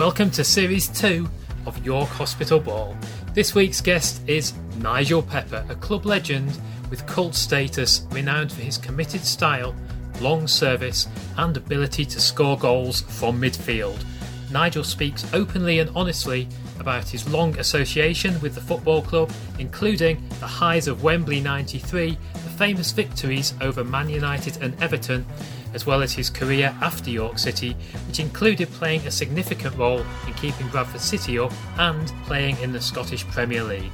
Welcome 0.00 0.30
to 0.30 0.44
Series 0.44 0.88
2 0.88 1.28
of 1.66 1.84
York 1.84 2.08
Hospital 2.08 2.58
Ball. 2.58 2.96
This 3.34 3.54
week's 3.54 3.82
guest 3.82 4.26
is 4.26 4.54
Nigel 4.78 5.22
Pepper, 5.22 5.62
a 5.68 5.74
club 5.74 6.06
legend 6.06 6.58
with 6.88 7.06
cult 7.06 7.34
status, 7.34 8.06
renowned 8.10 8.50
for 8.50 8.62
his 8.62 8.78
committed 8.78 9.20
style, 9.20 9.76
long 10.18 10.48
service, 10.48 11.06
and 11.36 11.54
ability 11.54 12.06
to 12.06 12.18
score 12.18 12.56
goals 12.56 13.02
from 13.02 13.38
midfield. 13.38 14.02
Nigel 14.50 14.84
speaks 14.84 15.30
openly 15.34 15.80
and 15.80 15.90
honestly 15.94 16.48
about 16.78 17.06
his 17.06 17.28
long 17.28 17.58
association 17.58 18.40
with 18.40 18.54
the 18.54 18.60
football 18.62 19.02
club, 19.02 19.30
including 19.58 20.26
the 20.40 20.46
highs 20.46 20.88
of 20.88 21.02
Wembley 21.02 21.42
93, 21.42 22.16
the 22.32 22.38
famous 22.38 22.90
victories 22.90 23.52
over 23.60 23.84
Man 23.84 24.08
United 24.08 24.62
and 24.62 24.82
Everton, 24.82 25.26
as 25.74 25.86
well 25.86 26.02
as 26.02 26.12
his 26.12 26.30
career 26.30 26.74
after 26.80 27.10
York 27.10 27.38
City, 27.38 27.76
which 28.06 28.20
included 28.20 28.70
playing 28.72 29.06
a 29.06 29.10
significant 29.10 29.76
role 29.76 30.04
in 30.26 30.34
keeping 30.34 30.68
Bradford 30.68 31.00
City 31.00 31.38
up 31.38 31.52
and 31.78 32.08
playing 32.24 32.56
in 32.58 32.72
the 32.72 32.80
Scottish 32.80 33.26
Premier 33.28 33.62
League. 33.62 33.92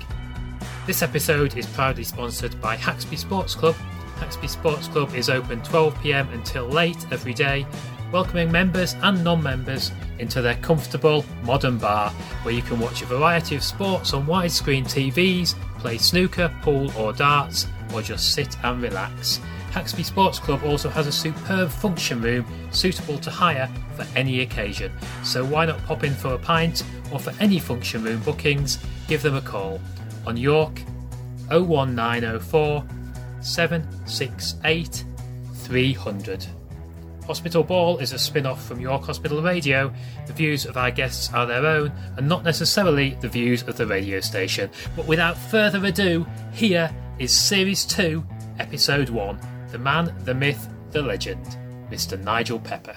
This 0.87 1.03
episode 1.03 1.57
is 1.57 1.67
proudly 1.67 2.05
sponsored 2.05 2.61
by 2.61 2.77
Haxby 2.77 3.19
Sports 3.19 3.55
Club. 3.55 3.75
Haxby 4.19 4.49
Sports 4.49 4.89
Club 4.89 5.15
is 5.15 5.29
open 5.29 5.61
12pm 5.63 6.33
until 6.33 6.67
late 6.67 7.05
every 7.11 7.35
day, 7.35 7.67
welcoming 8.13 8.51
members 8.51 8.95
and 9.03 9.23
non 9.23 9.43
members 9.43 9.91
into 10.19 10.41
their 10.41 10.55
comfortable 10.57 11.25
modern 11.43 11.79
bar 11.79 12.11
where 12.43 12.55
you 12.55 12.63
can 12.63 12.79
watch 12.81 13.03
a 13.03 13.07
variety 13.07 13.57
of 13.57 13.63
sports 13.63 14.15
on 14.15 14.27
widescreen 14.27 14.85
TVs, 14.85 15.55
play 15.79 15.99
snooker, 15.99 16.55
pool, 16.63 16.91
or 16.97 17.13
darts, 17.13 17.67
or 17.93 18.01
just 18.01 18.33
sit 18.33 18.57
and 18.65 18.81
relax. 18.81 19.41
Haxby 19.77 20.07
Sports 20.07 20.39
Club 20.39 20.65
also 20.65 20.89
has 20.89 21.07
a 21.07 21.13
superb 21.13 21.69
function 21.69 22.23
room 22.23 22.47
suitable 22.71 23.19
to 23.19 23.31
hire 23.31 23.69
for 23.95 24.07
any 24.17 24.41
occasion. 24.41 24.91
So 25.23 25.45
why 25.45 25.67
not 25.67 25.85
pop 25.85 26.03
in 26.03 26.15
for 26.15 26.33
a 26.33 26.39
pint 26.39 26.83
or 27.13 27.19
for 27.19 27.35
any 27.41 27.59
function 27.59 28.03
room 28.03 28.23
bookings, 28.23 28.79
give 29.07 29.21
them 29.21 29.35
a 29.35 29.43
call 29.43 29.79
on 30.27 30.39
York 30.39 30.81
01904 31.51 32.87
768 33.43 35.05
300. 35.57 36.47
Hospital 37.27 37.63
Ball 37.63 37.99
is 37.99 38.15
a 38.15 38.19
spin 38.19 38.47
off 38.47 38.65
from 38.65 38.81
York 38.81 39.05
Hospital 39.05 39.43
Radio. 39.43 39.93
The 40.27 40.33
views 40.33 40.65
of 40.65 40.79
our 40.79 40.91
guests 40.91 41.35
are 41.35 41.45
their 41.45 41.67
own 41.67 41.93
and 42.17 42.27
not 42.27 42.45
necessarily 42.45 43.11
the 43.21 43.29
views 43.29 43.63
of 43.65 43.77
the 43.77 43.87
radio 43.87 44.21
station. 44.21 44.71
But 44.97 45.07
without 45.07 45.37
further 45.37 45.85
ado, 45.85 46.27
here 46.55 46.91
is 47.19 47.37
Series 47.37 47.85
2, 47.85 48.25
Episode 48.59 49.11
1 49.11 49.56
The 49.71 49.79
Man, 49.79 50.15
the 50.25 50.35
Myth, 50.35 50.69
the 50.93 51.03
Legend, 51.03 51.45
Mr. 51.91 52.23
Nigel 52.23 52.61
Pepper. 52.61 52.97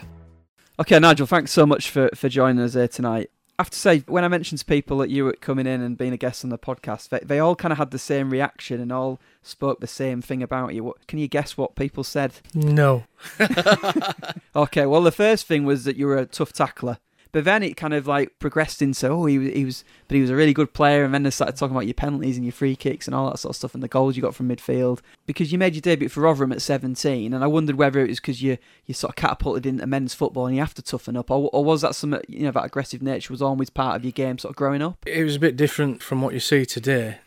Okay, 0.79 0.99
Nigel, 0.99 1.25
thanks 1.25 1.51
so 1.51 1.65
much 1.65 1.89
for, 1.89 2.09
for 2.13 2.29
joining 2.29 2.63
us 2.63 2.75
here 2.75 2.87
tonight. 2.87 3.31
I 3.57 3.63
have 3.63 3.71
to 3.71 3.77
say, 3.77 3.99
when 4.07 4.23
I 4.23 4.29
mentioned 4.29 4.59
to 4.59 4.65
people 4.65 4.99
that 4.99 5.09
you 5.09 5.25
were 5.25 5.33
coming 5.33 5.67
in 5.67 5.81
and 5.81 5.97
being 5.97 6.13
a 6.13 6.17
guest 6.17 6.45
on 6.45 6.49
the 6.49 6.57
podcast, 6.57 7.09
they, 7.09 7.19
they 7.19 7.39
all 7.39 7.55
kind 7.55 7.71
of 7.71 7.77
had 7.77 7.91
the 7.91 7.99
same 7.99 8.29
reaction 8.29 8.79
and 8.79 8.91
all 8.91 9.19
spoke 9.41 9.81
the 9.81 9.87
same 9.87 10.21
thing 10.21 10.41
about 10.41 10.73
you. 10.73 10.83
What, 10.83 11.07
can 11.07 11.19
you 11.19 11.27
guess 11.27 11.57
what 11.57 11.75
people 11.75 12.05
said? 12.05 12.35
No. 12.53 13.03
okay, 14.55 14.85
well, 14.85 15.01
the 15.01 15.11
first 15.11 15.47
thing 15.47 15.65
was 15.65 15.83
that 15.83 15.97
you 15.97 16.05
were 16.05 16.17
a 16.17 16.25
tough 16.25 16.53
tackler. 16.53 16.99
But 17.31 17.43
then 17.43 17.61
it 17.61 17.77
kind 17.77 17.93
of 17.93 18.07
like 18.07 18.37
progressed 18.39 18.81
into 18.81 19.07
oh 19.09 19.25
he 19.25 19.37
was, 19.37 19.53
he 19.53 19.65
was 19.65 19.83
but 20.07 20.15
he 20.15 20.21
was 20.21 20.29
a 20.29 20.35
really 20.35 20.53
good 20.53 20.73
player 20.73 21.03
and 21.03 21.13
then 21.13 21.23
they 21.23 21.29
started 21.29 21.55
talking 21.55 21.75
about 21.75 21.85
your 21.85 21.93
penalties 21.93 22.37
and 22.37 22.45
your 22.45 22.53
free 22.53 22.75
kicks 22.75 23.07
and 23.07 23.15
all 23.15 23.29
that 23.29 23.37
sort 23.37 23.51
of 23.51 23.55
stuff 23.55 23.73
and 23.73 23.83
the 23.83 23.87
goals 23.87 24.15
you 24.15 24.21
got 24.21 24.33
from 24.33 24.49
midfield 24.49 24.99
because 25.25 25.51
you 25.51 25.57
made 25.57 25.75
your 25.75 25.81
debut 25.81 26.09
for 26.09 26.21
Rotherham 26.21 26.51
at 26.51 26.61
17 26.61 27.33
and 27.33 27.43
I 27.43 27.47
wondered 27.47 27.75
whether 27.75 27.99
it 27.99 28.09
was 28.09 28.19
because 28.19 28.41
you 28.41 28.57
you 28.85 28.93
sort 28.93 29.11
of 29.11 29.15
catapulted 29.15 29.65
into 29.65 29.85
men's 29.85 30.13
football 30.13 30.47
and 30.47 30.55
you 30.55 30.61
have 30.61 30.73
to 30.75 30.81
toughen 30.81 31.15
up 31.15 31.29
or, 31.29 31.49
or 31.53 31.63
was 31.63 31.81
that 31.81 31.95
some 31.95 32.19
you 32.27 32.43
know 32.43 32.51
that 32.51 32.65
aggressive 32.65 33.01
nature 33.01 33.31
was 33.31 33.41
always 33.41 33.69
part 33.69 33.95
of 33.95 34.03
your 34.03 34.11
game 34.11 34.37
sort 34.37 34.51
of 34.51 34.55
growing 34.55 34.81
up? 34.81 34.97
It 35.05 35.23
was 35.23 35.35
a 35.35 35.39
bit 35.39 35.55
different 35.55 36.01
from 36.01 36.21
what 36.21 36.33
you 36.33 36.39
see 36.39 36.65
today. 36.65 37.19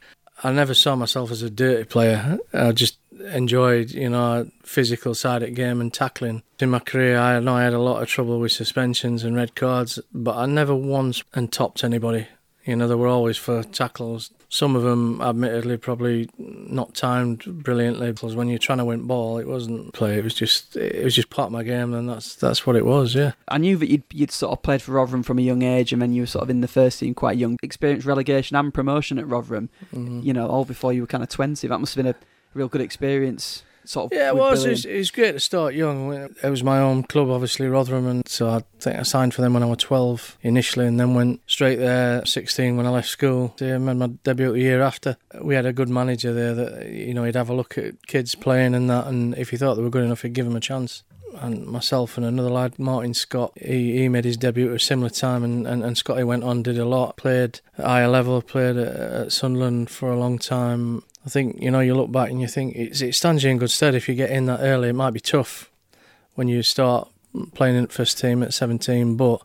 I 0.45 0.50
never 0.50 0.75
saw 0.75 0.97
myself 0.97 1.30
as 1.30 1.42
a 1.42 1.51
dirty 1.51 1.85
player. 1.85 2.39
I 2.52 2.73
just 2.73 2.98
enjoyed, 3.22 3.90
you 3.90 4.10
know, 4.10 4.50
physical 4.62 5.14
side 5.14 5.42
of 5.42 5.48
the 5.48 5.55
game 5.55 5.80
and 5.80 5.92
tackling. 5.92 6.42
In 6.58 6.70
my 6.70 6.78
career, 6.78 7.18
I 7.18 7.40
know 7.40 7.56
I 7.56 7.64
had 7.64 7.74
a 7.74 7.78
lot 7.78 8.02
of 8.02 8.08
trouble 8.08 8.38
with 8.40 8.52
suspensions 8.52 9.24
and 9.24 9.36
red 9.36 9.55
cards, 9.55 9.98
but 10.12 10.36
I 10.36 10.46
never 10.46 10.74
once 10.74 11.22
and 11.34 11.52
topped 11.52 11.84
anybody. 11.84 12.28
You 12.64 12.77
know, 12.77 12.86
they 12.86 12.94
were 12.94 13.08
always 13.08 13.36
for 13.36 13.64
tackles. 13.64 14.30
Some 14.48 14.77
of 14.77 14.82
them, 14.82 15.20
admittedly, 15.20 15.78
probably 15.78 16.28
not 16.38 16.94
timed 16.94 17.44
brilliantly 17.64 18.12
because 18.12 18.36
when 18.36 18.48
you're 18.48 18.58
trying 18.58 18.78
to 18.78 18.84
win 18.84 19.06
ball, 19.06 19.38
it 19.38 19.48
wasn't 19.48 19.92
play. 19.94 20.18
It 20.18 20.22
was 20.22 20.34
just, 20.34 20.77
it 20.77 21.02
was 21.02 21.16
just 21.16 21.30
part 21.30 21.46
of 21.46 21.52
my 21.52 21.64
game, 21.64 21.92
and 21.94 22.08
that's 22.08 22.36
that's 22.36 22.64
what 22.66 22.77
it 22.77 22.84
was. 22.84 23.14
Yeah. 23.14 23.32
I 23.48 23.58
knew 23.58 23.77
that 23.78 23.88
you'd 23.88 24.05
you'd 24.12 24.30
sort 24.30 24.52
of 24.52 24.62
played 24.62 24.82
for 24.82 24.92
Rotherham 24.92 25.22
from 25.24 25.38
a 25.38 25.42
young 25.42 25.62
age, 25.62 25.92
and 25.92 26.00
then 26.00 26.12
you 26.12 26.22
were 26.22 26.27
sort 26.27 26.42
of 26.42 26.50
in 26.50 26.61
the 26.61 26.68
first 26.68 27.00
team 27.00 27.14
quite 27.14 27.38
young. 27.38 27.56
Experienced 27.62 28.06
relegation 28.06 28.56
and 28.56 28.72
promotion 28.72 29.18
at 29.18 29.27
Rotherham. 29.27 29.70
Mm-hmm. 29.92 30.20
You 30.20 30.32
know, 30.34 30.46
all 30.46 30.64
before 30.64 30.92
you 30.92 31.00
were 31.00 31.08
kind 31.08 31.24
of 31.24 31.30
twenty. 31.30 31.66
That 31.66 31.80
must 31.80 31.94
have 31.94 32.05
been 32.05 32.14
a 32.14 32.16
real 32.55 32.68
good 32.68 32.80
experience. 32.80 33.63
Sort 33.85 34.13
of 34.13 34.17
yeah, 34.17 34.29
it 34.29 34.36
was. 34.36 34.64
It 34.64 34.70
was, 34.70 34.85
it 34.85 34.96
was 34.96 35.11
great 35.11 35.33
to 35.33 35.40
start 35.40 35.74
young. 35.74 36.13
It 36.13 36.51
was 36.51 36.63
my 36.63 36.79
own 36.79 37.02
club, 37.02 37.30
obviously 37.30 37.67
Rotherham, 37.67 38.07
and 38.07 38.29
so 38.29 38.48
I 38.48 38.63
think 38.79 38.96
I 38.96 39.02
signed 39.02 39.35
for 39.35 39.42
them 39.42 39.55
when 39.55 39.64
I 39.64 39.67
was 39.67 39.79
twelve 39.79 40.39
initially, 40.42 40.86
and 40.86 41.01
then 41.01 41.14
went 41.14 41.41
straight 41.48 41.77
there 41.77 42.24
sixteen 42.24 42.77
when 42.77 42.86
I 42.86 42.91
left 42.91 43.08
school. 43.08 43.57
I 43.61 43.79
made 43.79 43.96
my 43.96 44.07
debut 44.23 44.55
a 44.55 44.58
year 44.58 44.83
after. 44.83 45.17
We 45.41 45.57
had 45.57 45.67
a 45.67 45.73
good 45.73 45.89
manager 45.89 46.33
there 46.33 46.55
that 46.55 46.86
you 46.91 47.12
know 47.12 47.24
he'd 47.24 47.35
have 47.35 47.51
a 47.51 47.55
look 47.55 47.77
at 47.77 48.07
kids 48.07 48.36
playing 48.36 48.77
and 48.77 48.89
that, 48.89 49.08
and 49.08 49.36
if 49.36 49.51
he 49.51 49.57
thought 49.57 49.74
they 49.74 49.83
were 49.83 49.91
good 49.91 50.05
enough, 50.05 50.23
he'd 50.23 50.33
give 50.33 50.46
them 50.46 50.57
a 50.57 50.61
chance 50.61 51.02
and 51.41 51.67
myself 51.67 52.17
and 52.17 52.27
another 52.27 52.51
lad, 52.51 52.79
Martin 52.79 53.14
Scott, 53.14 53.52
he, 53.57 53.98
he 53.98 54.08
made 54.08 54.24
his 54.24 54.36
debut 54.36 54.68
at 54.70 54.77
a 54.77 54.79
similar 54.79 55.11
time, 55.11 55.42
and, 55.45 55.67
and, 55.67 55.83
and 55.83 55.96
Scotty 55.96 56.24
went 56.24 56.45
on, 56.45 56.62
did 56.62 56.79
a 56.79 56.85
lot, 56.85 57.17
played 57.17 57.61
at 57.79 57.85
higher 57.85 58.08
level, 58.08 58.42
played 58.42 58.77
at, 58.77 58.96
at 58.96 59.33
Sunderland 59.33 59.91
for 59.91 60.11
a 60.11 60.18
long 60.18 60.39
time, 60.39 61.02
I 61.24 61.28
think 61.28 61.60
you 61.60 61.70
know 61.70 61.80
you 61.80 61.94
look 61.94 62.10
back 62.10 62.30
and 62.30 62.40
you 62.40 62.48
think 62.48 62.74
it 62.74 63.14
stands 63.14 63.44
you 63.44 63.50
in 63.50 63.58
good 63.58 63.70
stead 63.70 63.94
if 63.94 64.08
you 64.08 64.14
get 64.14 64.30
in 64.30 64.46
that 64.46 64.60
early. 64.60 64.88
It 64.88 64.94
might 64.94 65.12
be 65.12 65.20
tough 65.20 65.70
when 66.34 66.48
you 66.48 66.62
start 66.62 67.08
playing 67.55 67.77
in 67.77 67.83
the 67.83 67.92
first 67.92 68.18
team 68.18 68.42
at 68.42 68.52
17, 68.55 69.16
but 69.16 69.42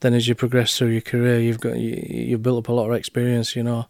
then 0.00 0.14
as 0.14 0.28
you 0.28 0.34
progress 0.34 0.76
through 0.76 0.88
your 0.88 1.00
career, 1.00 1.38
you've 1.38 1.60
got 1.60 1.78
you, 1.78 2.04
you've 2.08 2.42
built 2.42 2.64
up 2.64 2.68
a 2.68 2.72
lot 2.72 2.88
of 2.90 2.96
experience, 2.96 3.54
you 3.54 3.62
know, 3.62 3.86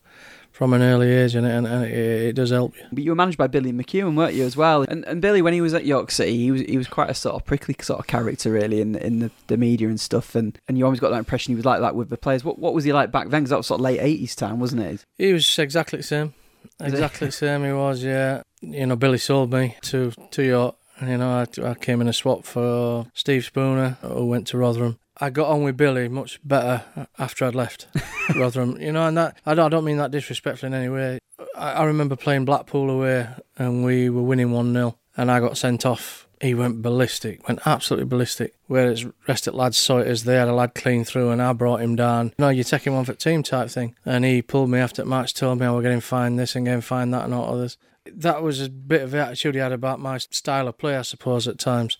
from 0.50 0.72
an 0.72 0.82
early 0.82 1.10
age, 1.10 1.34
and, 1.34 1.46
and, 1.46 1.66
and 1.66 1.84
it, 1.84 1.92
it, 1.92 2.32
does 2.34 2.50
help 2.50 2.76
you. 2.76 2.84
But 2.92 3.04
you 3.04 3.12
were 3.12 3.16
managed 3.16 3.38
by 3.38 3.46
Billy 3.46 3.72
McEwan, 3.72 4.16
weren't 4.16 4.34
you, 4.34 4.44
as 4.44 4.56
well? 4.56 4.82
And, 4.82 5.04
and 5.06 5.22
Billy, 5.22 5.40
when 5.40 5.52
he 5.52 5.60
was 5.60 5.72
at 5.72 5.86
York 5.86 6.10
City, 6.10 6.36
he 6.36 6.50
was 6.50 6.60
he 6.62 6.76
was 6.76 6.88
quite 6.88 7.10
a 7.10 7.14
sort 7.14 7.36
of 7.36 7.44
prickly 7.44 7.76
sort 7.80 8.00
of 8.00 8.06
character, 8.06 8.50
really, 8.50 8.80
in 8.80 8.96
in 8.96 9.20
the, 9.20 9.30
the 9.46 9.56
media 9.56 9.88
and 9.88 10.00
stuff. 10.00 10.34
And, 10.34 10.58
and 10.68 10.76
you 10.76 10.84
always 10.84 11.00
got 11.00 11.10
that 11.10 11.18
impression 11.18 11.52
he 11.52 11.56
was 11.56 11.64
like 11.64 11.80
that 11.80 11.94
with 11.94 12.10
the 12.10 12.18
players. 12.18 12.44
What 12.44 12.58
what 12.58 12.74
was 12.74 12.84
he 12.84 12.92
like 12.92 13.10
back 13.10 13.28
then? 13.28 13.42
Because 13.42 13.50
that 13.50 13.56
was 13.56 13.68
sort 13.68 13.80
of 13.80 13.84
late 13.84 14.00
80s 14.00 14.34
time, 14.34 14.60
wasn't 14.60 14.82
it? 14.82 15.04
He 15.16 15.32
was 15.32 15.58
exactly 15.58 15.98
the 15.98 16.02
same. 16.02 16.34
Exactly 16.80 17.28
the 17.28 17.32
same 17.32 17.64
he 17.64 17.72
was, 17.72 18.02
yeah. 18.02 18.42
You 18.60 18.86
know, 18.86 18.96
Billy 18.96 19.18
sold 19.18 19.52
me 19.52 19.76
to 19.82 20.12
to 20.30 20.42
York. 20.42 20.76
You 21.02 21.16
know, 21.16 21.30
I, 21.30 21.70
I 21.70 21.74
came 21.74 22.02
in 22.02 22.08
a 22.08 22.12
swap 22.12 22.44
for 22.44 23.06
Steve 23.14 23.44
Spooner, 23.44 23.96
who 24.02 24.26
went 24.26 24.46
to 24.48 24.58
Rotherham. 24.58 24.98
I 25.18 25.30
got 25.30 25.48
on 25.48 25.62
with 25.62 25.76
Billy 25.76 26.08
much 26.08 26.38
better 26.44 26.84
after 27.18 27.46
I'd 27.46 27.54
left 27.54 27.86
Rotherham. 28.34 28.78
You 28.80 28.92
know, 28.92 29.06
and 29.06 29.16
that 29.16 29.38
I 29.46 29.54
don't, 29.54 29.66
I 29.66 29.68
don't 29.68 29.84
mean 29.84 29.96
that 29.96 30.10
disrespectfully 30.10 30.68
in 30.68 30.74
any 30.74 30.88
way. 30.88 31.18
I, 31.56 31.72
I 31.72 31.84
remember 31.84 32.16
playing 32.16 32.44
Blackpool 32.44 32.90
away, 32.90 33.28
and 33.56 33.84
we 33.84 34.10
were 34.10 34.22
winning 34.22 34.52
one 34.52 34.72
0 34.72 34.98
and 35.16 35.30
I 35.30 35.40
got 35.40 35.58
sent 35.58 35.84
off 35.84 36.19
he 36.40 36.54
went 36.54 36.80
ballistic, 36.80 37.46
went 37.46 37.60
absolutely 37.66 38.06
ballistic. 38.06 38.54
Whereas 38.66 39.04
rest 39.28 39.46
of 39.46 39.54
lads 39.54 39.76
saw 39.76 39.98
it 39.98 40.06
as 40.06 40.24
they 40.24 40.36
had 40.36 40.48
a 40.48 40.54
lad 40.54 40.74
clean 40.74 41.04
through 41.04 41.30
and 41.30 41.42
I 41.42 41.52
brought 41.52 41.82
him 41.82 41.96
down. 41.96 42.28
You 42.28 42.34
No, 42.38 42.48
you're 42.48 42.64
taking 42.64 42.94
one 42.94 43.04
for 43.04 43.12
team 43.12 43.42
type 43.42 43.68
thing. 43.68 43.94
And 44.06 44.24
he 44.24 44.40
pulled 44.40 44.70
me 44.70 44.78
after 44.78 45.02
the 45.02 45.08
match, 45.08 45.34
told 45.34 45.60
me 45.60 45.66
oh, 45.66 45.74
I 45.74 45.76
was 45.76 45.82
getting 45.82 46.00
fined 46.00 46.38
this 46.38 46.56
and 46.56 46.64
getting 46.64 46.80
fined 46.80 47.12
that 47.12 47.24
and 47.24 47.34
all 47.34 47.52
others. 47.52 47.76
That 48.06 48.42
was 48.42 48.62
a 48.62 48.70
bit 48.70 49.02
of 49.02 49.10
the 49.10 49.20
attitude 49.20 49.54
he 49.54 49.60
had 49.60 49.72
about 49.72 50.00
my 50.00 50.16
style 50.16 50.66
of 50.66 50.78
play, 50.78 50.96
I 50.96 51.02
suppose, 51.02 51.46
at 51.46 51.58
times. 51.58 51.98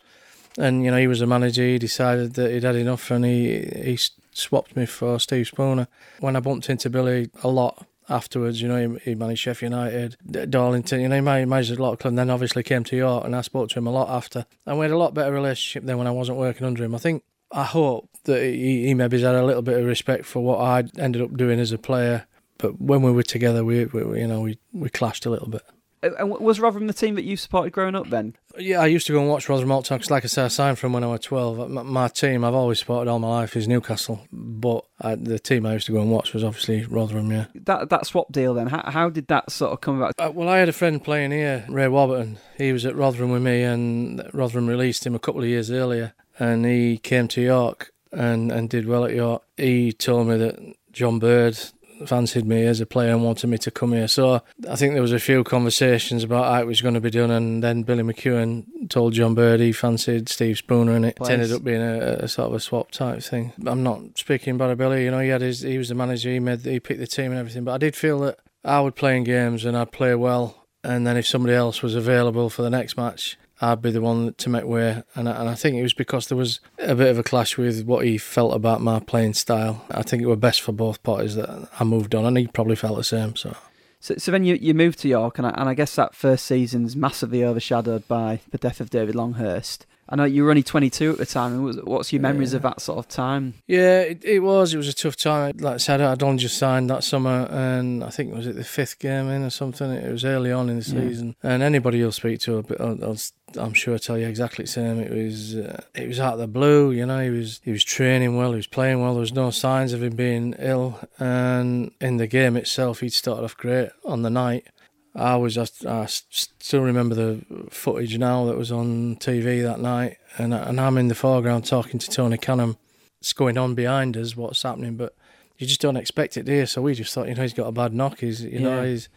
And, 0.58 0.84
you 0.84 0.90
know, 0.90 0.96
he 0.96 1.06
was 1.06 1.20
a 1.20 1.26
manager, 1.26 1.62
he 1.62 1.78
decided 1.78 2.34
that 2.34 2.50
he'd 2.50 2.64
had 2.64 2.76
enough 2.76 3.10
and 3.10 3.24
he, 3.24 3.70
he 3.84 3.98
swapped 4.32 4.74
me 4.74 4.86
for 4.86 5.20
Steve 5.20 5.48
Spooner. 5.48 5.86
When 6.18 6.34
I 6.34 6.40
bumped 6.40 6.70
into 6.70 6.88
Billy 6.88 7.30
a 7.42 7.48
lot, 7.48 7.86
afterwards. 8.10 8.60
You 8.60 8.68
know, 8.68 8.94
he, 8.94 9.10
he 9.10 9.14
managed 9.14 9.40
Sheffield 9.40 9.72
United, 9.72 10.16
Darlington. 10.50 11.00
You 11.00 11.08
know, 11.08 11.16
he 11.16 11.20
managed 11.22 11.70
a 11.70 11.82
lot 11.82 11.92
of 11.92 11.98
clubs. 12.00 12.12
And 12.12 12.18
then 12.18 12.30
obviously 12.30 12.62
came 12.62 12.84
to 12.84 12.96
York, 12.96 13.24
and 13.24 13.34
I 13.34 13.40
spoke 13.40 13.70
to 13.70 13.78
him 13.78 13.86
a 13.86 13.92
lot 13.92 14.08
after. 14.10 14.44
And 14.66 14.78
we 14.78 14.84
had 14.84 14.92
a 14.92 14.98
lot 14.98 15.14
better 15.14 15.32
relationship 15.32 15.86
than 15.86 15.96
when 15.96 16.06
I 16.06 16.10
wasn't 16.10 16.38
working 16.38 16.66
under 16.66 16.84
him. 16.84 16.94
I 16.94 16.98
think 16.98 17.22
I 17.52 17.64
hope 17.64 18.08
that 18.24 18.42
he, 18.42 18.86
he 18.86 18.94
maybe 18.94 19.20
had 19.20 19.34
a 19.34 19.44
little 19.44 19.62
bit 19.62 19.78
of 19.78 19.86
respect 19.86 20.26
for 20.26 20.40
what 20.40 20.60
I 20.60 20.84
ended 20.98 21.22
up 21.22 21.36
doing 21.36 21.58
as 21.58 21.72
a 21.72 21.78
player. 21.78 22.26
But 22.58 22.80
when 22.80 23.02
we 23.02 23.12
were 23.12 23.22
together, 23.22 23.64
we, 23.64 23.86
we 23.86 24.20
you 24.20 24.26
know 24.26 24.42
we, 24.42 24.58
we 24.72 24.90
clashed 24.90 25.24
a 25.24 25.30
little 25.30 25.48
bit. 25.48 25.62
Uh, 26.02 26.10
and 26.18 26.30
was 26.30 26.60
Rotherham 26.60 26.86
the 26.86 26.92
team 26.92 27.14
that 27.14 27.24
you 27.24 27.36
supported 27.36 27.72
growing 27.72 27.94
up 27.94 28.08
then? 28.10 28.36
Yeah, 28.58 28.80
I 28.80 28.86
used 28.86 29.06
to 29.06 29.12
go 29.12 29.20
and 29.20 29.28
watch 29.28 29.48
Rotherham 29.48 29.70
all 29.70 29.82
the 29.82 29.88
time 29.88 29.98
because, 29.98 30.10
like 30.10 30.24
I 30.24 30.28
said, 30.28 30.46
I 30.46 30.48
signed 30.48 30.78
from 30.78 30.92
when 30.92 31.04
I 31.04 31.08
was 31.08 31.20
12. 31.20 31.70
My, 31.70 31.82
my, 31.82 32.08
team 32.08 32.44
I've 32.44 32.54
always 32.54 32.80
supported 32.80 33.10
all 33.10 33.18
my 33.18 33.28
life 33.28 33.56
is 33.56 33.68
Newcastle, 33.68 34.26
but 34.32 34.84
I, 35.00 35.14
the 35.14 35.38
team 35.38 35.66
I 35.66 35.74
used 35.74 35.86
to 35.86 35.92
go 35.92 36.00
and 36.00 36.10
watch 36.10 36.32
was 36.32 36.42
obviously 36.42 36.84
Rotherham, 36.84 37.30
yeah. 37.30 37.46
That 37.54 37.90
that 37.90 38.06
swap 38.06 38.32
deal 38.32 38.54
then, 38.54 38.68
how, 38.68 38.90
how 38.90 39.10
did 39.10 39.28
that 39.28 39.50
sort 39.50 39.72
of 39.72 39.80
come 39.80 40.02
about? 40.02 40.14
Uh, 40.18 40.32
well, 40.32 40.48
I 40.48 40.58
had 40.58 40.68
a 40.68 40.72
friend 40.72 41.02
playing 41.02 41.30
here, 41.32 41.64
Ray 41.68 41.88
Warburton. 41.88 42.38
He 42.56 42.72
was 42.72 42.84
at 42.84 42.96
Rotherham 42.96 43.30
with 43.30 43.42
me, 43.42 43.62
and 43.62 44.22
Rotherham 44.32 44.66
released 44.66 45.06
him 45.06 45.14
a 45.14 45.20
couple 45.20 45.42
of 45.42 45.48
years 45.48 45.70
earlier, 45.70 46.14
and 46.38 46.64
he 46.64 46.98
came 46.98 47.28
to 47.28 47.40
York 47.40 47.92
and, 48.12 48.50
and 48.50 48.68
did 48.68 48.86
well 48.86 49.04
at 49.04 49.14
York. 49.14 49.42
He 49.56 49.92
told 49.92 50.28
me 50.28 50.36
that 50.38 50.74
John 50.92 51.18
Bird 51.18 51.58
fancied 52.06 52.46
me 52.46 52.64
as 52.66 52.80
a 52.80 52.86
player 52.86 53.12
and 53.12 53.24
wanted 53.24 53.48
me 53.48 53.58
to 53.58 53.70
come 53.70 53.92
here. 53.92 54.08
So 54.08 54.42
I 54.68 54.76
think 54.76 54.94
there 54.94 55.02
was 55.02 55.12
a 55.12 55.20
few 55.20 55.44
conversations 55.44 56.24
about 56.24 56.52
how 56.52 56.60
it 56.60 56.66
was 56.66 56.80
going 56.80 56.94
to 56.94 57.00
be 57.00 57.10
done, 57.10 57.30
and 57.30 57.62
then 57.62 57.82
Billy 57.82 58.02
McEwan 58.02 58.88
told 58.88 59.14
John 59.14 59.34
Bird 59.34 59.60
he 59.60 59.72
fancied 59.72 60.28
Steve 60.28 60.58
Spooner, 60.58 60.92
and 60.92 61.04
it 61.04 61.16
Place. 61.16 61.30
ended 61.30 61.52
up 61.52 61.64
being 61.64 61.82
a, 61.82 62.18
a 62.20 62.28
sort 62.28 62.48
of 62.48 62.54
a 62.54 62.60
swap 62.60 62.90
type 62.90 63.22
thing. 63.22 63.52
I'm 63.66 63.82
not 63.82 64.18
speaking 64.18 64.54
about 64.54 64.76
Billy, 64.78 65.04
you 65.04 65.10
know, 65.10 65.20
he 65.20 65.28
had 65.28 65.40
his, 65.42 65.60
he 65.60 65.78
was 65.78 65.88
the 65.88 65.94
manager, 65.94 66.30
he 66.30 66.40
made, 66.40 66.60
he 66.60 66.80
picked 66.80 67.00
the 67.00 67.06
team 67.06 67.32
and 67.32 67.38
everything, 67.38 67.64
but 67.64 67.72
I 67.72 67.78
did 67.78 67.96
feel 67.96 68.20
that 68.20 68.38
I 68.64 68.80
would 68.80 68.94
play 68.96 69.16
in 69.16 69.24
games 69.24 69.64
and 69.64 69.76
I'd 69.76 69.92
play 69.92 70.14
well, 70.14 70.66
and 70.82 71.06
then 71.06 71.16
if 71.16 71.26
somebody 71.26 71.54
else 71.54 71.82
was 71.82 71.94
available 71.94 72.50
for 72.50 72.62
the 72.62 72.70
next 72.70 72.96
match. 72.96 73.36
I'd 73.60 73.82
be 73.82 73.90
the 73.90 74.00
one 74.00 74.34
to 74.34 74.48
make 74.48 74.64
way, 74.64 75.02
and 75.14 75.28
I, 75.28 75.32
and 75.40 75.48
I 75.48 75.54
think 75.54 75.76
it 75.76 75.82
was 75.82 75.92
because 75.94 76.28
there 76.28 76.38
was 76.38 76.60
a 76.78 76.94
bit 76.94 77.08
of 77.08 77.18
a 77.18 77.22
clash 77.22 77.58
with 77.58 77.84
what 77.84 78.04
he 78.06 78.16
felt 78.18 78.54
about 78.54 78.80
my 78.80 79.00
playing 79.00 79.34
style. 79.34 79.84
I 79.90 80.02
think 80.02 80.22
it 80.22 80.26
was 80.26 80.38
best 80.38 80.62
for 80.62 80.72
both 80.72 81.02
parties 81.02 81.34
that 81.36 81.68
I 81.78 81.84
moved 81.84 82.14
on, 82.14 82.24
and 82.24 82.38
he 82.38 82.46
probably 82.46 82.76
felt 82.76 82.96
the 82.96 83.04
same. 83.04 83.36
So 83.36 83.56
So, 84.00 84.14
so 84.16 84.32
then 84.32 84.44
you, 84.44 84.54
you 84.54 84.72
moved 84.72 84.98
to 85.00 85.08
York, 85.08 85.36
and 85.38 85.46
I, 85.46 85.50
and 85.50 85.68
I 85.68 85.74
guess 85.74 85.94
that 85.96 86.14
first 86.14 86.46
season's 86.46 86.96
massively 86.96 87.44
overshadowed 87.44 88.08
by 88.08 88.40
the 88.50 88.56
death 88.58 88.80
of 88.80 88.88
David 88.88 89.14
Longhurst. 89.14 89.84
I 90.12 90.16
know 90.16 90.24
you 90.24 90.42
were 90.42 90.50
only 90.50 90.64
22 90.64 91.12
at 91.12 91.18
the 91.18 91.26
time. 91.26 91.52
and 91.52 91.62
was- 91.62 91.76
What's 91.84 92.12
your 92.12 92.20
memories 92.20 92.52
of 92.52 92.62
that 92.62 92.80
sort 92.80 92.98
of 92.98 93.06
time? 93.06 93.54
Yeah, 93.68 94.00
it, 94.00 94.24
it 94.24 94.40
was. 94.40 94.74
It 94.74 94.76
was 94.76 94.88
a 94.88 94.92
tough 94.92 95.14
time. 95.14 95.58
Like 95.58 95.74
I 95.74 95.76
said, 95.76 96.00
I'd 96.00 96.24
only 96.24 96.38
just 96.42 96.58
signed 96.58 96.90
that 96.90 97.04
summer, 97.04 97.46
and 97.48 98.02
I 98.02 98.10
think 98.10 98.34
was 98.34 98.48
it 98.48 98.56
the 98.56 98.64
fifth 98.64 98.98
game 98.98 99.28
in 99.28 99.44
or 99.44 99.50
something. 99.50 99.88
It 99.88 100.10
was 100.10 100.24
early 100.24 100.50
on 100.50 100.68
in 100.68 100.80
the 100.80 100.84
Yeah. 100.84 101.00
season, 101.08 101.36
and 101.44 101.62
anybody 101.62 101.98
you'll 101.98 102.10
speak 102.10 102.40
to, 102.40 102.64
will- 102.80 102.96
will- 102.96 103.16
I'm 103.58 103.72
sure 103.74 103.94
I 103.94 103.98
tell 103.98 104.16
you 104.18 104.26
exactly 104.28 104.64
the 104.64 104.70
same. 104.70 105.00
It 105.00 105.10
was 105.12 105.56
uh, 105.56 105.82
it 105.94 106.06
was 106.08 106.20
out 106.20 106.34
of 106.34 106.38
the 106.38 106.46
blue. 106.46 106.90
You 106.92 107.06
know, 107.06 107.20
he 107.22 107.30
was 107.30 107.60
he 107.64 107.72
was 107.72 107.82
training 107.84 108.36
well, 108.36 108.50
he 108.50 108.56
was 108.56 108.66
playing 108.66 109.00
well. 109.00 109.14
There 109.14 109.20
was 109.20 109.32
no 109.32 109.50
signs 109.50 109.92
of 109.92 110.02
him 110.02 110.14
being 110.16 110.54
ill, 110.58 111.00
and 111.18 111.92
in 112.00 112.16
the 112.18 112.26
game 112.26 112.56
itself, 112.56 113.00
he'd 113.00 113.12
started 113.12 113.44
off 113.44 113.56
great 113.56 113.90
on 114.04 114.22
the 114.22 114.30
night. 114.30 114.68
I 115.14 115.34
was 115.36 115.58
I, 115.58 115.66
I 115.88 116.06
still 116.06 116.82
remember 116.82 117.14
the 117.16 117.44
footage 117.70 118.16
now 118.18 118.44
that 118.46 118.56
was 118.56 118.70
on 118.70 119.16
TV 119.16 119.62
that 119.62 119.80
night, 119.80 120.18
and 120.38 120.54
I- 120.54 120.68
and 120.68 120.80
I'm 120.80 120.96
in 120.98 121.08
the 121.08 121.14
foreground 121.16 121.64
talking 121.66 121.98
to 121.98 122.08
Tony 122.10 122.36
Canham. 122.38 122.76
It's 123.20 123.32
going 123.32 123.58
on 123.58 123.74
behind 123.74 124.16
us, 124.16 124.36
what's 124.36 124.62
happening, 124.62 124.96
but 124.96 125.14
you 125.58 125.66
just 125.66 125.80
don't 125.80 125.96
expect 125.96 126.36
it, 126.38 126.44
do 126.46 126.52
you? 126.54 126.64
So 126.66 126.80
we 126.80 126.94
just 126.94 127.12
thought, 127.12 127.28
you 127.28 127.34
know, 127.34 127.42
he's 127.42 127.52
got 127.52 127.66
a 127.66 127.72
bad 127.72 127.92
knock. 127.92 128.20
He's 128.20 128.42
you 128.42 128.60
know 128.60 128.82
he's 128.84 129.08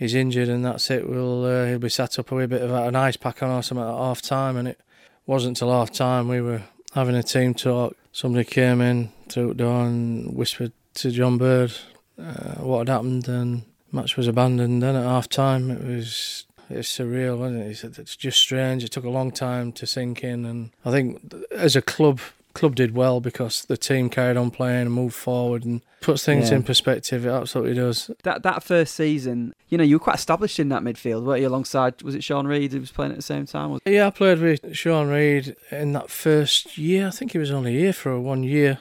he's 0.00 0.14
injured, 0.14 0.48
and 0.48 0.64
that's 0.64 0.90
it. 0.90 1.08
We'll 1.08 1.44
uh, 1.44 1.66
he'll 1.66 1.78
be 1.78 1.88
sat 1.88 2.18
up 2.18 2.32
with 2.32 2.46
a 2.46 2.48
bit 2.48 2.62
of 2.62 2.72
an 2.72 2.96
ice 2.96 3.16
pack 3.16 3.40
on 3.44 3.50
or 3.50 3.62
something 3.62 3.86
at 3.86 3.94
half 3.94 4.20
time, 4.20 4.56
and 4.56 4.66
it 4.66 4.80
wasn't 5.26 5.58
till 5.58 5.70
half 5.70 5.92
time 5.92 6.26
we 6.26 6.40
were 6.40 6.62
having 6.94 7.14
a 7.14 7.22
team 7.22 7.54
talk. 7.54 7.96
Somebody 8.10 8.44
came 8.44 8.80
in 8.80 9.12
through 9.28 9.48
the 9.48 9.54
door 9.54 9.84
and 9.84 10.34
whispered 10.34 10.72
to 10.94 11.12
John 11.12 11.38
Bird 11.38 11.72
uh, 12.18 12.54
what 12.54 12.88
had 12.88 12.88
happened, 12.88 13.28
and 13.28 13.62
match 13.92 14.16
was 14.16 14.26
abandoned. 14.26 14.82
Then 14.82 14.96
at 14.96 15.04
half 15.04 15.28
time, 15.28 15.70
it 15.70 15.84
was 15.84 16.46
it's 16.68 16.98
surreal, 16.98 17.38
wasn't 17.38 17.84
it? 17.84 17.98
It's 17.98 18.16
just 18.16 18.40
strange. 18.40 18.82
It 18.82 18.90
took 18.90 19.04
a 19.04 19.10
long 19.10 19.30
time 19.30 19.70
to 19.72 19.86
sink 19.86 20.24
in, 20.24 20.44
and 20.44 20.70
I 20.84 20.90
think 20.90 21.32
as 21.52 21.76
a 21.76 21.82
club, 21.82 22.20
club 22.52 22.74
did 22.74 22.94
well 22.94 23.20
because 23.20 23.64
the 23.64 23.76
team 23.76 24.08
carried 24.10 24.36
on 24.36 24.50
playing 24.50 24.82
and 24.82 24.92
moved 24.92 25.14
forward 25.14 25.64
and 25.64 25.82
puts 26.00 26.24
things 26.24 26.50
Yeah. 26.50 26.56
in 26.56 26.62
perspective. 26.62 27.24
It 27.26 27.30
absolutely 27.30 27.74
does. 27.74 28.10
That 28.24 28.42
that 28.42 28.62
first 28.62 28.94
season, 28.94 29.54
you 29.68 29.78
know, 29.78 29.84
you 29.84 29.96
were 29.96 30.00
quite 30.04 30.16
established 30.16 30.58
in 30.58 30.68
that 30.70 30.82
midfield, 30.82 31.24
weren't 31.24 31.42
you? 31.42 31.48
Alongside, 31.48 32.02
was 32.02 32.14
it 32.14 32.24
Shaun 32.24 32.46
Reid 32.46 32.72
who 32.72 32.80
was 32.80 32.90
playing 32.90 33.12
at 33.12 33.16
the 33.18 33.22
same 33.22 33.46
time? 33.46 33.70
Was- 33.70 33.80
Yeah, 33.86 34.06
I 34.06 34.10
played 34.10 34.40
with 34.40 34.74
Shaun 34.76 35.08
Reid 35.08 35.54
in 35.70 35.92
that 35.92 36.10
first 36.10 36.76
year. 36.76 37.08
I 37.08 37.10
think 37.10 37.32
he 37.32 37.38
was 37.38 37.50
only 37.50 37.74
here 37.78 37.92
for 37.92 38.18
one 38.20 38.42
year. 38.42 38.78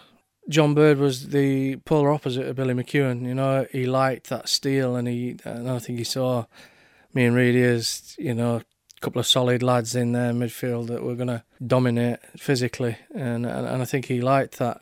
John 0.47 0.73
Bird 0.73 0.97
was 0.97 1.27
the 1.29 1.75
polar 1.85 2.11
opposite 2.11 2.47
of 2.47 2.55
Billy 2.55 2.73
McEwan. 2.73 3.23
You 3.27 3.35
know, 3.35 3.67
he 3.71 3.85
liked 3.85 4.29
that 4.29 4.49
steel, 4.49 4.95
and 4.95 5.07
he, 5.07 5.35
and 5.45 5.69
I 5.69 5.77
think 5.77 5.99
he 5.99 6.03
saw 6.03 6.45
me 7.13 7.25
and 7.25 7.35
Reid 7.35 7.55
as 7.55 8.15
you 8.17 8.33
know 8.33 8.55
a 8.57 8.63
couple 8.99 9.19
of 9.19 9.27
solid 9.27 9.63
lads 9.63 9.95
in 9.95 10.11
there 10.11 10.33
midfield 10.33 10.87
that 10.87 11.03
were 11.03 11.15
going 11.15 11.27
to 11.27 11.43
dominate 11.65 12.19
physically, 12.37 12.97
and, 13.13 13.45
and 13.45 13.67
and 13.67 13.81
I 13.81 13.85
think 13.85 14.05
he 14.05 14.21
liked 14.21 14.59
that. 14.59 14.81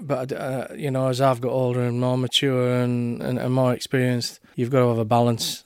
But 0.00 0.32
uh, 0.32 0.68
you 0.76 0.90
know, 0.90 1.08
as 1.08 1.20
I've 1.20 1.40
got 1.40 1.50
older 1.50 1.82
and 1.82 2.00
more 2.00 2.16
mature 2.16 2.80
and, 2.80 3.20
and, 3.22 3.38
and 3.38 3.52
more 3.52 3.72
experienced, 3.72 4.40
you've 4.54 4.70
got 4.70 4.80
to 4.80 4.88
have 4.88 4.98
a 4.98 5.04
balance. 5.04 5.64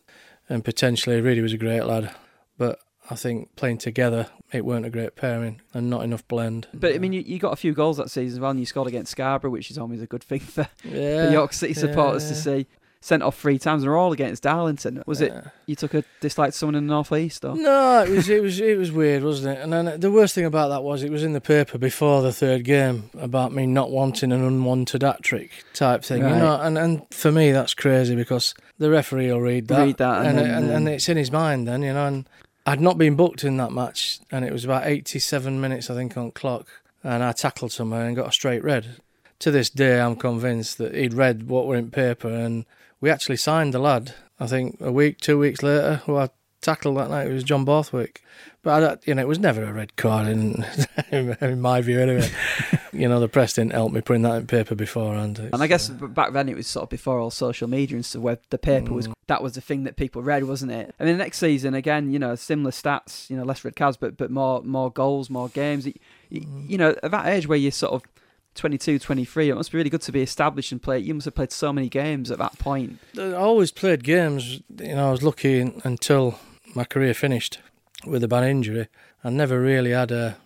And 0.48 0.64
potentially, 0.64 1.20
Reid 1.20 1.40
was 1.40 1.52
a 1.52 1.58
great 1.58 1.82
lad, 1.82 2.14
but 2.58 2.78
I 3.10 3.14
think 3.14 3.54
playing 3.56 3.78
together, 3.78 4.28
it 4.52 4.64
weren't 4.64 4.86
a 4.86 4.90
great 4.90 5.16
pairing 5.16 5.60
and 5.72 5.88
not 5.88 6.04
enough 6.04 6.26
blend. 6.28 6.68
But 6.74 6.94
I 6.94 6.98
mean, 6.98 7.12
you, 7.12 7.20
you 7.20 7.38
got 7.38 7.52
a 7.52 7.56
few 7.56 7.72
goals 7.72 7.96
that 7.96 8.10
season 8.10 8.36
as 8.36 8.40
well, 8.40 8.50
and 8.50 8.60
you 8.60 8.66
scored 8.66 8.88
against 8.88 9.12
Scarborough, 9.12 9.50
which 9.50 9.70
is 9.70 9.78
always 9.78 10.02
a 10.02 10.06
good 10.06 10.22
thing 10.22 10.40
for, 10.40 10.68
yeah, 10.84 11.26
for 11.26 11.32
York 11.32 11.52
City 11.52 11.74
supporters 11.74 12.28
to 12.28 12.34
yeah. 12.34 12.40
see. 12.40 12.66
Sent 13.04 13.20
off 13.24 13.36
three 13.36 13.58
times, 13.58 13.82
in 13.82 13.88
a 13.88 13.92
row 13.92 14.12
against 14.12 14.44
Darlington. 14.44 15.02
Was 15.06 15.20
it 15.20 15.34
you 15.66 15.74
took 15.74 15.92
a 15.92 16.04
dislike 16.20 16.52
to 16.52 16.56
someone 16.56 16.76
in 16.76 16.86
the 16.86 16.92
North 16.92 17.10
East, 17.12 17.44
or 17.44 17.56
No, 17.56 18.04
it 18.04 18.10
was 18.10 18.28
it 18.28 18.40
was 18.40 18.60
it 18.60 18.78
was 18.78 18.92
weird, 18.92 19.24
wasn't 19.24 19.58
it? 19.58 19.62
And 19.62 19.72
then 19.72 19.98
the 19.98 20.10
worst 20.12 20.36
thing 20.36 20.44
about 20.44 20.68
that 20.68 20.84
was 20.84 21.02
it 21.02 21.10
was 21.10 21.24
in 21.24 21.32
the 21.32 21.40
paper 21.40 21.78
before 21.78 22.22
the 22.22 22.32
third 22.32 22.62
game 22.62 23.10
about 23.18 23.52
me 23.52 23.66
not 23.66 23.90
wanting 23.90 24.30
an 24.30 24.44
unwanted 24.44 25.02
hat 25.02 25.22
trick 25.22 25.50
type 25.74 26.04
thing, 26.04 26.22
Right. 26.22 26.30
you 26.34 26.38
know. 26.38 26.60
And 26.60 26.78
and 26.78 27.02
for 27.10 27.32
me 27.32 27.50
that's 27.50 27.74
crazy 27.74 28.14
because 28.14 28.54
the 28.78 28.88
referee 28.88 29.32
will 29.32 29.40
read 29.40 29.66
that, 29.66 29.84
Read 29.84 29.96
that 29.96 30.24
and 30.24 30.38
and 30.38 30.38
then, 30.38 30.50
and, 30.64 30.70
and 30.70 30.88
it's 30.88 31.08
in 31.08 31.16
his 31.16 31.32
mind 31.32 31.66
then, 31.66 31.82
you 31.82 31.92
know. 31.92 32.06
And 32.06 32.28
I'd 32.66 32.80
not 32.80 32.98
been 32.98 33.16
booked 33.16 33.42
in 33.42 33.56
that 33.56 33.72
match, 33.72 34.20
and 34.30 34.44
it 34.44 34.52
was 34.52 34.64
about 34.64 34.86
eighty-seven 34.86 35.60
minutes, 35.60 35.90
I 35.90 35.94
think, 35.94 36.16
on 36.16 36.30
clock, 36.30 36.68
and 37.02 37.24
I 37.24 37.32
tackled 37.32 37.72
someone 37.72 38.02
and 38.02 38.14
got 38.14 38.28
a 38.28 38.32
straight 38.32 38.62
red. 38.62 39.00
To 39.40 39.50
this 39.50 39.70
day, 39.70 40.00
I'm 40.00 40.14
convinced 40.14 40.78
that 40.78 40.94
he'd 40.94 41.14
read 41.14 41.48
what 41.48 41.66
were 41.66 41.74
in 41.74 41.90
paper, 41.90 42.28
and 42.28 42.64
we 43.02 43.10
actually 43.10 43.36
signed 43.36 43.74
the 43.74 43.78
lad. 43.78 44.14
I 44.40 44.46
think 44.46 44.78
a 44.80 44.90
week, 44.90 45.18
two 45.20 45.38
weeks 45.38 45.62
later, 45.62 46.00
who 46.06 46.16
I 46.16 46.30
tackled 46.62 46.96
that 46.96 47.10
night 47.10 47.28
was 47.28 47.44
John 47.44 47.64
Borthwick. 47.66 48.22
But 48.62 48.70
I, 48.74 48.80
don't- 48.80 49.06
you 49.08 49.14
know, 49.14 49.22
it 49.22 49.28
was 49.28 49.38
never 49.40 49.64
a 49.64 49.72
red 49.72 49.96
card 49.96 50.28
in, 50.28 50.64
in 51.12 51.60
my 51.60 51.80
view, 51.80 52.00
anyway. 52.00 52.30
you 52.92 53.08
know, 53.08 53.18
the 53.20 53.28
press 53.28 53.54
didn't 53.54 53.72
help 53.72 53.92
me 53.92 54.00
putting 54.00 54.22
that 54.22 54.36
in 54.36 54.46
paper 54.46 54.74
beforehand. 54.76 55.38
And 55.52 55.62
I 55.62 55.66
guess 55.66 55.88
It's, 55.90 56.00
b 56.00 56.06
back 56.06 56.32
then 56.32 56.48
it 56.48 56.54
was 56.56 56.66
sort 56.68 56.84
of 56.84 56.88
before 56.88 57.18
all 57.18 57.30
social 57.30 57.68
media 57.68 57.96
and 57.96 58.04
stuff, 58.06 58.22
where 58.22 58.38
the 58.50 58.58
paper 58.58 58.92
was 58.94 59.08
Mm. 59.08 59.14
that 59.26 59.42
was 59.42 59.54
the 59.54 59.60
thing 59.60 59.82
that 59.84 59.96
people 59.96 60.22
read, 60.22 60.44
wasn't 60.44 60.70
it? 60.72 60.94
And 60.98 61.08
then 61.08 61.18
the 61.18 61.24
next 61.24 61.38
season, 61.38 61.74
again, 61.74 62.12
you 62.12 62.18
know, 62.20 62.34
similar 62.36 62.70
stats, 62.70 63.28
you 63.28 63.36
know, 63.36 63.42
less 63.44 63.64
red 63.64 63.74
cards, 63.76 63.96
but 63.96 64.16
but 64.16 64.30
more 64.30 64.62
more 64.62 64.90
goals, 64.92 65.28
more 65.28 65.48
games. 65.48 65.86
You, 65.86 65.94
Mm. 66.32 66.70
you 66.70 66.78
know, 66.78 66.94
at 67.02 67.10
that 67.10 67.26
age 67.26 67.46
where 67.46 67.58
you're 67.58 67.70
sort 67.72 67.92
of 67.92 68.11
22, 68.54 68.98
23, 68.98 69.50
it 69.50 69.54
must 69.54 69.72
be 69.72 69.78
really 69.78 69.90
good 69.90 70.02
to 70.02 70.12
be 70.12 70.22
established 70.22 70.72
and 70.72 70.82
play. 70.82 70.98
You 70.98 71.14
must 71.14 71.24
have 71.24 71.34
played 71.34 71.52
so 71.52 71.72
many 71.72 71.88
games 71.88 72.30
at 72.30 72.38
that 72.38 72.58
point. 72.58 72.98
I 73.18 73.32
always 73.32 73.70
played 73.70 74.04
games. 74.04 74.60
You 74.78 74.94
know, 74.94 75.08
I 75.08 75.10
was 75.10 75.22
lucky 75.22 75.60
until 75.84 76.38
my 76.74 76.84
career 76.84 77.14
finished 77.14 77.58
with 78.06 78.22
a 78.22 78.28
bad 78.28 78.44
injury. 78.44 78.88
I 79.24 79.30
never 79.30 79.60
really 79.60 79.92
had 79.92 80.10
a 80.10 80.36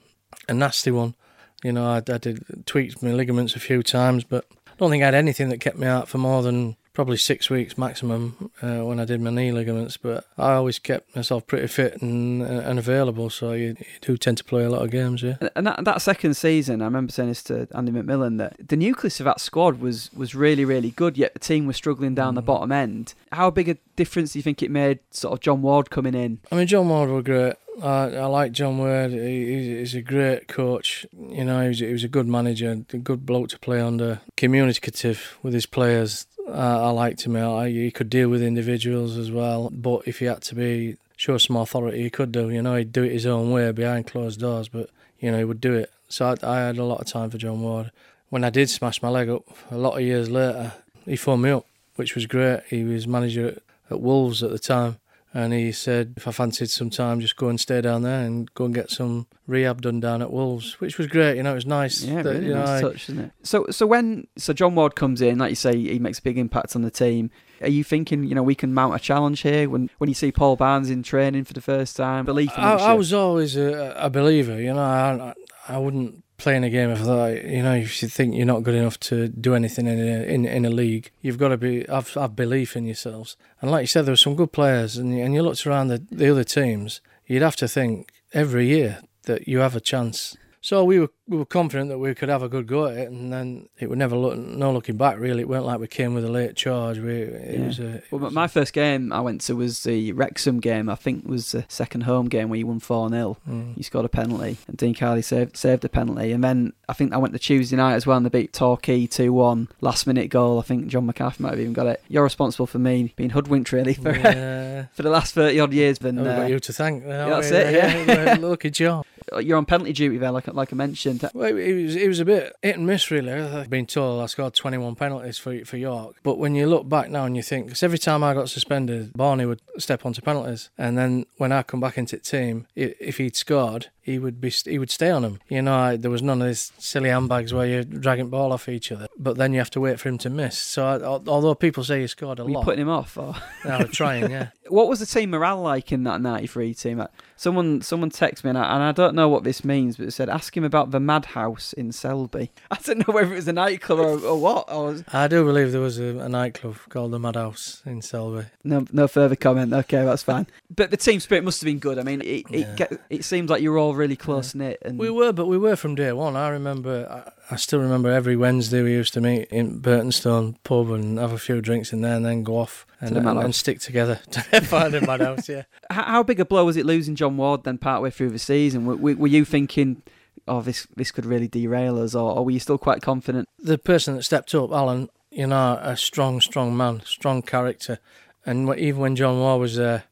a 0.48 0.54
nasty 0.54 0.90
one. 0.90 1.14
You 1.62 1.72
know, 1.72 1.86
I, 1.86 1.96
I 1.96 2.18
did 2.18 2.66
tweaked 2.66 3.02
my 3.02 3.12
ligaments 3.12 3.56
a 3.56 3.60
few 3.60 3.82
times, 3.82 4.24
but 4.24 4.44
I 4.66 4.72
don't 4.78 4.90
think 4.90 5.02
I 5.02 5.06
had 5.06 5.14
anything 5.14 5.48
that 5.48 5.60
kept 5.60 5.78
me 5.78 5.86
out 5.86 6.08
for 6.08 6.18
more 6.18 6.42
than 6.42 6.76
probably 6.96 7.16
six 7.18 7.48
weeks 7.48 7.78
maximum 7.78 8.50
uh, 8.62 8.78
when 8.78 8.98
I 8.98 9.04
did 9.04 9.20
my 9.20 9.30
knee 9.30 9.52
ligaments. 9.52 9.96
But 9.96 10.24
I 10.36 10.54
always 10.54 10.78
kept 10.80 11.14
myself 11.14 11.46
pretty 11.46 11.68
fit 11.68 12.02
and 12.02 12.42
and 12.42 12.78
available, 12.78 13.30
so 13.30 13.52
you, 13.52 13.76
you 13.78 13.86
do 14.00 14.16
tend 14.16 14.38
to 14.38 14.44
play 14.44 14.64
a 14.64 14.70
lot 14.70 14.82
of 14.82 14.90
games. 14.90 15.22
Yeah. 15.22 15.36
And- 15.54 15.66
that, 15.68 15.84
that 15.84 16.02
second 16.02 16.34
season, 16.34 16.82
I 16.82 16.86
remember 16.86 17.12
saying 17.12 17.28
this 17.28 17.42
to 17.44 17.68
Andy 17.74 17.92
McMillan 17.92 18.38
that 18.38 18.56
the 18.68 18.76
nucleus 18.76 19.20
of 19.20 19.24
that 19.24 19.40
squad 19.40 19.78
was 19.80 20.10
was 20.12 20.34
really 20.34 20.64
really 20.64 20.90
good. 20.90 21.16
Yet 21.16 21.34
the 21.34 21.38
team 21.40 21.66
was 21.66 21.76
struggling 21.76 22.14
down 22.16 22.34
the 22.34 22.42
Mm. 22.42 22.46
bottom 22.46 22.72
end. 22.72 23.14
How 23.32 23.50
big 23.50 23.68
a 23.68 23.76
difference 23.96 24.32
do 24.32 24.38
you 24.38 24.42
think 24.42 24.62
it 24.62 24.70
made? 24.70 24.98
Sort 25.10 25.32
of 25.34 25.40
John 25.40 25.62
Ward 25.62 25.90
coming 25.90 26.14
in. 26.14 26.38
I 26.50 26.56
mean, 26.56 26.66
John 26.66 26.88
Ward 26.88 27.10
were 27.10 27.22
great. 27.22 27.54
I, 27.82 28.16
I 28.24 28.24
like 28.26 28.52
John 28.52 28.78
Ward. 28.78 29.10
He, 29.10 29.18
he's- 29.18 29.78
he's 29.80 29.94
a 29.94 30.00
great 30.02 30.48
coach. 30.48 31.04
You 31.12 31.44
know, 31.44 31.60
he 31.60 31.68
was, 31.68 31.78
he 31.80 31.92
was 31.92 32.04
a 32.04 32.08
good 32.08 32.26
manager, 32.26 32.70
a 32.72 32.96
good 32.98 33.26
bloke 33.26 33.48
to 33.50 33.58
play 33.58 33.80
under. 33.82 34.20
Communicative 34.36 35.36
with 35.42 35.52
his 35.52 35.66
players. 35.66 36.26
I, 36.48 36.76
I 36.76 36.90
liked 36.90 37.24
him. 37.24 37.34
He 37.66 37.90
could 37.90 38.10
deal 38.10 38.28
with 38.28 38.42
individuals 38.42 39.16
as 39.16 39.30
well. 39.30 39.70
But 39.70 40.02
if 40.06 40.18
he 40.18 40.26
had 40.26 40.42
to 40.42 40.54
be 40.54 40.96
show 41.16 41.38
some 41.38 41.56
authority, 41.56 42.02
he 42.02 42.10
could 42.10 42.32
do. 42.32 42.50
You 42.50 42.62
know, 42.62 42.76
he'd 42.76 42.92
do 42.92 43.02
it 43.02 43.12
his 43.12 43.26
own 43.26 43.50
way 43.50 43.72
behind 43.72 44.06
closed 44.06 44.40
doors. 44.40 44.68
But 44.68 44.90
you 45.20 45.30
know, 45.30 45.38
he 45.38 45.44
would 45.44 45.60
do 45.60 45.74
it. 45.74 45.90
So 46.08 46.26
I, 46.26 46.36
I 46.42 46.58
had 46.60 46.78
a 46.78 46.84
lot 46.84 47.00
of 47.00 47.06
time 47.06 47.30
for 47.30 47.38
John 47.38 47.60
Ward. 47.60 47.90
When 48.28 48.44
I 48.44 48.50
did 48.50 48.68
smash 48.70 49.02
my 49.02 49.08
leg 49.08 49.28
up, 49.28 49.44
a 49.70 49.76
lot 49.76 49.96
of 49.96 50.02
years 50.02 50.28
later, 50.28 50.72
he 51.04 51.16
phoned 51.16 51.42
me 51.42 51.50
up, 51.50 51.66
which 51.94 52.14
was 52.14 52.26
great. 52.26 52.60
He 52.68 52.82
was 52.84 53.06
manager 53.06 53.48
at, 53.48 53.62
at 53.90 54.00
Wolves 54.00 54.42
at 54.42 54.50
the 54.50 54.58
time 54.58 54.98
and 55.36 55.52
he 55.52 55.70
said 55.70 56.14
if 56.16 56.26
I 56.26 56.30
fancied 56.30 56.70
some 56.70 56.88
time, 56.88 57.20
just 57.20 57.36
go 57.36 57.48
and 57.50 57.60
stay 57.60 57.82
down 57.82 58.00
there 58.00 58.24
and 58.24 58.52
go 58.54 58.64
and 58.64 58.74
get 58.74 58.90
some 58.90 59.26
rehab 59.46 59.82
done 59.82 60.00
down 60.00 60.22
at 60.22 60.32
Wolves, 60.32 60.80
which 60.80 60.96
was 60.96 61.08
great. 61.08 61.36
You 61.36 61.42
know, 61.42 61.52
it 61.52 61.56
was 61.56 61.66
nice. 61.66 62.02
Yeah, 62.02 62.22
that, 62.22 62.32
really 62.32 62.46
you 62.46 62.54
know, 62.54 62.64
nice 62.64 62.78
I- 62.78 62.80
touch, 62.80 63.10
isn't 63.10 63.18
it? 63.26 63.32
So, 63.42 63.66
so 63.70 63.86
when 63.86 64.28
so 64.38 64.54
John 64.54 64.74
Ward 64.74 64.94
comes 64.94 65.20
in, 65.20 65.36
like 65.38 65.50
you 65.50 65.56
say, 65.56 65.76
he 65.76 65.98
makes 65.98 66.20
a 66.20 66.22
big 66.22 66.38
impact 66.38 66.74
on 66.74 66.80
the 66.80 66.90
team. 66.90 67.30
Are 67.60 67.68
you 67.68 67.84
thinking, 67.84 68.24
you 68.24 68.34
know, 68.34 68.42
we 68.42 68.54
can 68.54 68.72
mount 68.72 68.94
a 68.94 68.98
challenge 68.98 69.40
here 69.42 69.68
when 69.68 69.90
when 69.98 70.08
you 70.08 70.14
see 70.14 70.32
Paul 70.32 70.56
Barnes 70.56 70.88
in 70.88 71.02
training 71.02 71.44
for 71.44 71.52
the 71.52 71.60
first 71.60 71.96
time? 71.96 72.24
Belief. 72.24 72.50
I, 72.56 72.74
I 72.76 72.92
was 72.94 73.12
always 73.12 73.56
a, 73.56 73.94
a 73.96 74.08
believer. 74.08 74.58
You 74.58 74.72
know, 74.72 74.80
I, 74.80 75.34
I 75.68 75.78
wouldn't 75.78 76.24
playing 76.38 76.64
a 76.64 76.70
game, 76.70 76.90
I 76.90 76.96
thought, 76.96 77.44
you 77.44 77.62
know, 77.62 77.74
if 77.74 78.02
you 78.02 78.08
think 78.08 78.34
you're 78.34 78.46
not 78.46 78.62
good 78.62 78.74
enough 78.74 78.98
to 79.00 79.28
do 79.28 79.54
anything 79.54 79.86
in 79.86 79.98
a, 79.98 80.22
in, 80.22 80.44
in 80.44 80.64
a 80.64 80.70
league, 80.70 81.10
you've 81.20 81.38
got 81.38 81.48
to 81.48 81.56
be 81.56 81.84
have, 81.88 82.12
have 82.14 82.36
belief 82.36 82.76
in 82.76 82.84
yourselves. 82.84 83.36
And 83.60 83.70
like 83.70 83.82
you 83.82 83.86
said, 83.86 84.04
there 84.04 84.12
were 84.12 84.16
some 84.16 84.36
good 84.36 84.52
players, 84.52 84.96
and, 84.96 85.18
and 85.18 85.34
you 85.34 85.42
looked 85.42 85.66
around 85.66 85.88
the, 85.88 86.02
the 86.10 86.30
other 86.30 86.44
teams, 86.44 87.00
you'd 87.26 87.42
have 87.42 87.56
to 87.56 87.68
think 87.68 88.12
every 88.32 88.66
year 88.66 89.00
that 89.24 89.48
you 89.48 89.58
have 89.58 89.74
a 89.74 89.80
chance 89.80 90.36
so 90.66 90.82
we 90.82 90.98
were 90.98 91.10
we 91.28 91.36
were 91.36 91.46
confident 91.46 91.90
that 91.90 91.98
we 91.98 92.12
could 92.12 92.28
have 92.28 92.42
a 92.42 92.48
good 92.48 92.66
go 92.66 92.86
at 92.86 92.96
it, 92.96 93.08
and 93.08 93.32
then 93.32 93.68
it 93.78 93.88
would 93.88 94.00
never 94.00 94.16
look 94.16 94.36
no 94.36 94.72
looking 94.72 94.96
back. 94.96 95.16
Really, 95.16 95.42
it 95.42 95.48
weren't 95.48 95.64
like 95.64 95.78
we 95.78 95.86
came 95.86 96.12
with 96.12 96.24
a 96.24 96.28
late 96.28 96.56
charge. 96.56 96.98
We 96.98 97.12
it 97.12 97.60
yeah. 97.60 97.66
was 97.68 97.78
a. 97.78 97.88
It 97.98 98.04
well, 98.10 98.18
was 98.18 98.32
my 98.32 98.48
first 98.48 98.72
game 98.72 99.12
I 99.12 99.20
went 99.20 99.42
to 99.42 99.54
was 99.54 99.84
the 99.84 100.10
Wrexham 100.10 100.58
game. 100.58 100.88
I 100.88 100.96
think 100.96 101.24
was 101.24 101.52
the 101.52 101.64
second 101.68 102.00
home 102.00 102.28
game 102.28 102.48
where 102.48 102.58
you 102.58 102.66
won 102.66 102.80
four 102.80 103.08
0 103.08 103.36
mm. 103.48 103.76
You 103.76 103.82
scored 103.84 104.06
a 104.06 104.08
penalty, 104.08 104.56
and 104.66 104.76
Dean 104.76 104.92
Kiely 104.92 105.22
saved 105.22 105.56
saved 105.56 105.84
a 105.84 105.88
penalty, 105.88 106.32
and 106.32 106.42
then 106.42 106.72
I 106.88 106.94
think 106.94 107.12
I 107.12 107.16
went 107.16 107.32
to 107.34 107.38
Tuesday 107.38 107.76
night 107.76 107.94
as 107.94 108.04
well, 108.04 108.16
and 108.16 108.26
they 108.26 108.30
beat 108.30 108.52
Torquay 108.52 109.06
two 109.06 109.32
one 109.32 109.68
last 109.80 110.04
minute 110.04 110.30
goal. 110.30 110.58
I 110.58 110.62
think 110.62 110.88
John 110.88 111.06
McCarthy 111.06 111.44
might 111.44 111.50
have 111.50 111.60
even 111.60 111.74
got 111.74 111.86
it. 111.86 112.02
You're 112.08 112.24
responsible 112.24 112.66
for 112.66 112.80
me 112.80 113.14
being 113.14 113.30
hoodwinked 113.30 113.70
really 113.70 113.94
for 113.94 114.16
yeah. 114.16 114.86
for 114.94 115.04
the 115.04 115.10
last 115.10 115.32
thirty 115.32 115.60
odd 115.60 115.72
years. 115.72 116.00
But 116.00 116.18
oh, 116.18 116.42
uh, 116.42 116.46
you 116.46 116.58
to 116.58 116.72
thank. 116.72 117.04
That's 117.04 117.52
it. 117.52 117.72
Yeah, 117.72 118.24
yeah. 118.24 118.34
lucky 118.40 118.70
job. 118.70 119.06
Uh, 119.32 119.38
you're 119.38 119.58
on 119.58 119.64
penalty 119.66 119.92
duty 119.92 120.18
there, 120.18 120.30
like 120.30 120.46
like 120.52 120.72
I 120.72 120.76
mentioned. 120.76 121.28
Well, 121.34 121.56
it 121.56 121.82
was 121.82 121.96
it 121.96 122.08
was 122.08 122.20
a 122.20 122.24
bit 122.24 122.54
hit 122.62 122.76
and 122.76 122.86
miss 122.86 123.10
really. 123.10 123.32
I've 123.32 123.70
been 123.70 123.86
told 123.86 124.22
I 124.22 124.26
scored 124.26 124.54
21 124.54 124.94
penalties 124.94 125.38
for 125.38 125.64
for 125.64 125.76
York, 125.76 126.16
but 126.22 126.38
when 126.38 126.54
you 126.54 126.66
look 126.66 126.88
back 126.88 127.10
now 127.10 127.24
and 127.24 127.36
you 127.36 127.42
think, 127.42 127.66
because 127.66 127.82
every 127.82 127.98
time 127.98 128.22
I 128.22 128.34
got 128.34 128.48
suspended, 128.48 129.12
Barney 129.14 129.46
would 129.46 129.60
step 129.78 130.06
onto 130.06 130.20
penalties, 130.22 130.70
and 130.78 130.96
then 130.96 131.26
when 131.36 131.52
I 131.52 131.62
come 131.62 131.80
back 131.80 131.98
into 131.98 132.16
the 132.16 132.22
team, 132.22 132.66
if 132.74 133.16
he'd 133.18 133.36
scored, 133.36 133.88
he 134.06 134.20
would 134.20 134.40
be 134.40 134.50
he 134.50 134.78
would 134.78 134.90
stay 134.90 135.10
on 135.10 135.24
him. 135.24 135.40
You 135.48 135.62
know, 135.62 135.96
there 135.96 136.12
was 136.12 136.22
none 136.22 136.40
of 136.40 136.46
these 136.46 136.72
silly 136.78 137.10
handbags 137.10 137.52
where 137.52 137.66
you're 137.66 137.82
dragging 137.82 138.30
ball 138.30 138.52
off 138.52 138.68
each 138.68 138.92
other. 138.92 139.08
But 139.18 139.36
then 139.36 139.52
you 139.52 139.58
have 139.58 139.70
to 139.70 139.80
wait 139.80 139.98
for 139.98 140.08
him 140.08 140.16
to 140.18 140.30
miss. 140.30 140.56
So 140.56 140.86
I, 140.86 141.02
although 141.02 141.56
people 141.56 141.82
say 141.82 142.02
he 142.02 142.06
scored 142.06 142.38
a 142.38 142.44
Were 142.44 142.52
lot, 142.52 142.60
you 142.60 142.64
putting 142.64 142.82
him 142.82 142.88
off. 142.88 143.18
Or? 143.18 143.34
I 143.64 143.82
was 143.82 143.90
trying, 143.90 144.30
yeah. 144.30 144.50
what 144.68 144.88
was 144.88 145.00
the 145.00 145.06
team 145.06 145.30
morale 145.30 145.60
like 145.60 145.90
in 145.90 146.04
that 146.04 146.20
'93 146.20 146.72
team? 146.74 147.04
Someone 147.34 147.82
someone 147.82 148.10
texted 148.10 148.44
me 148.44 148.50
and 148.50 148.58
I, 148.58 148.74
and 148.74 148.82
I 148.84 148.92
don't 148.92 149.16
know 149.16 149.28
what 149.28 149.42
this 149.42 149.64
means, 149.64 149.96
but 149.96 150.06
it 150.06 150.12
said 150.12 150.28
ask 150.28 150.56
him 150.56 150.62
about 150.62 150.92
the 150.92 151.00
Madhouse 151.00 151.72
in 151.72 151.90
Selby. 151.90 152.52
I 152.70 152.78
don't 152.84 153.06
know 153.06 153.12
whether 153.12 153.32
it 153.32 153.36
was 153.36 153.48
a 153.48 153.52
nightclub 153.52 153.98
or, 153.98 154.20
or 154.20 154.40
what. 154.40 154.70
I, 154.70 154.76
was... 154.76 155.02
I 155.12 155.26
do 155.26 155.44
believe 155.44 155.72
there 155.72 155.80
was 155.80 155.98
a, 155.98 156.18
a 156.18 156.28
nightclub 156.28 156.76
called 156.90 157.10
the 157.10 157.18
Madhouse 157.18 157.82
in 157.84 158.02
Selby. 158.02 158.46
No, 158.62 158.86
no 158.92 159.08
further 159.08 159.34
comment. 159.34 159.72
Okay, 159.72 160.04
that's 160.04 160.22
fine. 160.22 160.46
but 160.74 160.92
the 160.92 160.96
team 160.96 161.18
spirit 161.18 161.42
must 161.42 161.60
have 161.60 161.66
been 161.66 161.80
good. 161.80 161.98
I 161.98 162.04
mean, 162.04 162.22
it 162.22 162.44
yeah. 162.50 162.58
it, 162.58 162.76
get, 162.76 163.00
it 163.10 163.24
seems 163.24 163.50
like 163.50 163.62
you're 163.62 163.78
all 163.78 163.95
really 163.96 164.16
close 164.16 164.54
knit. 164.54 164.78
And 164.82 164.98
we 164.98 165.10
were, 165.10 165.32
but 165.32 165.46
we 165.46 165.58
were 165.58 165.76
from 165.76 165.94
day 165.94 166.12
one. 166.12 166.36
I 166.36 166.48
remember, 166.48 167.06
I, 167.10 167.54
I 167.54 167.56
still 167.56 167.80
remember 167.80 168.10
every 168.10 168.36
Wednesday 168.36 168.82
we 168.82 168.92
used 168.92 169.14
to 169.14 169.20
meet 169.20 169.48
in 169.48 169.80
Burtonstone 169.80 170.56
pub 170.62 170.90
and 170.90 171.18
have 171.18 171.32
a 171.32 171.38
few 171.38 171.60
drinks 171.60 171.92
in 171.92 172.02
there, 172.02 172.16
and 172.16 172.24
then 172.24 172.42
go 172.42 172.58
off 172.58 172.86
and, 173.00 173.16
and, 173.16 173.26
and 173.26 173.54
stick 173.54 173.80
together 173.80 174.20
to 174.30 174.60
find 174.60 174.94
a 174.94 175.00
madhouse. 175.00 175.48
Yeah. 175.48 175.64
How 175.90 176.22
big 176.22 176.40
a 176.40 176.44
blow 176.44 176.64
was 176.64 176.76
it 176.76 176.86
losing 176.86 177.16
John 177.16 177.36
Ward 177.36 177.64
then 177.64 177.78
partway 177.78 178.10
through 178.10 178.30
the 178.30 178.38
season? 178.38 178.86
Were, 178.86 179.14
were 179.14 179.26
you 179.26 179.44
thinking? 179.44 180.02
Oh, 180.48 180.60
this 180.60 180.86
this 180.94 181.10
could 181.10 181.26
really 181.26 181.48
derail 181.48 182.00
us, 182.00 182.14
or, 182.14 182.36
or 182.36 182.44
were 182.44 182.52
you 182.52 182.60
still 182.60 182.78
quite 182.78 183.02
confident? 183.02 183.48
The 183.58 183.78
person 183.78 184.14
that 184.14 184.22
stepped 184.22 184.54
up, 184.54 184.70
Alan, 184.70 185.08
you 185.30 185.46
know, 185.46 185.78
a 185.82 185.96
strong, 185.96 186.40
strong 186.40 186.76
man, 186.76 187.02
strong 187.04 187.42
character, 187.42 187.98
and 188.44 188.72
even 188.78 189.00
when 189.00 189.16
John 189.16 189.40
Ward 189.40 189.60
was 189.60 189.76
there, 189.76 190.04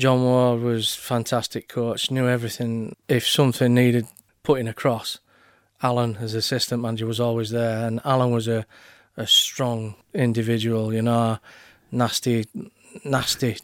John 0.00 0.22
Ward 0.22 0.62
was 0.62 0.94
fantastic 0.94 1.68
coach, 1.68 2.10
knew 2.10 2.26
everything. 2.26 2.96
If 3.06 3.28
something 3.28 3.74
needed 3.74 4.06
putting 4.42 4.66
across, 4.66 5.18
Alan, 5.82 6.16
as 6.22 6.32
assistant 6.32 6.80
manager, 6.80 7.04
was 7.04 7.20
always 7.20 7.50
there, 7.50 7.86
and 7.86 8.00
Alan 8.02 8.30
was 8.30 8.48
a 8.48 8.64
a 9.18 9.26
strong 9.26 9.96
individual, 10.14 10.94
you 10.94 11.02
know, 11.02 11.38
nasty, 11.92 12.46
nasty, 13.04 13.58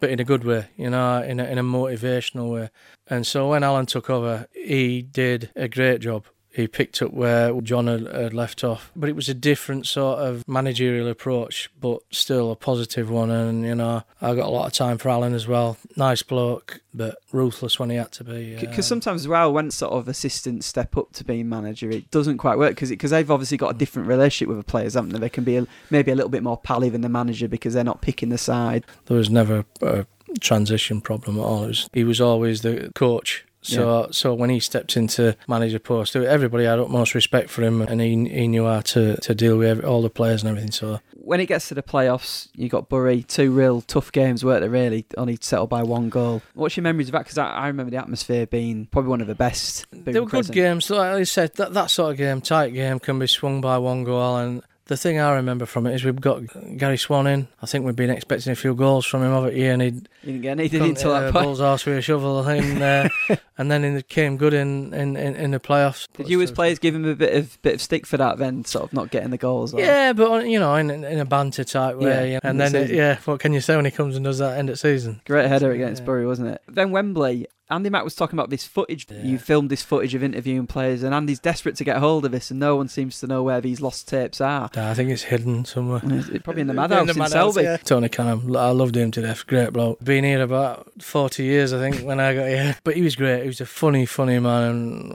but 0.00 0.08
in 0.08 0.20
a 0.20 0.24
good 0.24 0.44
way, 0.44 0.68
you 0.78 0.88
know, 0.88 1.22
in 1.22 1.38
a, 1.38 1.44
in 1.44 1.58
a 1.58 1.62
motivational 1.62 2.50
way. 2.50 2.70
And 3.06 3.26
so 3.26 3.50
when 3.50 3.62
Alan 3.62 3.84
took 3.84 4.08
over, 4.08 4.46
he 4.54 5.02
did 5.02 5.50
a 5.54 5.68
great 5.68 6.00
job 6.00 6.24
he 6.54 6.68
picked 6.68 7.02
up 7.02 7.12
where 7.12 7.52
John 7.62 7.88
had, 7.88 8.06
had, 8.06 8.32
left 8.32 8.62
off. 8.62 8.92
But 8.94 9.08
it 9.08 9.16
was 9.16 9.28
a 9.28 9.34
different 9.34 9.88
sort 9.88 10.20
of 10.20 10.46
managerial 10.46 11.08
approach, 11.08 11.68
but 11.80 12.00
still 12.12 12.52
a 12.52 12.56
positive 12.56 13.10
one. 13.10 13.28
And, 13.28 13.64
you 13.64 13.74
know, 13.74 14.04
I 14.22 14.36
got 14.36 14.46
a 14.46 14.50
lot 14.50 14.66
of 14.66 14.72
time 14.72 14.98
for 14.98 15.08
Alan 15.08 15.34
as 15.34 15.48
well. 15.48 15.76
Nice 15.96 16.22
bloke, 16.22 16.80
but 16.94 17.16
ruthless 17.32 17.80
when 17.80 17.90
he 17.90 17.96
had 17.96 18.12
to 18.12 18.24
be. 18.24 18.54
Because 18.60 18.86
uh, 18.86 18.88
sometimes 18.88 19.22
as 19.22 19.28
well, 19.28 19.52
when 19.52 19.72
sort 19.72 19.94
of 19.94 20.06
assistants 20.06 20.66
step 20.66 20.96
up 20.96 21.12
to 21.14 21.24
being 21.24 21.48
manager, 21.48 21.90
it 21.90 22.08
doesn't 22.12 22.38
quite 22.38 22.56
work 22.56 22.70
because 22.70 22.90
because 22.90 23.10
they've 23.10 23.30
obviously 23.30 23.56
got 23.56 23.74
a 23.74 23.78
different 23.78 24.06
relationship 24.06 24.46
with 24.46 24.58
the 24.58 24.70
players, 24.70 24.94
haven't 24.94 25.10
they? 25.10 25.18
They 25.18 25.28
can 25.28 25.42
be 25.42 25.56
a, 25.56 25.66
maybe 25.90 26.12
a 26.12 26.14
little 26.14 26.30
bit 26.30 26.44
more 26.44 26.56
pally 26.56 26.88
than 26.88 27.00
the 27.00 27.08
manager 27.08 27.48
because 27.48 27.74
they're 27.74 27.82
not 27.82 28.00
picking 28.00 28.28
the 28.28 28.38
side. 28.38 28.84
There 29.06 29.16
was 29.16 29.28
never 29.28 29.64
a 29.82 30.06
transition 30.38 31.00
problem 31.00 31.36
at 31.36 31.42
all. 31.42 31.66
Was, 31.66 31.90
he 31.92 32.04
was 32.04 32.20
always 32.20 32.62
the 32.62 32.92
coach 32.94 33.44
so 33.64 34.02
yeah. 34.02 34.06
so 34.10 34.34
when 34.34 34.50
he 34.50 34.60
stepped 34.60 34.96
into 34.96 35.36
manager 35.48 35.78
post, 35.78 36.14
everybody 36.14 36.64
had 36.64 36.78
utmost 36.78 37.14
respect 37.14 37.48
for 37.48 37.62
him, 37.62 37.80
and 37.80 38.00
he 38.00 38.10
he 38.28 38.46
knew 38.46 38.66
how 38.66 38.80
to, 38.80 39.16
to 39.16 39.34
deal 39.34 39.56
with 39.56 39.68
every, 39.68 39.84
all 39.84 40.02
the 40.02 40.10
players 40.10 40.42
and 40.42 40.50
everything. 40.50 40.70
So 40.70 41.00
when 41.14 41.40
it 41.40 41.46
gets 41.46 41.68
to 41.68 41.74
the 41.74 41.82
playoffs, 41.82 42.48
you 42.54 42.68
got 42.68 42.90
Bury, 42.90 43.22
two 43.22 43.50
real 43.52 43.80
tough 43.80 44.12
games, 44.12 44.44
weren't 44.44 44.60
they? 44.60 44.68
Really, 44.68 45.06
only 45.16 45.38
settled 45.40 45.70
by 45.70 45.82
one 45.82 46.10
goal. 46.10 46.42
What's 46.52 46.76
your 46.76 46.82
memories 46.82 47.08
of 47.08 47.12
that? 47.12 47.20
Because 47.20 47.38
I, 47.38 47.48
I, 47.48 47.66
remember 47.68 47.90
the 47.90 47.96
atmosphere 47.96 48.46
being 48.46 48.86
probably 48.86 49.08
one 49.08 49.22
of 49.22 49.26
the 49.26 49.34
best. 49.34 49.86
They 49.92 50.20
were 50.20 50.26
good 50.26 50.52
games. 50.52 50.90
Like 50.90 51.14
I 51.14 51.22
said, 51.24 51.54
that 51.54 51.72
that 51.72 51.90
sort 51.90 52.12
of 52.12 52.18
game, 52.18 52.42
tight 52.42 52.74
game, 52.74 53.00
can 53.00 53.18
be 53.18 53.26
swung 53.26 53.62
by 53.62 53.78
one 53.78 54.04
goal 54.04 54.36
and 54.36 54.62
the 54.86 54.96
thing 54.96 55.18
I 55.18 55.32
remember 55.32 55.64
from 55.64 55.86
it 55.86 55.94
is 55.94 56.04
we've 56.04 56.20
got 56.20 56.42
Gary 56.76 56.98
Swann 56.98 57.26
in. 57.26 57.48
I 57.62 57.66
think 57.66 57.86
we've 57.86 57.96
been 57.96 58.10
expecting 58.10 58.52
a 58.52 58.56
few 58.56 58.74
goals 58.74 59.06
from 59.06 59.22
him 59.22 59.32
over 59.32 59.50
here, 59.50 59.72
and 59.72 59.80
he 59.80 59.90
didn't 60.24 60.42
get 60.42 60.50
anything 60.50 60.82
until 60.82 61.12
that 61.12 61.24
uh, 61.24 61.32
point. 61.32 61.44
Bull's 61.44 61.60
arse 61.60 61.86
with 61.86 61.96
a 61.96 62.02
shovel, 62.02 62.46
in, 62.48 62.82
uh, 62.82 63.08
and 63.58 63.70
then 63.70 63.84
it 63.84 64.08
came 64.08 64.36
good 64.36 64.52
in, 64.52 64.92
in, 64.92 65.16
in, 65.16 65.34
in 65.36 65.50
the 65.52 65.60
playoffs. 65.60 66.06
Did 66.16 66.28
you, 66.28 66.40
as 66.42 66.50
players, 66.50 66.78
give 66.78 66.94
him 66.94 67.06
a 67.06 67.14
bit 67.14 67.34
of 67.34 67.60
bit 67.62 67.74
of 67.74 67.80
stick 67.80 68.04
for 68.04 68.18
that? 68.18 68.36
Then, 68.36 68.64
sort 68.66 68.84
of 68.84 68.92
not 68.92 69.10
getting 69.10 69.30
the 69.30 69.38
goals. 69.38 69.72
Or? 69.72 69.80
Yeah, 69.80 70.12
but 70.12 70.46
you 70.46 70.58
know, 70.58 70.74
in, 70.74 70.90
in 70.90 71.18
a 71.18 71.24
banter 71.24 71.64
type 71.64 71.96
way. 71.96 72.32
Yeah, 72.32 72.40
and 72.42 72.60
then, 72.60 72.74
it, 72.74 72.90
yeah, 72.90 73.18
what 73.24 73.40
can 73.40 73.54
you 73.54 73.62
say 73.62 73.76
when 73.76 73.86
he 73.86 73.90
comes 73.90 74.16
and 74.16 74.24
does 74.24 74.38
that 74.38 74.58
end 74.58 74.68
of 74.68 74.78
season? 74.78 75.22
Great 75.24 75.48
header 75.48 75.72
against 75.72 76.02
yeah. 76.02 76.06
Bury, 76.06 76.26
wasn't 76.26 76.48
it? 76.48 76.62
Then 76.68 76.90
Wembley. 76.90 77.46
Andy 77.70 77.88
Mack 77.88 78.04
was 78.04 78.14
talking 78.14 78.38
about 78.38 78.50
this 78.50 78.64
footage. 78.64 79.06
Yeah. 79.10 79.22
You 79.22 79.38
filmed 79.38 79.70
this 79.70 79.82
footage 79.82 80.14
of 80.14 80.22
interviewing 80.22 80.66
players, 80.66 81.02
and 81.02 81.14
Andy's 81.14 81.38
desperate 81.38 81.76
to 81.76 81.84
get 81.84 81.96
hold 81.96 82.24
of 82.26 82.32
this, 82.32 82.50
and 82.50 82.60
no 82.60 82.76
one 82.76 82.88
seems 82.88 83.18
to 83.20 83.26
know 83.26 83.42
where 83.42 83.60
these 83.60 83.80
lost 83.80 84.06
tapes 84.06 84.40
are. 84.40 84.70
I 84.74 84.92
think 84.94 85.10
it's 85.10 85.22
hidden 85.22 85.64
somewhere. 85.64 86.00
It's 86.04 86.42
probably 86.42 86.62
in 86.62 86.66
the 86.66 86.74
madhouse 86.74 87.08
in, 87.08 87.18
the 87.18 87.26
Selby. 87.26 87.62
Yeah. 87.62 87.78
Tony 87.78 88.08
Canham, 88.08 88.54
I 88.56 88.70
loved 88.70 88.96
him 88.96 89.10
to 89.12 89.22
death. 89.22 89.46
Great 89.46 89.72
bloke. 89.72 90.02
Been 90.04 90.24
here 90.24 90.42
about 90.42 91.02
forty 91.02 91.44
years, 91.44 91.72
I 91.72 91.78
think, 91.78 92.06
when 92.06 92.20
I 92.20 92.34
got 92.34 92.48
here. 92.48 92.76
But 92.84 92.96
he 92.96 93.02
was 93.02 93.16
great. 93.16 93.42
He 93.42 93.46
was 93.46 93.60
a 93.60 93.66
funny, 93.66 94.04
funny 94.04 94.38
man, 94.38 94.70
and 94.70 95.14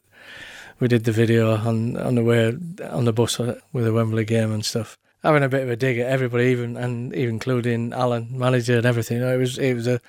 we 0.79 0.87
did 0.87 1.03
the 1.03 1.11
video 1.11 1.55
on 1.55 1.97
on 1.97 2.15
the 2.15 2.23
way 2.23 2.57
on 2.89 3.05
the 3.05 3.13
bus 3.13 3.39
uh, 3.39 3.59
with 3.73 3.85
the 3.85 3.93
Wembley 3.93 4.25
game 4.25 4.51
and 4.51 4.65
stuff 4.65 4.97
having 5.23 5.43
a 5.43 5.49
bit 5.49 5.63
of 5.63 5.69
a 5.69 5.75
dig 5.75 5.99
at 5.99 6.07
everybody, 6.07 6.45
even 6.45 6.77
and 6.77 7.13
even 7.13 7.35
including 7.35 7.93
Alan, 7.93 8.27
manager 8.31 8.77
and 8.77 8.85
everything. 8.85 9.17
You 9.17 9.23
know, 9.23 9.33
it 9.33 9.37
was 9.37 9.57
it 9.57 9.73
was 9.73 9.87
a, 9.87 10.01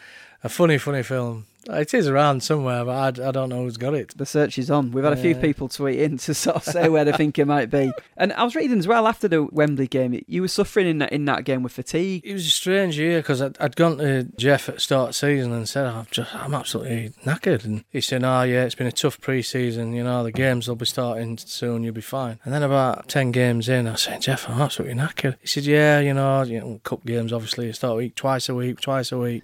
a 0.43 0.49
funny, 0.49 0.79
funny 0.79 1.03
film. 1.03 1.47
It 1.69 1.93
is 1.93 2.09
around 2.09 2.43
somewhere, 2.43 2.85
but 2.85 3.21
I, 3.21 3.29
I 3.29 3.31
don't 3.31 3.51
know 3.51 3.63
who's 3.63 3.77
got 3.77 3.95
it. 3.95 4.17
The 4.17 4.25
search 4.25 4.59
is 4.59 4.71
on. 4.71 4.93
We've 4.93 5.05
had 5.05 5.13
a 5.13 5.17
few 5.17 5.35
people 5.35 5.69
tweet 5.69 6.01
in 6.01 6.17
to 6.19 6.35
sort 6.35 6.57
of 6.57 6.65
say 6.65 6.89
where 6.91 7.05
they 7.05 7.13
think 7.13 7.39
it 7.39 7.45
might 7.45 7.71
be. 7.71 7.93
And 8.17 8.33
I 8.33 8.45
was 8.45 8.55
reading 8.55 8.79
as 8.79 8.89
well 8.89 9.07
after 9.07 9.29
the 9.29 9.45
Wembley 9.45 9.87
game, 9.87 10.23
you 10.27 10.41
were 10.41 10.49
suffering 10.49 10.87
in 10.87 10.99
that 10.99 11.13
in 11.13 11.27
that 11.27 11.45
game 11.45 11.63
with 11.63 11.73
fatigue. 11.73 12.23
It 12.25 12.33
was 12.33 12.47
a 12.47 12.51
strange 12.51 12.99
year 12.99 13.19
because 13.19 13.43
I'd, 13.43 13.59
I'd 13.61 13.77
gone 13.77 13.99
to 13.99 14.25
Jeff 14.39 14.69
at 14.69 14.81
start 14.81 15.15
season 15.15 15.53
and 15.53 15.69
said 15.69 15.87
I'm 15.87 16.07
just 16.11 16.35
I'm 16.35 16.55
absolutely 16.55 17.13
knackered, 17.25 17.65
and 17.65 17.85
he 17.91 18.01
said, 18.01 18.25
"Oh 18.25 18.43
yeah, 18.43 18.65
it's 18.65 18.75
been 18.75 18.87
a 18.87 18.93
tough 18.93 19.21
pre-season. 19.21 19.93
You 19.93 20.05
know 20.05 20.25
the 20.25 20.33
games 20.33 20.67
will 20.67 20.77
be 20.77 20.87
starting 20.87 21.37
soon. 21.37 21.83
You'll 21.83 21.95
be 21.95 22.01
fine." 22.01 22.39
And 22.45 22.55
then 22.55 22.63
about 22.63 23.09
ten 23.09 23.33
games 23.33 23.69
in, 23.69 23.87
I 23.87 23.97
said, 23.97 24.23
"Jeff, 24.23 24.49
I'm 24.49 24.61
absolutely 24.61 24.97
knackered." 24.97 25.37
He 25.41 25.47
said, 25.47 25.65
"Yeah, 25.65 26.01
you 26.01 26.15
know, 26.15 26.43
you 26.43 26.61
know, 26.61 26.81
cup 26.85 27.05
games 27.05 27.33
obviously 27.33 27.67
you 27.67 27.73
start 27.75 27.97
week 27.97 28.15
twice 28.15 28.49
a 28.49 28.55
week, 28.55 28.81
twice 28.81 29.13
a 29.13 29.19
week." 29.19 29.43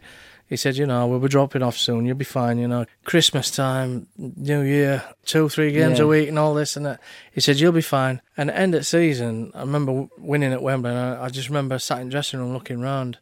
He 0.49 0.57
said, 0.57 0.77
you 0.77 0.87
know, 0.87 1.09
we'll 1.09 1.19
be 1.19 1.29
dropping 1.29 1.63
off 1.63 1.77
soon. 1.77 2.07
You'll 2.07 2.17
be 2.17 2.25
fine. 2.25 2.59
You 2.59 2.69
know, 2.69 2.87
Christmas 3.05 3.51
time, 3.51 4.07
New 4.17 4.61
Year, 4.61 5.03
two, 5.25 5.49
three 5.49 5.73
games 5.73 5.99
yeah. 5.99 6.05
a 6.05 6.07
week, 6.09 6.29
and 6.29 6.39
all 6.39 6.55
this 6.55 6.77
and 6.77 6.87
that. 6.87 7.01
He 7.33 7.41
said, 7.41 7.59
you'll 7.59 7.73
be 7.73 7.83
fine. 7.83 8.23
And 8.37 8.49
end 8.51 8.75
of 8.77 8.87
season, 8.87 9.51
I 9.55 9.61
remember 9.61 10.09
winning 10.19 10.53
at 10.53 10.63
Wembley, 10.63 10.91
and 10.91 10.99
I, 10.99 11.25
I 11.25 11.29
just 11.31 11.49
remember 11.49 11.81
sat 11.81 12.01
in 12.01 12.11
dressing 12.11 12.39
room 12.39 12.53
looking 12.53 12.81
round, 12.81 13.19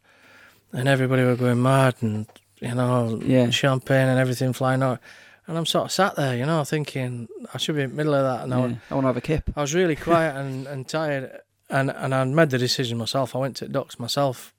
and 0.72 0.86
everybody 0.86 1.24
were 1.24 1.36
going 1.36 1.62
mad, 1.62 1.94
and 2.00 2.26
you 2.60 2.74
know, 2.74 3.18
yeah. 3.24 3.48
champagne 3.48 4.08
and 4.08 4.18
everything 4.18 4.52
flying 4.52 4.82
out. 4.82 5.00
And 5.46 5.56
I'm 5.56 5.66
sort 5.66 5.86
of 5.86 5.92
sat 5.92 6.16
there, 6.16 6.36
you 6.36 6.44
know, 6.44 6.62
thinking 6.64 7.28
I 7.52 7.58
should 7.58 7.76
be 7.76 7.82
in 7.82 7.90
the 7.90 7.96
middle 7.96 8.14
of 8.14 8.24
that. 8.24 8.44
And 8.44 8.50
yeah. 8.50 8.78
I, 8.90 8.92
I 8.92 8.94
want 8.94 9.04
to 9.04 9.08
have 9.08 9.16
a 9.16 9.20
kip. 9.22 9.50
I 9.56 9.62
was 9.62 9.74
really 9.74 9.96
quiet 10.10 10.36
and, 10.36 10.66
and 10.66 10.86
tired, 10.86 11.40
and 11.70 11.90
and 11.90 12.14
I 12.14 12.22
made 12.24 12.50
the 12.50 12.58
decision 12.58 12.98
myself. 12.98 13.34
I 13.34 13.38
went 13.38 13.56
to 13.56 13.68
Docs 13.68 13.98
myself 13.98 14.52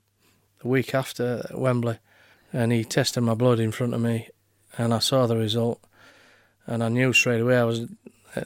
the 0.62 0.68
week 0.68 0.96
after 0.96 1.48
Wembley 1.54 2.00
and 2.56 2.72
he 2.72 2.84
tested 2.84 3.22
my 3.24 3.34
blood 3.36 3.60
in 3.60 3.72
front 3.72 3.94
of 3.94 4.02
me, 4.02 4.30
and 4.78 4.94
I 4.94 5.00
saw 5.00 5.28
the 5.28 5.36
result, 5.38 5.80
and 6.66 6.84
I 6.84 6.90
knew 6.90 7.12
straight 7.14 7.42
away 7.42 7.58
I 7.58 7.64
was 7.66 7.86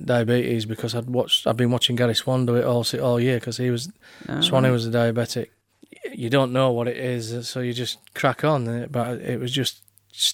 diabetes 0.04 0.66
because 0.66 0.94
I'd 0.96 1.10
watched, 1.10 1.48
I'd 1.48 1.58
been 1.58 1.72
watching 1.72 1.96
Gary 1.96 2.14
Swann 2.16 2.46
do 2.46 2.56
it 2.56 2.64
all 2.66 2.86
all 3.02 3.20
year 3.20 3.38
because 3.40 3.58
he 3.58 3.70
was 3.72 3.90
Ah, 4.28 4.42
Swanee 4.42 4.70
was 4.72 4.86
a 4.86 4.92
diabetic. 4.92 5.48
You 6.14 6.30
don't 6.30 6.54
know 6.54 6.72
what 6.72 6.88
it 6.88 6.98
is, 6.98 7.48
so 7.48 7.60
you 7.60 7.74
just 7.74 7.98
crack 8.14 8.44
on. 8.44 8.88
But 8.92 9.20
it 9.22 9.40
was 9.40 9.52
just, 9.52 9.82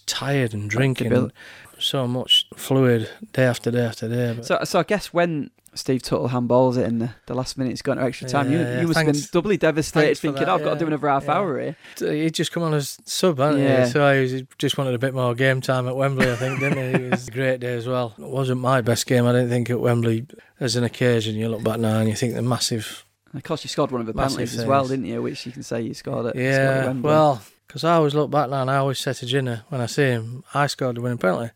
tired 0.07 0.53
and 0.53 0.69
drinking 0.69 1.09
Bill- 1.09 1.31
so 1.79 2.07
much 2.07 2.47
fluid 2.55 3.09
day 3.33 3.43
after 3.45 3.71
day 3.71 3.85
after 3.85 4.07
day. 4.07 4.33
But 4.35 4.45
So, 4.45 4.59
so 4.63 4.79
I 4.79 4.83
guess 4.83 5.13
when 5.13 5.51
Steve 5.75 6.01
Tutill 6.01 6.29
handballs 6.29 6.77
it 6.77 6.85
in 6.87 6.99
the, 6.99 7.09
the 7.25 7.33
last 7.33 7.57
minute, 7.57 7.71
it's 7.71 7.81
gone 7.81 7.97
to 7.97 8.03
extra 8.03 8.27
time. 8.29 8.49
you, 8.51 8.59
Yeah, 8.59 8.75
yeah. 8.75 8.81
you 8.81 8.87
must 8.87 8.97
have 8.99 9.11
been 9.13 9.21
doubly 9.33 9.57
devastated, 9.57 10.17
thinking, 10.17 10.45
that, 10.45 10.49
"I've 10.49 10.63
got 10.63 10.73
to 10.73 10.79
do 10.79 10.85
yeah, 10.85 10.87
another 10.87 11.09
half 11.09 11.25
yeah. 11.25 11.33
hour 11.33 11.59
here." 11.59 11.75
he'd 11.99 12.33
just 12.33 12.51
come 12.53 12.63
on 12.63 12.73
as 12.73 12.97
sub, 13.05 13.39
hadn't 13.39 13.59
Yeah. 13.59 13.85
he? 13.85 13.91
So 13.91 14.25
he 14.25 14.47
just 14.57 14.77
wanted 14.77 14.93
a 14.95 14.99
bit 14.99 15.13
more 15.13 15.35
game 15.35 15.59
time 15.59 15.87
at 15.87 15.95
Wembley, 15.95 16.31
I 16.31 16.35
think, 16.35 16.59
didn't 16.59 16.77
he? 16.99 17.05
It 17.07 17.11
was 17.11 17.27
a 17.27 17.31
great 17.31 17.59
day 17.59 17.73
as 17.75 17.87
well. 17.87 18.13
It 18.17 18.23
wasn't 18.27 18.61
my 18.61 18.79
best 18.81 19.05
game, 19.05 19.25
I 19.25 19.33
don't 19.33 19.49
think, 19.49 19.69
at 19.69 19.79
Wembley 19.79 20.25
as 20.59 20.77
an 20.77 20.85
occasion. 20.85 21.35
You 21.35 21.49
look 21.49 21.63
back 21.63 21.79
now 21.79 21.99
and 21.99 22.07
you 22.09 22.15
think 22.15 22.35
the 22.35 22.41
massive 22.41 23.03
And 23.33 23.39
of 23.39 23.43
course, 23.43 23.65
you 23.65 23.67
scored 23.69 23.91
one 23.91 23.99
of 23.99 24.07
the 24.07 24.13
penalties 24.13 24.57
as 24.57 24.65
well, 24.65 24.87
didn't 24.87 25.05
you? 25.05 25.21
Which 25.21 25.45
you 25.45 25.51
can 25.51 25.63
say 25.63 25.81
you 25.81 25.93
scored 25.93 26.27
it. 26.27 26.41
Yeah, 26.41 26.93
well, 26.93 27.41
because 27.67 27.83
I 27.83 27.95
always 27.95 28.15
look 28.15 28.31
back 28.31 28.49
now 28.49 28.61
and 28.61 28.71
I 28.71 28.77
always 28.77 28.99
say 28.99 29.11
to 29.11 29.25
Ginner 29.25 29.63
when 29.67 29.81
I 29.81 29.87
see 29.87 30.03
him, 30.03 30.45
I 30.53 30.67
scored 30.67 30.95
the 30.95 31.01
winning 31.01 31.17
penalty 31.17 31.51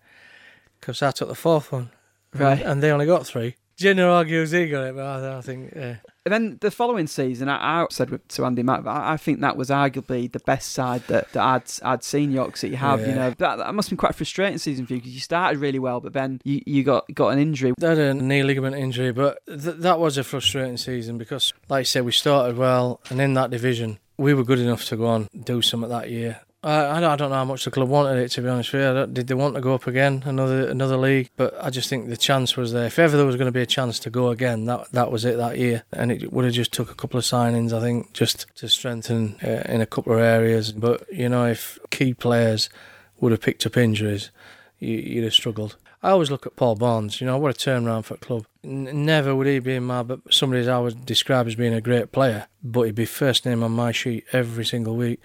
because 0.89 1.01
I 1.03 1.11
took 1.11 1.29
the 1.29 1.35
fourth 1.35 1.71
one. 1.71 1.91
Right. 2.33 2.61
And 2.61 2.81
they 2.83 2.91
only 2.91 3.05
got 3.05 3.25
three. 3.25 3.55
Ginner 3.77 4.07
argues 4.09 4.51
he 4.51 4.67
got 4.67 4.87
it, 4.87 4.95
but 4.95 5.05
I, 5.05 5.37
I 5.37 5.41
think, 5.41 5.71
yeah. 5.73 5.95
And 6.25 6.33
then 6.33 6.57
the 6.59 6.69
following 6.69 7.07
season, 7.07 7.47
I, 7.47 7.83
I 7.83 7.87
said 7.89 8.09
with- 8.09 8.27
to 8.29 8.45
Andy 8.45 8.61
Mack, 8.61 8.85
I, 8.85 9.13
I 9.13 9.17
think 9.17 9.39
that 9.39 9.55
was 9.55 9.69
arguably 9.69 10.29
the 10.29 10.39
best 10.39 10.73
side 10.73 11.01
that, 11.07 11.31
that 11.31 11.41
I'd 11.41 11.63
I'd 11.81 12.03
seen 12.03 12.31
York 12.31 12.57
City 12.57 12.75
have. 12.75 12.99
You 12.99 13.15
know, 13.15 13.29
that, 13.37 13.57
that 13.57 13.73
must 13.73 13.87
have 13.87 13.91
been 13.91 14.01
quite 14.01 14.11
a 14.11 14.13
frustrating 14.17 14.57
season 14.57 14.85
for 14.85 14.93
you 14.93 14.99
because 14.99 15.13
you 15.13 15.21
started 15.21 15.59
really 15.59 15.79
well, 15.79 16.01
but 16.01 16.11
then 16.11 16.41
you, 16.43 16.61
you 16.65 16.83
got 16.83 17.05
got 17.13 17.29
an 17.29 17.39
injury. 17.39 17.73
They 17.77 17.87
had 17.87 17.97
a 17.97 18.13
knee 18.13 18.43
ligament 18.43 18.75
injury, 18.75 19.13
but 19.13 19.39
th- 19.47 19.77
that 19.77 19.97
was 19.97 20.17
a 20.17 20.23
frustrating 20.25 20.75
season 20.77 21.17
because, 21.17 21.53
like 21.69 21.79
I 21.79 21.83
said, 21.83 22.03
we 22.03 22.11
started 22.11 22.57
well, 22.57 22.99
and 23.09 23.21
in 23.21 23.33
that 23.35 23.49
division, 23.49 23.97
we 24.17 24.33
were 24.33 24.43
good 24.43 24.59
enough 24.59 24.83
to 24.85 24.97
go 24.97 25.05
on 25.07 25.29
do 25.41 25.61
something 25.61 25.89
that 25.89 26.09
year. 26.09 26.41
I, 26.61 26.97
I 26.97 27.15
don't- 27.15 27.29
know 27.29 27.35
how 27.35 27.45
much 27.45 27.63
the 27.63 27.71
club 27.71 27.87
wanted 27.89 28.17
it 28.19 28.29
to 28.31 28.41
be 28.41 28.49
honest 28.49 28.73
with 28.73 28.81
you. 28.81 29.05
Did 29.13 29.27
they 29.27 29.33
want 29.33 29.55
to 29.55 29.61
go 29.61 29.73
up 29.75 29.87
again 29.87 30.23
another 30.25 30.67
another 30.67 30.97
league? 30.97 31.29
But 31.37 31.53
I 31.63 31.69
just 31.69 31.89
think 31.89 32.09
the 32.09 32.17
chance 32.17 32.57
was 32.57 32.73
there. 32.73 32.87
If 32.87 32.99
ever 32.99 33.15
there 33.15 33.25
was 33.25 33.37
going 33.37 33.47
to 33.47 33.51
be 33.51 33.61
a 33.61 33.65
chance 33.65 33.97
to 33.99 34.09
go 34.09 34.29
again, 34.29 34.65
that 34.65 34.91
that 34.91 35.11
was 35.11 35.23
it 35.25 35.37
that 35.37 35.57
year, 35.57 35.83
and 35.93 36.11
it 36.11 36.33
would 36.33 36.43
have 36.45 36.53
just 36.53 36.73
took 36.73 36.91
a 36.91 36.95
couple 36.95 37.17
of 37.17 37.23
signings, 37.23 37.71
I 37.71 37.79
think, 37.79 38.11
just 38.13 38.45
to 38.55 38.67
strengthen 38.67 39.37
uh, 39.43 39.63
in 39.71 39.79
a 39.79 39.85
couple 39.85 40.13
of 40.13 40.19
areas. 40.19 40.71
But 40.73 41.05
you 41.11 41.29
know, 41.29 41.45
if 41.45 41.79
key 41.91 42.13
players 42.13 42.69
would 43.19 43.31
have 43.31 43.41
picked 43.41 43.65
up 43.65 43.77
injuries, 43.77 44.29
you, 44.79 44.97
you'd 44.97 45.23
have 45.25 45.33
struggled. 45.33 45.77
I 46.01 46.11
always 46.11 46.31
look 46.31 46.45
at 46.45 46.55
Paul 46.55 46.75
Barnes. 46.75 47.19
You 47.19 47.27
know 47.27 47.37
what 47.37 47.55
a 47.55 47.69
turnaround 47.69 48.05
for 48.05 48.13
a 48.15 48.17
club. 48.17 48.45
N- 48.63 49.05
never 49.05 49.35
would 49.35 49.47
he 49.47 49.59
be 49.59 49.75
in 49.75 49.83
my 49.83 50.03
but 50.03 50.21
somebody 50.33 50.67
I 50.67 50.79
would 50.79 51.05
describe 51.05 51.47
as 51.47 51.55
being 51.55 51.73
a 51.73 51.81
great 51.81 52.11
player, 52.11 52.47
but 52.63 52.83
he'd 52.83 52.95
be 52.95 53.05
first 53.05 53.45
name 53.45 53.63
on 53.63 53.71
my 53.71 53.91
sheet 53.91 54.25
every 54.33 54.65
single 54.65 54.95
week 54.95 55.19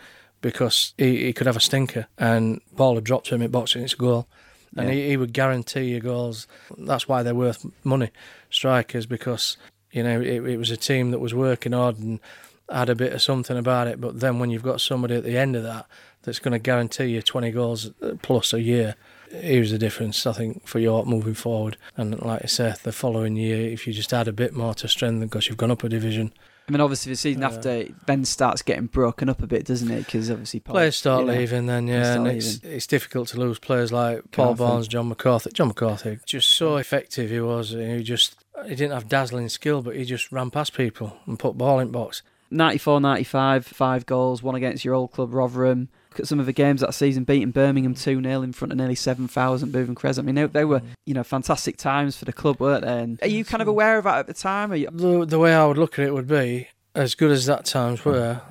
because 0.44 0.92
he, 0.98 1.24
he 1.24 1.32
could 1.32 1.46
have 1.46 1.56
a 1.56 1.60
stinker 1.60 2.06
and 2.18 2.60
ball 2.70 2.96
had 2.96 3.04
dropped 3.04 3.28
to 3.28 3.34
him 3.34 3.40
at 3.40 3.50
boxing, 3.50 3.82
it's 3.82 3.94
a 3.94 3.96
goal. 3.96 4.28
And 4.76 4.88
Yeah. 4.88 4.94
he, 4.94 5.08
he 5.08 5.16
would 5.16 5.32
guarantee 5.32 5.84
you 5.84 6.00
goals. 6.00 6.46
That's 6.76 7.08
why 7.08 7.22
they're 7.22 7.34
worth 7.34 7.64
money, 7.82 8.10
strikers, 8.50 9.06
because 9.06 9.56
you 9.90 10.02
know 10.02 10.20
it, 10.20 10.44
it 10.46 10.58
was 10.58 10.70
a 10.70 10.76
team 10.76 11.12
that 11.12 11.18
was 11.20 11.32
working 11.32 11.72
hard 11.72 11.98
and 11.98 12.20
had 12.68 12.90
a 12.90 12.94
bit 12.94 13.14
of 13.14 13.22
something 13.22 13.56
about 13.56 13.86
it. 13.86 14.00
But 14.02 14.20
then 14.20 14.38
when 14.38 14.50
you've 14.50 14.62
got 14.62 14.82
somebody 14.82 15.14
at 15.14 15.24
the 15.24 15.38
end 15.38 15.56
of 15.56 15.62
that 15.62 15.86
that's 16.22 16.40
going 16.40 16.52
to 16.52 16.58
guarantee 16.58 17.06
you 17.06 17.22
20 17.22 17.50
goals 17.52 17.90
uh, 18.02 18.14
plus 18.20 18.52
a 18.52 18.60
year, 18.60 18.96
here's 19.30 19.70
the 19.70 19.78
difference, 19.78 20.26
I 20.26 20.32
think, 20.32 20.66
for 20.66 20.78
York 20.78 21.06
moving 21.06 21.34
forward. 21.34 21.78
And 21.96 22.20
like 22.20 22.42
I 22.44 22.46
said, 22.48 22.76
the 22.82 22.92
following 22.92 23.36
year, 23.36 23.70
if 23.70 23.86
you 23.86 23.94
just 23.94 24.12
add 24.12 24.28
a 24.28 24.32
bit 24.32 24.52
more 24.52 24.74
to 24.74 24.88
strengthen, 24.88 25.26
because 25.28 25.48
you've 25.48 25.56
gone 25.56 25.70
up 25.70 25.84
a 25.84 25.88
division, 25.88 26.32
I 26.66 26.72
mean, 26.72 26.80
obviously 26.80 27.12
the 27.12 27.16
season 27.16 27.42
after 27.42 27.86
Ben 28.06 28.24
starts 28.24 28.62
getting 28.62 28.86
broken 28.86 29.28
up 29.28 29.42
a 29.42 29.46
bit, 29.46 29.66
doesn't 29.66 29.90
it? 29.90 30.06
Because 30.06 30.30
obviously 30.30 30.60
Paul, 30.60 30.74
players 30.74 30.96
start 30.96 31.20
you 31.20 31.26
know, 31.26 31.32
leaving, 31.34 31.66
then 31.66 31.86
yeah, 31.86 32.14
and 32.14 32.26
it's 32.26 32.56
it's 32.62 32.86
difficult 32.86 33.28
to 33.28 33.38
lose 33.38 33.58
players 33.58 33.92
like 33.92 34.30
Paul 34.30 34.46
Carthy. 34.46 34.58
Barnes, 34.58 34.88
John 34.88 35.08
McCarthy. 35.08 35.50
John 35.52 35.68
McCarthy, 35.68 36.20
just 36.24 36.50
so 36.50 36.76
effective 36.76 37.30
he 37.30 37.40
was. 37.40 37.70
He 37.70 38.02
just 38.02 38.36
he 38.64 38.74
didn't 38.74 38.92
have 38.92 39.08
dazzling 39.08 39.50
skill, 39.50 39.82
but 39.82 39.94
he 39.94 40.04
just 40.06 40.32
ran 40.32 40.50
past 40.50 40.72
people 40.74 41.18
and 41.26 41.38
put 41.38 41.58
ball 41.58 41.80
in 41.80 41.90
box. 41.90 42.22
94 42.50 43.00
95, 43.00 43.66
five 43.66 44.06
goals, 44.06 44.42
one 44.42 44.54
against 44.54 44.84
your 44.84 44.94
old 44.94 45.12
club 45.12 45.34
Rotherham. 45.34 45.88
Look 46.14 46.20
at 46.20 46.28
some 46.28 46.38
of 46.38 46.46
the 46.46 46.52
games 46.52 46.80
that 46.80 46.94
season, 46.94 47.24
beating 47.24 47.50
Birmingham 47.50 47.92
2 47.92 48.22
0 48.22 48.42
in 48.42 48.52
front 48.52 48.70
of 48.70 48.78
nearly 48.78 48.94
7,000 48.94 49.72
Bootham 49.72 49.96
Crescent. 49.96 50.24
I 50.24 50.26
mean, 50.26 50.36
they, 50.36 50.46
they 50.46 50.64
were, 50.64 50.78
mm. 50.78 50.86
you 51.06 51.12
know, 51.12 51.24
fantastic 51.24 51.76
times 51.76 52.16
for 52.16 52.24
the 52.24 52.32
club, 52.32 52.60
weren't 52.60 52.84
they? 52.84 53.00
And 53.00 53.18
are 53.20 53.26
you 53.26 53.44
kind 53.44 53.60
of 53.60 53.66
mm. 53.66 53.72
aware 53.72 53.98
of 53.98 54.04
that 54.04 54.18
at 54.18 54.28
the 54.28 54.34
time? 54.34 54.70
Are 54.70 54.76
you, 54.76 54.90
The 54.92 55.26
the 55.26 55.40
way 55.40 55.52
I 55.52 55.66
would 55.66 55.76
look 55.76 55.98
at 55.98 56.04
it 56.04 56.14
would 56.14 56.28
be 56.28 56.68
as 56.94 57.16
good 57.16 57.32
as 57.32 57.46
that 57.46 57.64
times 57.64 58.02
mm. 58.02 58.04
were. 58.04 58.42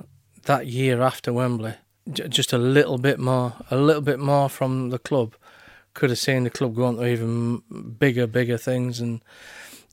That 0.42 0.66
year 0.66 1.00
after 1.00 1.32
Wembley, 1.32 1.72
j- 2.12 2.28
just 2.28 2.52
a 2.52 2.58
little 2.58 2.98
bit 2.98 3.18
more, 3.18 3.54
a 3.70 3.78
little 3.78 4.02
bit 4.02 4.18
more 4.18 4.50
from 4.50 4.90
the 4.90 4.98
club 4.98 5.34
could 5.94 6.10
have 6.10 6.18
seen 6.18 6.44
the 6.44 6.50
club 6.50 6.74
go 6.74 6.84
on 6.84 6.96
to 6.96 7.06
even 7.06 7.62
bigger, 7.98 8.26
bigger 8.26 8.58
things. 8.58 9.00
And 9.00 9.22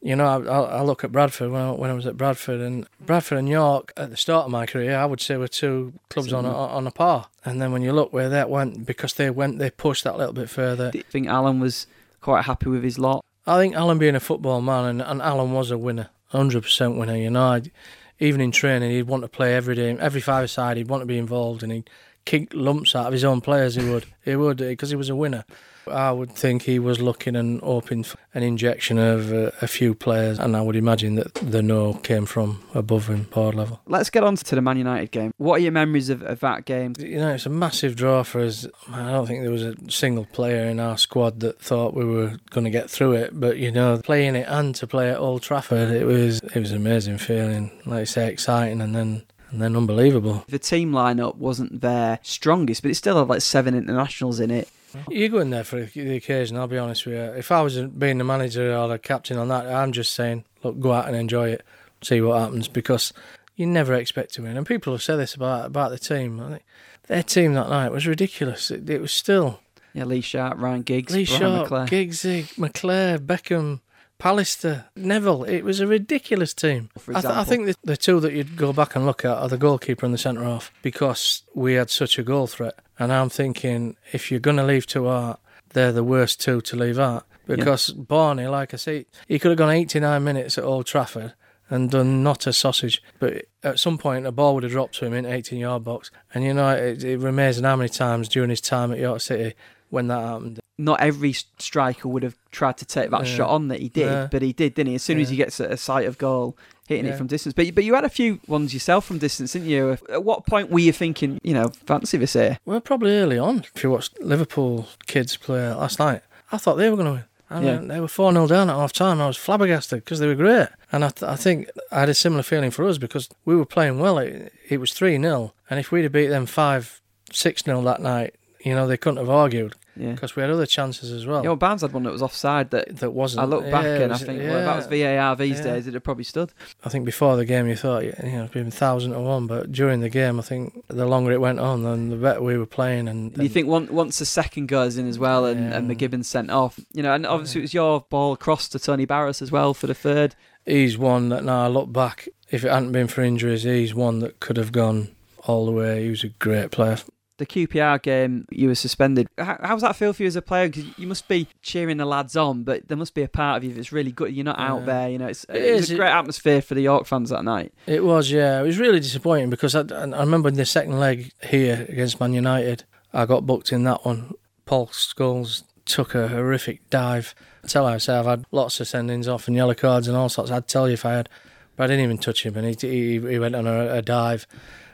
you 0.01 0.15
know, 0.15 0.25
I, 0.25 0.77
I, 0.79 0.81
look 0.81 1.03
at 1.03 1.11
Bradford 1.11 1.51
when 1.51 1.61
I, 1.61 1.71
when 1.71 1.91
I 1.91 1.93
was 1.93 2.07
at 2.07 2.17
Bradford 2.17 2.59
and 2.59 2.87
Bradford 2.99 3.37
and 3.37 3.47
York 3.47 3.93
at 3.95 4.09
the 4.09 4.17
start 4.17 4.45
of 4.45 4.51
my 4.51 4.65
career, 4.65 4.97
I 4.97 5.05
would 5.05 5.21
say 5.21 5.37
were 5.37 5.47
two 5.47 5.93
clubs 6.09 6.33
on 6.33 6.43
a, 6.43 6.51
on 6.51 6.87
a 6.87 6.91
par. 6.91 7.27
And 7.45 7.61
then 7.61 7.71
when 7.71 7.83
you 7.83 7.93
look 7.93 8.11
where 8.11 8.29
that 8.29 8.49
went, 8.49 8.85
because 8.85 9.13
they 9.13 9.29
went, 9.29 9.59
they 9.59 9.69
pushed 9.69 10.03
that 10.03 10.17
little 10.17 10.33
bit 10.33 10.49
further. 10.49 10.89
do 10.89 10.97
you 10.97 11.03
think 11.03 11.27
Alan 11.27 11.59
was 11.59 11.85
quite 12.19 12.45
happy 12.45 12.69
with 12.69 12.83
his 12.83 12.97
lot? 12.97 13.23
I 13.45 13.59
think 13.59 13.75
Alan 13.75 13.99
being 13.99 14.15
a 14.15 14.19
football 14.19 14.61
man, 14.61 14.85
and, 14.85 15.01
and 15.01 15.21
Alan 15.21 15.51
was 15.51 15.69
a 15.69 15.77
winner, 15.77 16.09
hundred 16.27 16.63
percent 16.63 16.97
winner. 16.97 17.15
You 17.15 17.29
know, 17.29 17.49
I'd, 17.49 17.71
even 18.19 18.41
in 18.41 18.51
training, 18.51 18.91
he'd 18.91 19.03
want 19.03 19.23
to 19.23 19.27
play 19.27 19.55
every 19.55 19.75
day, 19.75 19.95
every 19.97 20.21
five 20.21 20.49
side. 20.49 20.77
He'd 20.77 20.89
want 20.89 21.01
to 21.01 21.07
be 21.07 21.17
involved, 21.17 21.63
and 21.63 21.71
he'd 21.71 21.89
kick 22.25 22.53
lumps 22.53 22.95
out 22.95 23.07
of 23.07 23.13
his 23.13 23.23
own 23.23 23.41
players. 23.41 23.75
He 23.75 23.89
would, 23.89 24.05
he 24.23 24.36
would, 24.36 24.57
because 24.57 24.89
he 24.89 24.95
was 24.95 25.10
a 25.10 25.15
winner. 25.15 25.45
I 25.88 26.12
would 26.12 26.31
think 26.31 26.63
he 26.63 26.79
was 26.79 27.01
looking 27.01 27.36
and 27.36 27.60
hoping 27.62 28.03
for 28.03 28.17
an 28.34 28.43
injection 28.43 28.97
of 28.97 29.34
uh, 29.34 29.51
a 29.62 29.67
few 29.67 29.93
players, 29.95 30.39
and 30.39 30.55
I 30.55 30.62
would 30.62 30.75
imagine 30.75 31.15
that 31.15 31.34
the 31.36 31.62
no 31.62 31.93
came 31.95 32.25
from 32.25 32.63
above 32.73 33.07
him, 33.07 33.23
board 33.23 33.55
level. 33.55 33.81
Let's 33.88 34.10
get 34.10 34.23
on 34.23 34.36
to 34.36 34.55
the 34.55 34.62
Man 34.62 34.77
United 34.77 35.12
game. 35.12 35.31
What 35.38 35.55
are 35.55 35.63
your 35.63 35.71
memories 35.71 36.10
of, 36.10 36.21
of 36.23 36.39
that 36.41 36.65
game? 36.65 36.93
You 36.99 37.17
know, 37.17 37.34
it's 37.34 37.45
a 37.45 37.49
massive 37.49 37.95
draw 37.95 38.23
for 38.23 38.41
us. 38.41 38.67
I 38.89 39.12
don't 39.12 39.25
think 39.25 39.41
there 39.41 39.51
was 39.51 39.63
a 39.63 39.75
single 39.89 40.25
player 40.25 40.65
in 40.65 40.79
our 40.79 40.97
squad 40.97 41.39
that 41.41 41.60
thought 41.60 41.93
we 41.93 42.05
were 42.05 42.38
going 42.51 42.65
to 42.65 42.71
get 42.71 42.89
through 42.89 43.13
it. 43.13 43.39
But 43.39 43.57
you 43.57 43.71
know, 43.71 43.99
playing 44.03 44.36
it 44.36 44.47
and 44.47 44.75
to 44.75 44.88
play 44.88 45.10
at 45.10 45.17
Old 45.17 45.41
Trafford, 45.41 45.89
it 45.89 46.05
was 46.05 46.41
it 46.41 46.60
was 46.60 46.71
an 46.71 46.77
amazing 46.77 47.17
feeling. 47.17 47.71
Like 47.86 48.01
I 48.01 48.05
say, 48.05 48.31
exciting 48.31 48.81
and 48.81 48.95
then 48.95 49.23
and 49.51 49.61
then 49.61 49.75
unbelievable. 49.75 50.45
The 50.47 50.59
team 50.59 50.91
lineup 50.91 51.35
wasn't 51.35 51.81
their 51.81 52.19
strongest, 52.23 52.81
but 52.81 52.91
it 52.91 52.95
still 52.95 53.17
had 53.17 53.27
like 53.27 53.41
seven 53.41 53.75
internationals 53.75 54.39
in 54.39 54.49
it. 54.51 54.69
You 55.09 55.29
go 55.29 55.39
in 55.39 55.51
there 55.51 55.63
for 55.63 55.85
the 55.85 56.15
occasion. 56.15 56.57
I'll 56.57 56.67
be 56.67 56.77
honest 56.77 57.05
with 57.05 57.15
you. 57.15 57.21
If 57.21 57.51
I 57.51 57.61
was 57.61 57.79
being 57.79 58.17
the 58.17 58.23
manager 58.25 58.75
or 58.75 58.87
the 58.89 58.99
captain 58.99 59.37
on 59.37 59.47
that, 59.47 59.65
I'm 59.67 59.91
just 59.93 60.13
saying, 60.13 60.43
look, 60.63 60.79
go 60.79 60.91
out 60.91 61.07
and 61.07 61.15
enjoy 61.15 61.49
it, 61.51 61.63
see 62.01 62.19
what 62.21 62.41
happens, 62.41 62.67
because 62.67 63.13
you 63.55 63.65
never 63.67 63.93
expect 63.93 64.33
to 64.33 64.41
win. 64.41 64.57
And 64.57 64.65
people 64.65 64.91
have 64.93 65.01
said 65.03 65.15
this 65.17 65.33
about 65.35 65.65
about 65.65 65.91
the 65.91 65.99
team. 65.99 66.39
I 66.41 66.49
think 66.49 66.63
their 67.07 67.23
team 67.23 67.53
that 67.53 67.69
night 67.69 67.91
was 67.91 68.05
ridiculous. 68.05 68.69
It, 68.69 68.89
it 68.89 68.99
was 68.99 69.13
still 69.13 69.61
Yeah, 69.93 70.05
Lee 70.05 70.21
Sharpe, 70.21 70.59
Ryan 70.59 70.81
Giggs, 70.81 71.13
Lee 71.13 71.25
Brian 71.25 71.39
Sharpe, 71.39 71.69
McClair. 71.69 71.87
Giggsy, 71.87 72.53
McClair, 72.55 73.17
Beckham, 73.17 73.79
Pallister, 74.21 74.86
Neville. 74.95 75.43
It 75.45 75.63
was 75.63 75.79
a 75.79 75.88
ridiculous 75.88 76.53
team. 76.53 76.89
For 76.99 77.17
I, 77.17 77.21
th- 77.21 77.34
I 77.34 77.43
think 77.43 77.65
the, 77.65 77.75
the 77.84 77.97
two 77.97 78.19
that 78.19 78.34
you'd 78.34 78.55
go 78.55 78.71
back 78.71 78.95
and 78.95 79.05
look 79.05 79.25
at 79.25 79.36
are 79.36 79.49
the 79.49 79.57
goalkeeper 79.57 80.05
and 80.05 80.13
the 80.13 80.19
centre 80.19 80.43
half 80.43 80.71
because 80.84 81.41
we 81.55 81.73
had 81.73 81.89
such 81.89 82.19
a 82.19 82.23
goal 82.23 82.45
threat. 82.45 82.77
And 82.99 83.12
I'm 83.12 83.29
thinking, 83.29 83.97
if 84.13 84.29
you're 84.29 84.39
going 84.39 84.57
to 84.57 84.63
leave 84.63 84.86
two 84.86 85.10
out, 85.10 85.39
they're 85.69 85.91
the 85.91 86.03
worst 86.03 86.39
two 86.39 86.62
to 86.62 86.75
leave 86.75 86.99
out 86.99 87.25
because 87.47 87.89
Barney, 87.89 88.45
like 88.45 88.73
I 88.75 88.77
say, 88.77 89.07
he 89.27 89.39
could 89.39 89.49
have 89.49 89.57
gone 89.57 89.71
89 89.71 90.23
minutes 90.23 90.57
at 90.57 90.63
Old 90.63 90.86
Trafford 90.86 91.34
and 91.69 91.89
done 91.89 92.21
not 92.21 92.45
a 92.45 92.53
sausage. 92.53 93.01
But 93.19 93.45
at 93.63 93.79
some 93.79 93.97
point, 93.97 94.27
a 94.27 94.31
ball 94.31 94.53
would 94.53 94.63
have 94.63 94.71
dropped 94.71 94.95
to 94.95 95.05
him 95.05 95.13
in 95.13 95.25
18 95.25 95.57
yard 95.57 95.84
box. 95.84 96.12
And 96.34 96.43
you 96.43 96.53
know, 96.53 96.69
it, 96.69 97.03
it 97.03 97.23
amazing 97.23 97.63
how 97.63 97.75
many 97.75 97.89
times 97.89 98.29
during 98.29 98.51
his 98.51 98.62
time 98.62 98.91
at 98.91 98.99
York 98.99 99.21
City 99.21 99.55
when 99.91 100.08
that 100.08 100.21
happened. 100.21 100.60
Not 100.77 100.99
every 100.99 101.34
striker 101.34 102.08
would 102.08 102.23
have 102.23 102.36
tried 102.51 102.77
to 102.77 102.86
take 102.86 103.12
that 103.12 103.27
Yeah. 103.27 103.36
shot 103.36 103.49
on 103.49 103.67
that 103.67 103.80
he 103.82 103.89
did, 103.89 104.06
Yeah. 104.08 104.27
but 104.32 104.41
he 104.41 104.51
did, 104.51 104.73
didn't 104.73 104.89
he? 104.89 104.95
As 104.95 105.04
soon 105.04 105.19
as 105.19 105.30
he 105.30 105.36
gets 105.36 105.60
a, 105.60 105.65
a 105.65 105.77
sight 105.77 106.08
of 106.08 106.17
goal, 106.17 106.58
hitting 106.88 107.06
it 107.06 107.15
from 107.17 107.27
distance. 107.27 107.54
But 107.54 107.75
but 107.75 107.84
you 107.84 107.93
had 107.93 108.04
a 108.04 108.10
few 108.10 108.39
ones 108.47 108.73
yourself 108.73 109.06
from 109.06 109.19
distance, 109.19 109.54
didn't 109.54 109.69
you? 109.69 109.97
At 110.10 110.23
what 110.23 110.45
point 110.47 110.71
were 110.71 110.80
you 110.80 110.91
thinking, 110.91 111.39
you 111.43 111.54
know, 111.54 111.69
fancy 111.86 112.17
this 112.17 112.34
here? 112.34 112.58
Well, 112.65 112.82
probably 112.82 113.15
early 113.17 113.38
on. 113.38 113.63
If 113.75 113.84
you 113.84 113.91
watched 113.91 114.19
Liverpool 114.21 114.88
kids 115.06 115.38
play 115.38 115.71
last 115.71 115.99
night, 115.99 116.21
I 116.51 116.58
thought 116.58 116.75
they 116.75 116.89
were 116.89 116.95
going 116.97 117.06
to 117.08 117.12
win. 117.13 117.23
I 117.54 117.60
mean, 117.60 117.89
they 117.89 117.99
were 117.99 118.08
4 118.08 118.32
0 118.32 118.47
down 118.47 118.69
at 118.69 118.77
half 118.77 118.93
time. 118.93 119.19
I 119.19 119.27
was 119.27 119.36
flabbergasted 119.36 120.06
because 120.06 120.19
they 120.19 120.27
were 120.27 120.36
great. 120.36 120.69
And 120.89 121.04
I, 121.04 121.10
th- 121.10 121.30
I 121.30 121.36
think 121.36 121.69
I 121.91 121.99
had 121.99 122.08
a 122.10 122.13
similar 122.13 122.43
feeling 122.43 122.71
for 122.71 122.88
us 122.88 122.97
because 122.97 123.27
we 123.43 123.58
were 123.58 123.65
playing 123.65 123.99
well. 123.99 124.17
It, 124.19 124.54
it 124.69 124.77
was 124.80 124.93
3 124.93 125.17
0. 125.19 125.54
And 125.69 125.77
if 125.80 125.91
we'd 125.91 126.04
have 126.04 126.13
beat 126.13 126.27
them 126.27 126.45
5 126.45 127.01
6 127.34 127.63
0 127.65 127.82
that 127.82 128.01
night, 128.01 128.36
you 128.63 128.73
know, 128.73 128.88
they 128.88 128.95
couldn't 128.95 129.17
have 129.17 129.30
argued. 129.30 129.73
Yeah. 129.95 130.12
because 130.13 130.36
we 130.36 130.41
had 130.41 130.49
other 130.49 130.65
chances 130.65 131.12
as 131.12 131.25
well. 131.25 131.41
Yeah, 131.43 131.49
well, 131.49 131.56
Barnes 131.58 131.82
had 131.82 131.91
one 131.91 132.04
that 132.04 132.12
was 132.13 132.21
offside 132.21 132.71
that 132.71 132.97
that 132.97 133.12
wasn't. 133.12 133.41
I 133.41 133.45
look 133.45 133.69
back 133.69 133.84
yeah, 133.84 133.97
and 133.99 134.13
I 134.13 134.17
think, 134.17 134.39
well, 134.39 134.58
if 134.60 134.65
that 134.65 134.75
was 134.77 134.88
VAR 134.88 135.36
these 135.36 135.58
Yeah. 135.58 135.63
days, 135.63 135.84
it'd 135.86 135.93
have 135.95 136.04
probably 136.04 136.23
stood. 136.23 136.54
I 136.86 136.89
think 136.89 137.06
before 137.06 137.36
the 137.36 137.45
game 137.45 137.67
you 137.67 137.75
thought 137.75 138.04
you 138.06 138.13
know 138.21 138.39
it'd 138.45 138.51
been 138.51 138.71
thousand 138.71 139.12
to 139.12 139.19
one, 139.19 139.47
but 139.47 139.71
during 139.71 139.99
the 139.99 140.10
game 140.10 140.39
I 140.39 140.43
think 140.43 140.84
the 140.88 141.06
longer 141.06 141.32
it 141.32 141.41
went 141.41 141.60
on, 141.60 141.84
then 141.84 142.10
the 142.10 142.15
better 142.15 142.41
we 142.41 142.58
were 142.58 142.65
playing. 142.65 143.08
And, 143.08 143.34
Do 143.34 143.43
you 143.43 143.49
think 143.49 143.67
one, 143.67 143.88
once 143.93 144.19
the 144.19 144.25
second 144.25 144.67
goes 144.67 144.97
in 144.97 145.08
as 145.08 145.19
well 145.19 145.45
and, 145.45 145.73
and 145.73 145.88
Yeah. 145.89 145.95
McGibbon 145.95 146.23
sent 146.23 146.49
off, 146.51 146.80
you 146.93 147.04
know, 147.04 147.13
and 147.13 147.25
obviously 147.25 147.60
it 147.60 147.63
was 147.63 147.73
your 147.73 148.06
ball 148.10 148.34
across 148.34 148.69
to 148.69 148.80
Tony 148.80 149.06
Barras 149.06 149.41
as 149.41 149.51
well 149.51 149.73
for 149.73 149.88
the 149.88 149.93
third. 149.93 150.36
he's 150.65 150.97
one 150.97 151.30
that 151.30 151.43
now 151.43 151.65
I 151.65 151.67
look 151.67 151.91
back, 151.91 152.30
if 152.49 152.63
it 152.63 152.71
hadn't 152.71 152.91
been 152.91 153.08
for 153.08 153.21
injuries, 153.23 153.63
he's 153.63 153.93
one 153.95 154.19
that 154.19 154.39
could 154.39 154.58
have 154.58 154.71
gone 154.71 155.10
all 155.47 155.65
the 155.65 155.71
way. 155.71 156.04
He 156.04 156.10
was 156.10 156.23
a 156.23 156.30
great 156.30 156.69
player. 156.71 156.97
The 157.41 157.47
QPR 157.47 157.99
game, 158.04 158.45
you 158.51 158.67
were 158.67 158.75
suspended. 158.75 159.27
How, 159.39 159.58
how's 159.63 159.82
that 159.82 159.95
feel 159.95 160.13
for 160.13 160.21
you 160.21 160.27
as 160.27 160.36
a 160.36 160.43
player? 160.43 160.69
Because 160.69 160.86
you 160.99 161.08
must 161.08 161.27
be 161.27 161.47
cheering 161.63 161.97
the 161.97 162.06
lads 162.06 162.36
on, 162.38 162.62
but 162.63 162.88
there 162.88 162.95
must 162.97 163.15
be 163.15 163.23
a 163.23 163.27
part 163.27 163.58
of 163.58 163.63
you 163.63 163.73
that's 163.73 163.91
really 163.91 164.12
good. 164.12 164.32
You're 164.32 164.45
not 164.45 164.60
out 164.60 164.86
there, 164.86 165.10
you 165.10 165.17
know. 165.17 165.25
It's, 165.25 165.43
uh, 165.49 165.54
It 165.54 165.63
it 165.63 165.73
was 165.73 165.84
is, 165.86 165.89
a 165.89 165.93
it- 165.95 165.97
great 165.97 166.12
atmosphere 166.12 166.62
for 166.62 166.75
the 166.75 166.82
York 166.84 167.08
fans 167.08 167.32
that 167.32 167.43
night. 167.43 167.73
It 167.88 168.04
was, 168.04 168.30
yeah. 168.30 168.60
It 168.60 168.63
was 168.63 168.77
really 168.77 168.99
disappointing 168.99 169.49
because 169.49 169.73
I, 169.73 169.82
I 169.91 170.19
remember 170.19 170.49
in 170.49 170.54
the 170.56 170.67
second 170.67 170.99
leg 170.99 171.32
here 171.43 171.88
against 171.89 172.19
Man 172.19 172.34
United, 172.34 172.84
I 173.12 173.25
got 173.25 173.47
booked 173.47 173.71
in 173.73 173.86
that 173.86 174.06
one. 174.06 174.36
Paul 174.65 174.86
Scholes 174.89 175.63
took 175.86 176.13
a 176.13 176.27
horrific 176.27 176.88
dive. 176.91 177.34
I 177.63 177.67
tell 177.69 177.89
you, 177.89 177.95
I 177.95 177.97
say 177.97 178.13
I've 178.17 178.27
had 178.27 178.45
lots 178.51 178.80
of 178.80 178.86
sendings 178.86 179.27
off 179.27 179.47
and 179.47 179.56
yellow 179.58 179.73
cards 179.73 180.08
and 180.08 180.15
all 180.15 180.30
sorts. 180.30 180.51
I'd 180.51 180.67
tell 180.67 180.88
you 180.88 180.93
if 180.93 181.06
I 181.08 181.13
had, 181.13 181.30
but 181.75 181.86
I 181.86 181.88
didn't 181.88 182.04
even 182.04 182.19
touch 182.19 182.45
him, 182.45 182.56
and 182.56 182.67
he 182.67 182.88
he, 182.88 183.19
he 183.32 183.39
went 183.39 183.56
on 183.56 183.65
a, 183.65 183.95
a 183.95 184.01
dive, 184.04 184.45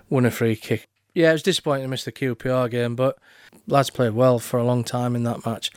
won 0.10 0.26
a 0.26 0.32
free 0.32 0.56
kick. 0.56 0.88
Yeah, 1.18 1.30
it 1.32 1.34
was 1.34 1.44
disappointing 1.44 1.84
to 1.86 1.90
miss 1.90 2.04
the 2.06 2.12
QPR 2.12 2.70
game, 2.70 2.96
but 2.96 3.18
lads 3.66 3.90
played 3.90 4.14
well 4.14 4.38
for 4.38 4.60
a 4.60 4.64
long 4.64 4.84
time 4.84 5.16
in 5.16 5.24
that 5.24 5.46
match. 5.46 5.72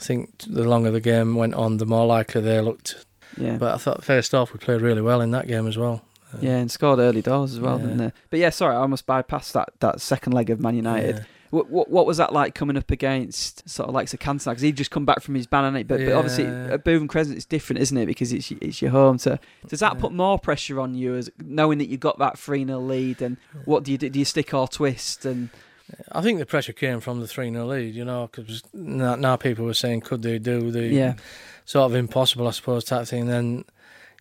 I 0.00 0.04
think 0.04 0.44
the 0.46 0.62
longer 0.62 0.92
the 0.92 1.00
game 1.00 1.34
went 1.34 1.54
on, 1.54 1.78
the 1.78 1.86
more 1.86 2.06
likely 2.06 2.40
they 2.40 2.60
looked. 2.60 3.04
Yeah. 3.36 3.56
But 3.56 3.74
I 3.74 3.78
thought 3.78 4.04
first 4.04 4.32
off 4.32 4.52
we 4.52 4.58
played 4.60 4.82
really 4.82 5.02
well 5.02 5.20
in 5.20 5.32
that 5.32 5.48
game 5.48 5.66
as 5.66 5.76
well. 5.76 6.02
yeah, 6.40 6.56
and 6.58 6.70
scored 6.70 6.98
early 7.00 7.20
doors 7.22 7.52
as 7.54 7.60
well, 7.60 7.78
Yeah. 7.78 7.82
didn't 7.86 7.98
they? 7.98 8.12
But 8.30 8.38
yeah, 8.38 8.50
sorry, 8.50 8.76
I 8.76 8.78
almost 8.78 9.06
bypassed 9.06 9.52
that, 9.52 9.70
that 9.80 10.00
second 10.00 10.34
leg 10.34 10.50
of 10.50 10.60
Man 10.60 10.76
United. 10.76 11.16
Yeah. 11.16 11.22
What, 11.56 11.70
what 11.70 11.90
what 11.90 12.06
was 12.06 12.18
that 12.18 12.32
like 12.32 12.54
coming 12.54 12.76
up 12.76 12.90
against 12.90 13.68
sort 13.68 13.88
of 13.88 13.94
like 13.94 14.08
Sir 14.08 14.18
Cantona? 14.18 14.50
Because 14.50 14.62
he'd 14.62 14.76
just 14.76 14.90
come 14.90 15.04
back 15.06 15.22
from 15.22 15.34
his 15.34 15.46
ban, 15.46 15.64
hadn't 15.64 15.78
he? 15.78 15.82
But, 15.84 16.04
but 16.04 16.12
obviously 16.14 16.44
Yeah. 16.44 16.74
at 16.74 16.84
Bootham 16.84 17.08
Crescent 17.08 17.36
it's 17.36 17.46
different, 17.46 17.80
isn't 17.80 17.96
it? 17.96 18.06
Because 18.06 18.32
it's 18.32 18.50
it's 18.60 18.82
your 18.82 18.90
home. 18.90 19.18
So 19.18 19.38
does 19.68 19.80
that 19.80 19.94
Yeah. 19.94 20.00
put 20.00 20.12
more 20.12 20.38
pressure 20.38 20.78
on 20.80 20.94
you 20.94 21.14
as 21.16 21.30
knowing 21.42 21.78
that 21.78 21.88
you 21.88 21.96
got 21.96 22.18
that 22.18 22.38
three 22.38 22.64
0 22.66 22.78
lead? 22.80 23.22
And 23.22 23.36
what 23.64 23.84
do 23.84 23.92
you 23.92 23.98
do? 23.98 24.10
Do 24.10 24.18
you 24.18 24.24
stick 24.24 24.52
or 24.54 24.68
twist? 24.68 25.24
And 25.24 25.48
I 26.12 26.20
think 26.20 26.38
the 26.38 26.46
pressure 26.46 26.72
came 26.72 27.00
from 27.00 27.20
the 27.20 27.26
3 27.28 27.50
0 27.50 27.64
lead, 27.66 27.94
you 27.94 28.04
know, 28.04 28.28
because 28.30 28.62
now, 28.74 29.14
now 29.14 29.36
people 29.36 29.64
were 29.64 29.74
saying, 29.74 30.02
could 30.02 30.22
they 30.22 30.38
do 30.38 30.70
the 30.70 30.82
yeah, 30.88 31.14
sort 31.64 31.90
of 31.90 31.94
impossible, 31.96 32.46
I 32.48 32.50
suppose, 32.50 32.84
type 32.84 33.06
thing. 33.06 33.26
Then 33.26 33.64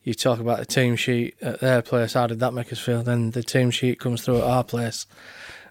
you 0.04 0.14
talk 0.14 0.40
about 0.40 0.60
the 0.60 0.66
team 0.66 0.96
sheet 0.96 1.36
at 1.42 1.60
their 1.62 1.82
place, 1.82 2.14
how 2.14 2.28
did 2.28 2.40
that 2.40 2.54
make 2.54 2.72
us 2.72 2.78
feel? 2.80 3.02
Then 3.02 3.32
the 3.32 3.42
team 3.42 3.72
sheet 3.72 4.00
comes 4.00 4.22
through 4.24 4.38
at 4.38 4.44
our 4.44 4.64
place, 4.64 5.08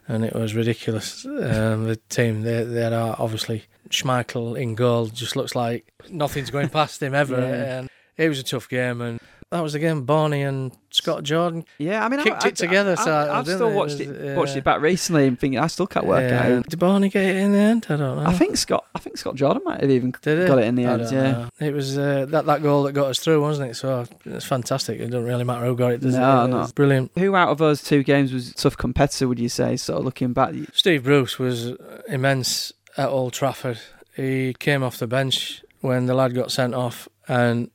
and 0.09 0.25
it 0.25 0.35
was 0.35 0.55
ridiculous. 0.55 1.25
Um, 1.25 1.85
the 1.85 1.99
team, 2.09 2.43
they, 2.43 2.65
they 2.65 2.85
are 2.85 3.17
obviously 3.19 3.65
Schmeichel 3.89 4.61
in 4.61 4.75
goal, 4.75 5.07
just 5.07 5.37
looks 5.37 5.55
like 5.55 5.87
nothing's 6.11 6.51
going 6.51 6.69
past 6.69 7.03
him 7.03 7.15
ever. 7.15 7.41
Yeah. 7.41 7.79
And 7.79 7.91
it 8.17 8.29
was 8.29 8.39
a 8.39 8.45
tough 8.45 8.69
game, 8.69 9.01
and 9.01 9.21
that 9.51 9.61
was 9.63 9.75
again 9.75 10.03
Barney 10.03 10.43
and 10.43 10.73
Scott 10.91 11.23
Jordan 11.23 11.65
yeah. 11.79 12.05
I 12.05 12.09
mean, 12.09 12.23
Kicked 12.23 12.45
I, 12.45 12.49
it 12.49 12.57
together, 12.57 12.97
I, 12.99 13.05
so 13.05 13.13
I, 13.33 13.37
have 13.37 13.47
still 13.47 13.69
they? 13.71 13.75
watched 13.75 14.01
It 14.01 14.09
was, 14.09 14.37
watched 14.37 14.57
it 14.57 14.65
back 14.65 14.81
recently 14.81 15.27
and 15.27 15.39
thinking 15.39 15.59
I 15.59 15.67
still 15.69 15.87
can't 15.87 16.07
work 16.07 16.29
Yeah. 16.29 16.57
out. 16.59 16.69
Did 16.69 16.79
Barney 16.79 17.09
get 17.09 17.25
it 17.25 17.37
in 17.37 17.53
the 17.53 17.59
end? 17.59 17.87
I 17.89 17.97
don't 17.97 18.17
know. 18.17 18.27
I 18.29 18.33
think 18.33 18.57
Scott, 18.57 18.85
I 18.95 18.99
think 18.99 19.17
Scott 19.17 19.35
Jordan 19.37 19.63
might 19.65 19.81
have 19.81 19.91
even 19.91 20.13
Did 20.23 20.47
got 20.49 20.59
it 20.59 20.65
in 20.65 20.75
the 20.75 20.87
I 20.87 20.93
end. 20.95 21.03
Yeah. 21.13 21.33
know. 21.33 21.49
It 21.61 21.73
was 21.75 21.97
uh, 21.99 22.27
that 22.31 22.47
that 22.47 22.63
goal 22.63 22.83
that 22.85 22.93
got 22.93 23.07
us 23.09 23.19
through, 23.19 23.41
wasn't 23.41 23.71
it? 23.71 23.75
So 23.75 24.07
it's 24.25 24.45
fantastic. 24.45 25.01
It 25.01 25.07
doesn't 25.07 25.25
really 25.25 25.45
matter 25.45 25.67
who 25.67 25.77
got 25.77 25.93
it, 25.93 26.01
does 26.01 26.15
No, 26.17 26.45
it? 26.45 26.49
No. 26.49 26.67
brilliant. 26.75 27.13
Who 27.17 27.35
out 27.37 27.49
of 27.51 27.59
those 27.59 27.83
two 27.83 28.03
games 28.03 28.33
was 28.33 28.51
a 28.51 28.55
tough 28.55 28.77
competitor? 28.77 29.29
Would 29.29 29.39
you 29.39 29.49
say? 29.49 29.77
Sort 29.77 29.99
of 30.01 30.05
looking 30.05 30.33
back, 30.33 30.55
Steve 30.73 31.05
Bruce 31.05 31.39
was 31.39 31.73
immense 32.09 32.73
at 32.97 33.09
Old 33.09 33.33
Trafford. 33.33 33.79
He 34.17 34.55
came 34.59 34.83
off 34.83 34.99
the 34.99 35.07
bench 35.07 35.63
when 35.81 36.07
the 36.07 36.15
lad 36.15 36.35
got 36.35 36.53
sent 36.53 36.75
off, 36.75 37.09
and 37.27 37.71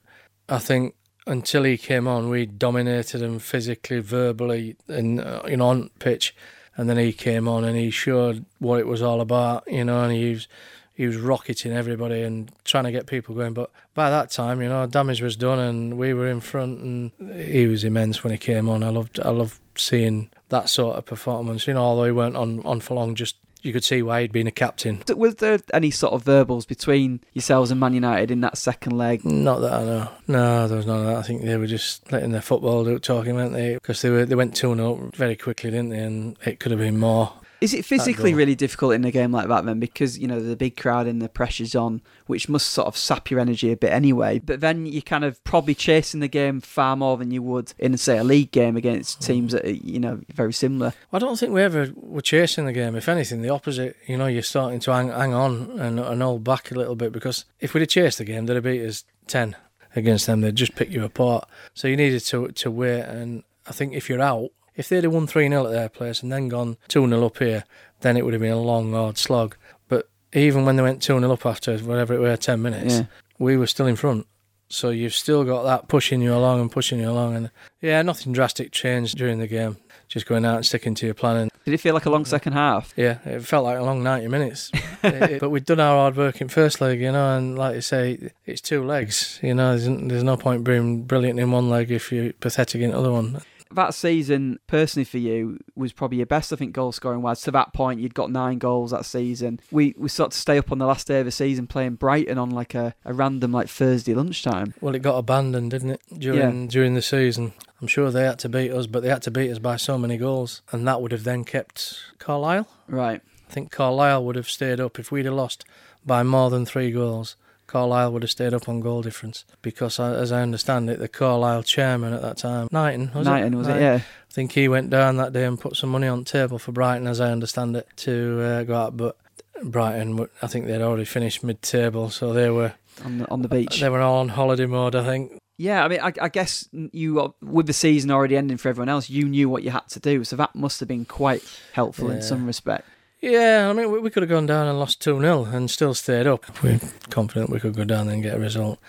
I 0.47 0.57
think 0.59 0.95
until 1.29 1.63
he 1.63 1.77
came 1.77 2.07
on, 2.07 2.29
we 2.29 2.45
dominated 2.45 3.21
him 3.21 3.39
physically, 3.39 3.99
verbally, 3.99 4.75
and 4.87 5.21
uh, 5.21 5.43
you 5.47 5.57
know 5.57 5.67
on 5.67 5.89
pitch. 5.99 6.35
And 6.75 6.89
then 6.89 6.97
he 6.97 7.11
came 7.11 7.47
on 7.47 7.65
and 7.65 7.77
he 7.77 7.91
showed 7.91 8.45
what 8.59 8.79
it 8.79 8.87
was 8.87 9.01
all 9.01 9.19
about, 9.19 9.65
you 9.67 9.83
know, 9.83 10.03
and 10.03 10.13
he 10.13 10.31
was 10.31 10.47
he 10.93 11.05
was 11.05 11.17
rocketing 11.17 11.71
everybody 11.71 12.23
and 12.23 12.51
trying 12.65 12.85
to 12.85 12.91
get 12.91 13.05
people 13.05 13.35
going. 13.35 13.53
But 13.53 13.69
by 13.93 14.09
that 14.09 14.31
time, 14.31 14.61
you 14.61 14.69
know, 14.69 14.85
damage 14.87 15.21
was 15.21 15.35
done 15.35 15.59
and 15.59 15.97
we 15.97 16.13
were 16.13 16.27
in 16.27 16.41
front, 16.41 16.79
and 16.79 17.11
he 17.35 17.67
was 17.67 17.83
immense 17.83 18.23
when 18.23 18.31
he 18.31 18.37
came 18.37 18.67
on. 18.67 18.83
I 18.83 18.89
loved 18.89 19.19
I 19.19 19.29
loved 19.29 19.59
seeing 19.75 20.29
that 20.49 20.67
sort 20.67 20.97
of 20.97 21.05
performance. 21.05 21.67
You 21.67 21.75
know, 21.75 21.83
although 21.83 22.05
he 22.05 22.11
weren't 22.11 22.37
on 22.37 22.65
on 22.65 22.79
for 22.79 22.95
long, 22.95 23.13
just 23.15 23.35
you 23.61 23.73
could 23.73 23.83
see 23.83 24.01
why 24.01 24.21
he'd 24.21 24.31
been 24.31 24.47
a 24.47 24.51
captain. 24.51 25.01
was 25.15 25.35
there 25.35 25.59
any 25.73 25.91
sort 25.91 26.13
of 26.13 26.23
verbals 26.23 26.65
between 26.65 27.21
yourselves 27.33 27.71
and 27.71 27.79
Man 27.79 27.93
United 27.93 28.31
in 28.31 28.41
that 28.41 28.57
second 28.57 28.97
leg? 28.97 29.25
Not 29.25 29.59
that 29.59 29.73
I 29.73 29.83
know. 29.83 30.09
No, 30.27 30.67
there 30.67 30.77
was 30.77 30.85
none 30.85 30.99
of 30.99 31.05
that. 31.05 31.17
I 31.17 31.21
think 31.23 31.43
they 31.43 31.57
were 31.57 31.67
just 31.67 32.11
letting 32.11 32.31
their 32.31 32.41
football 32.41 32.83
do 32.83 32.97
talking, 32.99 33.35
weren't 33.35 33.53
they? 33.53 33.73
Because 33.73 34.01
they 34.01 34.09
were 34.09 34.25
they 34.25 34.35
went 34.35 34.55
two 34.55 34.73
0 34.73 35.11
very 35.15 35.35
quickly, 35.35 35.71
didn't 35.71 35.89
they? 35.89 35.99
And 35.99 36.37
it 36.45 36.59
could 36.59 36.71
have 36.71 36.79
been 36.79 36.97
more. 36.97 37.33
Is 37.61 37.73
it 37.73 37.83
physically 37.83 38.33
really 38.33 38.55
difficult 38.55 38.93
in 38.93 39.03
a 39.03 39.11
game 39.11 39.31
like 39.31 39.47
that 39.49 39.65
then? 39.65 39.79
Because, 39.79 40.17
you 40.17 40.27
know, 40.27 40.39
the 40.41 40.55
big 40.55 40.77
crowd 40.77 41.07
and 41.07 41.21
the 41.21 41.27
pressure's 41.27 41.75
on, 41.75 42.01
which 42.25 42.47
must 42.47 42.69
sort 42.69 42.87
of 42.87 42.95
sap 42.95 43.29
your 43.29 43.39
energy 43.39 43.71
a 43.71 43.77
bit 43.77 43.91
anyway. 43.91 44.39
But 44.39 44.61
then 44.61 44.85
you're 44.85 45.01
kind 45.01 45.25
of 45.25 45.43
probably 45.43 45.75
chasing 45.75 46.21
the 46.21 46.27
game 46.27 46.61
far 46.61 46.95
more 46.95 47.17
than 47.17 47.31
you 47.31 47.41
would 47.43 47.73
in, 47.77 47.97
say, 47.97 48.17
a 48.17 48.23
league 48.23 48.51
game 48.51 48.77
against 48.77 49.19
mm. 49.19 49.25
teams 49.25 49.51
that 49.51 49.65
are, 49.65 49.71
you 49.71 49.99
know, 49.99 50.21
very 50.33 50.53
similar. 50.53 50.93
I 51.11 51.19
don't 51.19 51.37
think 51.37 51.51
we 51.51 51.61
ever 51.61 51.91
were 51.95 52.21
chasing 52.21 52.65
the 52.65 52.73
game. 52.73 52.95
If 52.95 53.09
anything, 53.09 53.41
the 53.41 53.49
opposite. 53.49 53.97
You 54.07 54.17
know, 54.17 54.27
you're 54.27 54.41
starting 54.41 54.79
to 54.81 54.93
hang, 54.93 55.09
hang 55.09 55.33
on 55.33 55.79
and, 55.79 55.99
and 55.99 56.21
hold 56.21 56.43
back 56.43 56.71
a 56.71 56.75
little 56.75 56.95
bit 56.95 57.11
because 57.11 57.45
if 57.59 57.73
we'd 57.73 57.81
have 57.81 57.89
chased 57.89 58.19
the 58.19 58.25
game, 58.25 58.45
they'd 58.45 58.55
have 58.55 58.63
beat 58.63 58.85
us 58.85 59.03
10 59.27 59.55
against 59.95 60.27
them. 60.27 60.41
They'd 60.41 60.55
just 60.55 60.75
pick 60.75 60.91
you 60.91 61.03
apart. 61.03 61.47
So 61.73 61.87
you 61.87 61.97
needed 61.97 62.21
to, 62.21 62.47
to 62.47 62.71
wait. 62.71 63.01
And 63.01 63.43
I 63.67 63.71
think 63.71 63.93
if 63.93 64.09
you're 64.09 64.21
out, 64.21 64.51
if 64.79 64.89
they'd 64.89 65.03
have 65.03 65.13
won 65.13 65.27
3 65.27 65.47
0 65.49 65.65
at 65.65 65.71
their 65.71 65.89
place 65.89 66.23
and 66.23 66.31
then 66.31 66.47
gone 66.47 66.77
2 66.87 67.07
0 67.07 67.25
up 67.25 67.37
here, 67.37 67.63
then 68.01 68.17
it 68.17 68.23
would 68.23 68.33
have 68.33 68.41
been 68.41 68.51
a 68.53 68.61
long, 68.61 68.93
hard 68.93 69.17
slog. 69.17 69.55
But 69.89 70.09
even 70.33 70.65
when 70.65 70.75
they 70.77 70.83
went 70.83 71.01
2 71.03 71.19
0 71.19 71.31
up 71.31 71.45
after 71.45 71.77
whatever 71.79 72.13
it 72.13 72.19
were, 72.19 72.35
10 72.37 72.61
minutes, 72.61 72.95
Yeah. 72.99 73.03
we 73.37 73.57
were 73.57 73.67
still 73.67 73.85
in 73.87 73.95
front. 73.97 74.25
So 74.71 74.89
you've 74.91 75.15
still 75.15 75.43
got 75.43 75.63
that 75.63 75.87
pushing 75.87 76.21
you 76.21 76.33
along 76.33 76.61
and 76.61 76.71
pushing 76.71 76.99
you 76.99 77.09
along. 77.09 77.35
And 77.35 77.51
yeah, 77.81 78.01
nothing 78.03 78.31
drastic 78.33 78.71
changed 78.71 79.17
during 79.17 79.39
the 79.39 79.47
game. 79.47 79.77
Just 80.07 80.25
going 80.27 80.45
out 80.45 80.55
and 80.57 80.65
sticking 80.65 80.95
to 80.95 81.05
your 81.05 81.13
plan. 81.15 81.35
And 81.37 81.51
Did 81.65 81.73
it 81.75 81.79
feel 81.81 81.93
like 81.93 82.05
a 82.05 82.09
long 82.09 82.25
second 82.25 82.53
half? 82.53 82.93
yeah, 82.95 83.17
it 83.25 83.41
felt 83.45 83.63
like 83.65 83.77
a 83.77 83.83
long 83.83 84.01
90 84.03 84.27
minutes. 84.27 84.71
It- 85.03 85.13
it- 85.31 85.39
but 85.41 85.49
we'd 85.49 85.65
done 85.65 85.79
our 85.79 85.95
hard 85.97 86.15
work 86.17 86.39
in 86.41 86.49
first 86.49 86.81
leg, 86.81 86.99
you 87.01 87.11
know, 87.11 87.35
and 87.37 87.57
like 87.57 87.75
you 87.75 87.81
say, 87.81 88.31
it's 88.45 88.61
two 88.61 88.83
legs. 88.83 89.39
You 89.43 89.53
know, 89.55 89.77
there's, 89.77 89.85
there's 90.07 90.23
no 90.23 90.37
point 90.37 90.63
being 90.63 91.03
brilliant 91.03 91.39
in 91.39 91.51
one 91.51 91.69
leg 91.69 91.91
if 91.91 92.11
you're 92.11 92.33
pathetic 92.33 92.81
in 92.81 92.91
the 92.91 92.97
other 92.97 93.11
one. 93.11 93.41
That 93.75 93.93
season, 93.93 94.59
personally 94.65 95.03
for 95.03 95.19
you, 95.19 95.59
was 95.75 95.93
probably 95.93 96.17
your 96.17 96.25
best, 96.25 96.51
I 96.51 96.55
think, 96.55 96.73
goal 96.73 96.91
scoring 96.91 97.21
wise. 97.21 97.41
To 97.41 97.51
that 97.51 97.71
point, 97.73 97.99
you'd 97.99 98.15
got 98.15 98.31
nine 98.31 98.57
goals 98.57 98.91
that 98.91 99.05
season. 99.05 99.59
We 99.69 99.93
we 99.97 100.09
sort 100.09 100.33
of 100.33 100.33
stay 100.33 100.57
up 100.57 100.71
on 100.71 100.79
the 100.79 100.87
last 100.87 101.07
day 101.07 101.19
of 101.19 101.25
the 101.25 101.31
season 101.31 101.67
playing 101.67 101.95
Brighton 101.95 102.37
on 102.37 102.49
like 102.49 102.73
a, 102.73 102.95
a 103.05 103.13
random 103.13 103.51
like 103.51 103.69
Thursday 103.69 104.13
lunchtime. 104.15 104.73
Well, 104.81 104.95
it 104.95 105.01
got 105.01 105.17
abandoned, 105.17 105.71
didn't 105.71 105.91
it, 105.91 106.01
during 106.17 106.67
during 106.67 106.95
the 106.95 107.01
season? 107.01 107.53
I'm 107.81 107.87
sure 107.87 108.11
they 108.11 108.23
had 108.25 108.39
to 108.39 108.49
beat 108.49 108.71
us, 108.71 108.87
but 108.87 109.03
they 109.03 109.09
had 109.09 109.21
to 109.23 109.31
beat 109.31 109.51
us 109.51 109.59
by 109.59 109.77
so 109.77 109.97
many 109.97 110.17
goals, 110.17 110.61
and 110.71 110.87
that 110.87 111.01
would 111.01 111.11
have 111.11 111.23
then 111.23 111.43
kept 111.43 111.97
Carlisle. 112.17 112.67
Right. 112.87 113.21
I 113.49 113.53
think 113.53 113.71
Carlisle 113.71 114.25
would 114.25 114.35
have 114.35 114.49
stayed 114.49 114.79
up 114.79 114.99
if 114.99 115.11
we'd 115.11 115.25
have 115.25 115.33
lost 115.33 115.65
by 116.05 116.23
more 116.23 116.49
than 116.49 116.65
three 116.65 116.91
goals. 116.91 117.35
Carlisle 117.69 118.11
would 118.13 118.23
have 118.23 118.31
stayed 118.31 118.53
up 118.53 118.67
on 118.67 118.79
goal 118.81 119.01
difference 119.01 119.45
because, 119.61 119.99
I- 119.99 120.13
as 120.15 120.31
I 120.31 120.41
understand 120.41 120.89
it, 120.89 120.99
the 120.99 121.07
Carlisle 121.07 121.63
chairman 121.63 122.13
at 122.13 122.21
that 122.21 122.37
time, 122.37 122.67
Knighton, 122.71 123.11
was 123.13 123.25
Knighton, 123.27 123.53
it? 123.53 123.57
was 123.57 123.67
Knighton. 123.67 123.83
it? 123.83 123.85
Yeah. 123.85 123.95
I 123.95 124.33
think 124.33 124.51
he 124.53 124.67
went 124.67 124.89
down 124.89 125.17
that 125.17 125.33
day 125.33 125.45
and 125.45 125.59
put 125.59 125.75
some 125.75 125.89
money 125.89 126.07
on 126.07 126.19
the 126.19 126.25
table 126.25 126.57
for 126.59 126.71
Brighton, 126.71 127.07
as 127.07 127.19
I 127.21 127.31
understand 127.31 127.75
it, 127.75 127.87
to 127.97 128.41
uh, 128.41 128.63
go 128.63 128.75
out. 128.75 128.97
But 128.97 129.17
Brighton, 129.63 130.27
I 130.41 130.47
think 130.47 130.65
they'd 130.67 130.81
already 130.81 131.05
finished 131.05 131.43
mid-table, 131.43 132.09
so 132.09 132.33
they 132.33 132.49
were 132.49 132.73
On 133.05 133.17
the, 133.19 133.29
on 133.31 133.41
the 133.41 133.47
beach. 133.49 133.79
they 133.81 133.89
were 133.89 134.01
all 134.01 134.19
on 134.19 134.29
holiday 134.29 134.65
mode. 134.65 134.95
I 134.95 135.03
think. 135.05 135.39
Yeah, 135.57 135.83
I 135.83 135.87
mean, 135.89 135.99
I, 135.99 136.13
I 136.21 136.29
guess 136.29 136.69
you, 136.71 137.19
uh, 137.19 137.31
with 137.41 137.67
the 137.67 137.73
season 137.73 138.11
already 138.11 138.37
ending 138.37 138.55
for 138.57 138.69
everyone 138.69 138.87
else, 138.87 139.09
you 139.09 139.25
knew 139.25 139.49
what 139.49 139.61
you 139.63 139.71
had 139.71 139.87
to 139.89 139.99
do. 139.99 140.23
So 140.23 140.37
that 140.37 140.55
must 140.55 140.79
have 140.79 140.87
been 140.87 141.03
quite 141.05 141.43
helpful 141.73 142.09
in 142.11 142.21
some 142.21 142.45
respect. 142.45 142.87
Yeah, 143.21 143.67
I 143.69 143.73
mean, 143.73 143.91
we, 143.91 143.99
we 143.99 144.09
could 144.09 144.23
have 144.23 144.29
gone 144.29 144.45
down 144.45 144.67
and 144.67 144.79
lost 144.79 145.01
2 145.01 145.19
0 145.19 145.45
and 145.45 145.69
still 145.69 145.93
stayed 145.93 146.27
up. 146.27 146.63
We're 146.63 146.79
confident 147.09 147.49
we 147.49 147.59
could 147.59 147.75
go 147.75 147.83
down 147.83 148.09
and 148.09 148.23
get 148.23 148.35
a 148.35 148.39
result. 148.39 148.79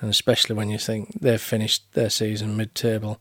And 0.00 0.10
especially 0.10 0.54
when 0.54 0.68
you 0.68 0.78
think 0.78 1.20
they've 1.20 1.40
finished 1.40 1.92
their 1.92 2.10
season 2.10 2.56
mid 2.56 2.74
table, 2.74 3.18